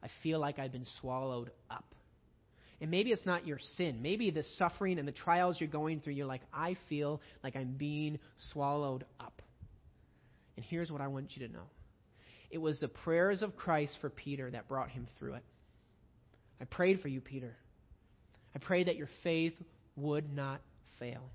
I 0.04 0.10
feel 0.22 0.40
like 0.40 0.60
I've 0.60 0.72
been 0.72 0.86
swallowed 1.00 1.50
up. 1.72 1.96
And 2.80 2.92
maybe 2.92 3.10
it's 3.10 3.26
not 3.26 3.48
your 3.48 3.58
sin. 3.78 4.04
Maybe 4.04 4.30
the 4.30 4.44
suffering 4.60 5.00
and 5.00 5.08
the 5.08 5.14
trials 5.14 5.60
you're 5.60 5.68
going 5.68 6.02
through, 6.02 6.14
you're 6.14 6.28
like, 6.28 6.44
I 6.54 6.78
feel 6.90 7.22
like 7.44 7.56
I'm 7.56 7.74
being 7.76 8.20
swallowed 8.54 9.04
up. 9.20 9.42
And 10.58 10.64
here's 10.64 10.92
what 10.92 11.02
I 11.02 11.08
want 11.08 11.36
you 11.36 11.48
to 11.48 11.52
know 11.52 11.66
it 12.52 12.60
was 12.60 12.80
the 12.80 12.88
prayers 12.88 13.42
of 13.42 13.56
Christ 13.56 13.98
for 14.02 14.10
Peter 14.10 14.52
that 14.52 14.68
brought 14.68 14.90
him 14.90 15.08
through 15.18 15.36
it. 15.36 15.44
I 16.60 16.66
prayed 16.66 17.02
for 17.02 17.08
you, 17.08 17.22
Peter. 17.22 17.56
I 18.56 18.60
prayed 18.60 18.88
that 18.88 18.98
your 18.98 19.10
faith 19.24 19.54
would 19.96 20.36
not 20.36 20.62
fail. 21.00 21.30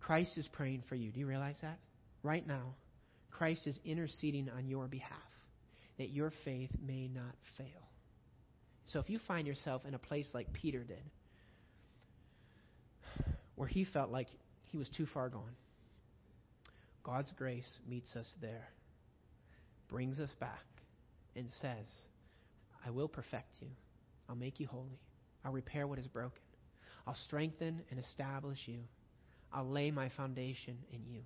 Christ 0.00 0.36
is 0.36 0.48
praying 0.48 0.82
for 0.88 0.94
you. 0.94 1.10
Do 1.10 1.20
you 1.20 1.26
realize 1.26 1.56
that? 1.62 1.78
Right 2.22 2.46
now, 2.46 2.74
Christ 3.30 3.66
is 3.66 3.78
interceding 3.84 4.50
on 4.50 4.68
your 4.68 4.86
behalf 4.86 5.18
that 5.98 6.10
your 6.10 6.32
faith 6.44 6.70
may 6.84 7.08
not 7.08 7.34
fail. 7.56 7.66
So 8.86 8.98
if 8.98 9.08
you 9.08 9.18
find 9.26 9.46
yourself 9.46 9.82
in 9.86 9.94
a 9.94 9.98
place 9.98 10.28
like 10.34 10.52
Peter 10.52 10.84
did, 10.84 11.02
where 13.54 13.68
he 13.68 13.84
felt 13.84 14.10
like 14.10 14.28
he 14.70 14.76
was 14.76 14.88
too 14.96 15.06
far 15.06 15.28
gone, 15.28 15.56
God's 17.04 17.32
grace 17.32 17.78
meets 17.88 18.14
us 18.16 18.30
there, 18.40 18.68
brings 19.92 20.18
us 20.18 20.30
back, 20.40 20.64
and 21.36 21.46
says, 21.60 21.86
I 22.84 22.90
will 22.90 23.08
perfect 23.08 23.56
you. 23.60 23.68
I'll 24.28 24.34
make 24.34 24.58
you 24.58 24.66
holy. 24.66 24.98
I'll 25.44 25.52
repair 25.52 25.86
what 25.86 25.98
is 25.98 26.06
broken. 26.06 26.40
I'll 27.06 27.16
strengthen 27.26 27.82
and 27.90 28.00
establish 28.00 28.58
you. 28.66 28.78
I'll 29.52 29.68
lay 29.68 29.90
my 29.90 30.08
foundation 30.16 30.78
in 30.90 31.00
you. 31.06 31.20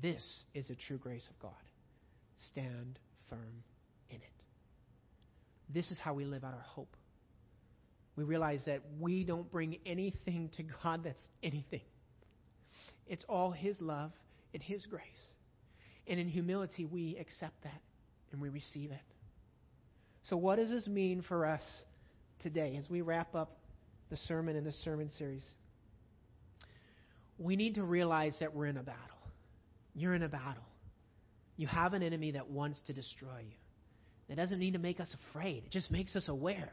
This 0.00 0.26
is 0.54 0.70
a 0.70 0.74
true 0.74 0.96
grace 0.96 1.28
of 1.28 1.38
God. 1.40 1.52
Stand 2.48 2.98
firm 3.28 3.62
in 4.08 4.16
it. 4.16 4.22
This 5.68 5.90
is 5.90 5.98
how 5.98 6.14
we 6.14 6.24
live 6.24 6.42
out 6.42 6.54
our 6.54 6.64
hope. 6.66 6.96
We 8.16 8.24
realize 8.24 8.60
that 8.66 8.80
we 8.98 9.24
don't 9.24 9.50
bring 9.50 9.78
anything 9.84 10.50
to 10.56 10.64
God 10.82 11.04
that's 11.04 11.22
anything. 11.42 11.82
It's 13.06 13.24
all 13.28 13.50
His 13.50 13.78
love 13.80 14.12
and 14.54 14.62
His 14.62 14.86
grace. 14.86 15.02
And 16.06 16.18
in 16.18 16.28
humility, 16.28 16.84
we 16.84 17.16
accept 17.18 17.62
that 17.62 17.80
and 18.32 18.40
we 18.40 18.48
receive 18.48 18.90
it. 18.90 19.00
So, 20.24 20.36
what 20.36 20.56
does 20.56 20.70
this 20.70 20.86
mean 20.86 21.22
for 21.22 21.46
us 21.46 21.62
today 22.42 22.76
as 22.78 22.88
we 22.88 23.00
wrap 23.00 23.34
up 23.34 23.58
the 24.10 24.16
sermon 24.28 24.56
in 24.56 24.64
this 24.64 24.76
sermon 24.84 25.10
series? 25.18 25.44
We 27.38 27.56
need 27.56 27.74
to 27.74 27.84
realize 27.84 28.36
that 28.40 28.54
we're 28.54 28.66
in 28.66 28.76
a 28.76 28.82
battle. 28.82 29.00
You're 29.94 30.14
in 30.14 30.22
a 30.22 30.28
battle. 30.28 30.62
You 31.56 31.66
have 31.66 31.92
an 31.92 32.02
enemy 32.02 32.32
that 32.32 32.48
wants 32.48 32.80
to 32.86 32.92
destroy 32.92 33.40
you. 33.40 33.56
It 34.28 34.36
doesn't 34.36 34.58
need 34.58 34.72
to 34.72 34.78
make 34.78 35.00
us 35.00 35.14
afraid. 35.28 35.64
It 35.66 35.70
just 35.70 35.90
makes 35.90 36.16
us 36.16 36.28
aware. 36.28 36.72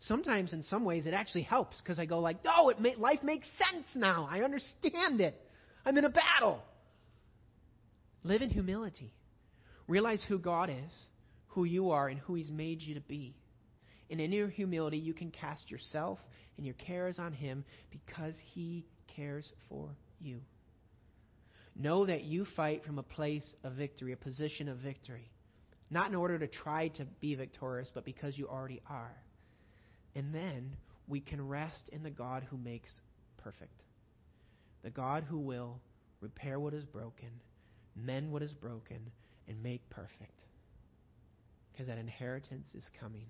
Sometimes, 0.00 0.52
in 0.52 0.62
some 0.64 0.84
ways, 0.84 1.06
it 1.06 1.14
actually 1.14 1.42
helps 1.42 1.80
because 1.80 1.98
I 1.98 2.04
go 2.04 2.18
like, 2.18 2.38
"Oh, 2.44 2.68
it 2.68 2.80
may, 2.80 2.96
life 2.96 3.22
makes 3.22 3.48
sense 3.70 3.86
now. 3.94 4.28
I 4.28 4.42
understand 4.42 5.20
it. 5.20 5.40
I'm 5.86 5.96
in 5.96 6.04
a 6.04 6.10
battle." 6.10 6.62
Live 8.24 8.42
in 8.42 8.50
humility. 8.50 9.12
Realize 9.88 10.22
who 10.28 10.38
God 10.38 10.70
is, 10.70 10.92
who 11.48 11.64
you 11.64 11.90
are, 11.90 12.08
and 12.08 12.20
who 12.20 12.34
He's 12.34 12.50
made 12.50 12.82
you 12.82 12.94
to 12.94 13.00
be. 13.00 13.34
And 14.10 14.20
in 14.20 14.32
your 14.32 14.48
humility, 14.48 14.98
you 14.98 15.14
can 15.14 15.30
cast 15.30 15.70
yourself 15.70 16.18
and 16.56 16.66
your 16.66 16.74
cares 16.74 17.18
on 17.18 17.32
Him 17.32 17.64
because 17.90 18.34
He 18.54 18.86
cares 19.16 19.50
for 19.68 19.88
you. 20.20 20.40
Know 21.74 22.06
that 22.06 22.24
you 22.24 22.46
fight 22.56 22.84
from 22.84 22.98
a 22.98 23.02
place 23.02 23.54
of 23.64 23.72
victory, 23.72 24.12
a 24.12 24.16
position 24.16 24.68
of 24.68 24.78
victory. 24.78 25.30
Not 25.90 26.08
in 26.08 26.14
order 26.14 26.38
to 26.38 26.46
try 26.46 26.88
to 26.88 27.06
be 27.20 27.34
victorious, 27.34 27.90
but 27.94 28.04
because 28.04 28.36
you 28.36 28.48
already 28.48 28.80
are. 28.88 29.16
And 30.14 30.34
then 30.34 30.76
we 31.08 31.20
can 31.20 31.46
rest 31.46 31.88
in 31.90 32.02
the 32.02 32.10
God 32.10 32.46
who 32.50 32.56
makes 32.56 32.90
perfect. 33.38 33.82
The 34.82 34.90
God 34.90 35.24
who 35.28 35.38
will 35.38 35.80
repair 36.20 36.60
what 36.60 36.74
is 36.74 36.84
broken, 36.84 37.28
mend 37.96 38.32
what 38.32 38.42
is 38.42 38.52
broken, 38.52 39.10
and 39.48 39.62
make 39.62 39.88
perfect. 39.90 40.44
Because 41.72 41.86
that 41.88 41.98
inheritance 41.98 42.68
is 42.74 42.88
coming. 43.00 43.26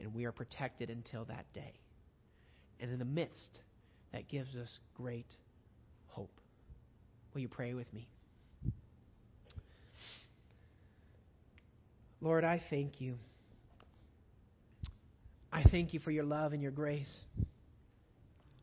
And 0.00 0.14
we 0.14 0.24
are 0.24 0.32
protected 0.32 0.90
until 0.90 1.24
that 1.26 1.46
day. 1.52 1.74
And 2.80 2.90
in 2.90 2.98
the 2.98 3.04
midst, 3.04 3.60
that 4.12 4.28
gives 4.28 4.54
us 4.56 4.78
great 4.96 5.26
hope. 6.08 6.40
Will 7.34 7.40
you 7.40 7.48
pray 7.48 7.74
with 7.74 7.92
me? 7.92 8.08
Lord, 12.20 12.44
I 12.44 12.62
thank 12.70 13.00
you. 13.00 13.16
I 15.52 15.64
thank 15.64 15.92
you 15.92 16.00
for 16.00 16.10
your 16.10 16.24
love 16.24 16.52
and 16.52 16.62
your 16.62 16.70
grace. 16.70 17.12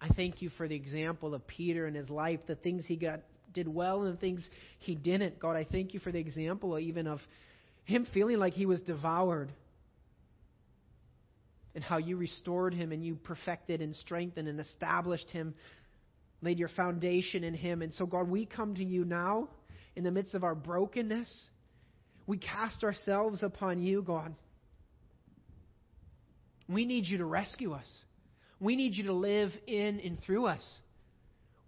I 0.01 0.07
thank 0.09 0.41
you 0.41 0.49
for 0.57 0.67
the 0.67 0.75
example 0.75 1.35
of 1.35 1.45
Peter 1.45 1.85
and 1.85 1.95
his 1.95 2.09
life, 2.09 2.39
the 2.47 2.55
things 2.55 2.85
he 2.85 2.95
got 2.95 3.19
did 3.53 3.67
well 3.67 4.03
and 4.03 4.13
the 4.13 4.19
things 4.19 4.45
he 4.79 4.95
didn't. 4.95 5.39
God, 5.39 5.55
I 5.55 5.65
thank 5.69 5.93
you 5.93 5.99
for 5.99 6.11
the 6.11 6.19
example 6.19 6.77
even 6.79 7.07
of 7.07 7.19
him 7.85 8.07
feeling 8.13 8.37
like 8.37 8.53
he 8.53 8.65
was 8.65 8.81
devoured 8.81 9.51
and 11.75 11.83
how 11.83 11.97
you 11.97 12.17
restored 12.17 12.73
him 12.73 12.91
and 12.91 13.03
you 13.03 13.15
perfected 13.15 13.81
and 13.81 13.95
strengthened 13.95 14.47
and 14.47 14.59
established 14.59 15.29
him, 15.29 15.53
laid 16.41 16.59
your 16.59 16.69
foundation 16.69 17.43
in 17.43 17.53
him. 17.53 17.81
And 17.81 17.93
so, 17.93 18.05
God, 18.05 18.29
we 18.29 18.45
come 18.45 18.75
to 18.75 18.83
you 18.83 19.05
now 19.05 19.49
in 19.95 20.03
the 20.03 20.11
midst 20.11 20.35
of 20.35 20.43
our 20.43 20.55
brokenness. 20.55 21.29
We 22.27 22.37
cast 22.37 22.83
ourselves 22.83 23.43
upon 23.43 23.81
you, 23.81 24.01
God. 24.01 24.35
We 26.67 26.85
need 26.85 27.07
you 27.07 27.17
to 27.19 27.25
rescue 27.25 27.73
us. 27.73 27.87
We 28.59 28.75
need 28.75 28.95
you 28.95 29.05
to 29.05 29.13
live 29.13 29.51
in 29.65 29.99
and 29.99 30.21
through 30.21 30.45
us. 30.45 30.63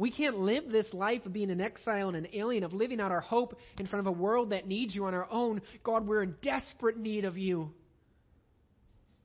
We 0.01 0.09
can't 0.09 0.39
live 0.39 0.63
this 0.67 0.91
life 0.93 1.27
of 1.27 1.33
being 1.33 1.51
an 1.51 1.61
exile 1.61 2.07
and 2.07 2.17
an 2.17 2.27
alien, 2.33 2.63
of 2.63 2.73
living 2.73 2.99
out 2.99 3.11
our 3.11 3.21
hope 3.21 3.59
in 3.77 3.85
front 3.85 4.07
of 4.07 4.11
a 4.11 4.17
world 4.17 4.49
that 4.49 4.65
needs 4.67 4.95
you 4.95 5.05
on 5.05 5.13
our 5.13 5.27
own. 5.29 5.61
God, 5.83 6.07
we're 6.07 6.23
in 6.23 6.33
desperate 6.41 6.97
need 6.97 7.23
of 7.23 7.37
you. 7.37 7.69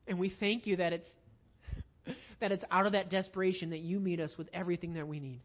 And 0.07 0.19
we 0.19 0.35
thank 0.39 0.67
you 0.67 0.77
that 0.77 0.93
it's 0.93 1.09
that 2.43 2.53
it's 2.53 2.63
out 2.71 2.85
of 2.85 2.93
that 2.93 3.09
desperation 3.09 3.71
that 3.71 3.79
you 3.79 3.99
meet 3.99 4.21
us 4.21 4.35
with 4.37 4.51
everything 4.53 4.93
that 4.95 5.09
we 5.09 5.19
need. 5.19 5.41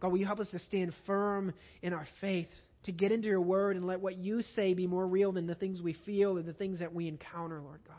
God, 0.00 0.10
will 0.10 0.18
you 0.18 0.26
help 0.26 0.40
us 0.40 0.50
to 0.50 0.58
stand 0.58 0.92
firm 1.06 1.54
in 1.82 1.92
our 1.92 2.08
faith, 2.20 2.48
to 2.86 2.90
get 2.90 3.12
into 3.12 3.28
your 3.28 3.40
word 3.40 3.76
and 3.76 3.86
let 3.86 4.00
what 4.00 4.16
you 4.16 4.42
say 4.56 4.74
be 4.74 4.88
more 4.88 5.06
real 5.06 5.30
than 5.30 5.46
the 5.46 5.54
things 5.54 5.80
we 5.80 5.96
feel 6.04 6.36
and 6.36 6.46
the 6.46 6.52
things 6.52 6.80
that 6.80 6.92
we 6.92 7.06
encounter, 7.06 7.60
Lord 7.60 7.78
God. 7.86 7.96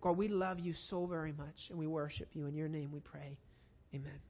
God, 0.00 0.16
we 0.16 0.28
love 0.28 0.58
you 0.58 0.74
so 0.88 1.06
very 1.06 1.32
much 1.32 1.68
and 1.68 1.78
we 1.78 1.86
worship 1.86 2.28
you. 2.32 2.46
In 2.46 2.54
your 2.54 2.68
name 2.68 2.90
we 2.92 3.00
pray. 3.00 3.38
Amen. 3.94 4.29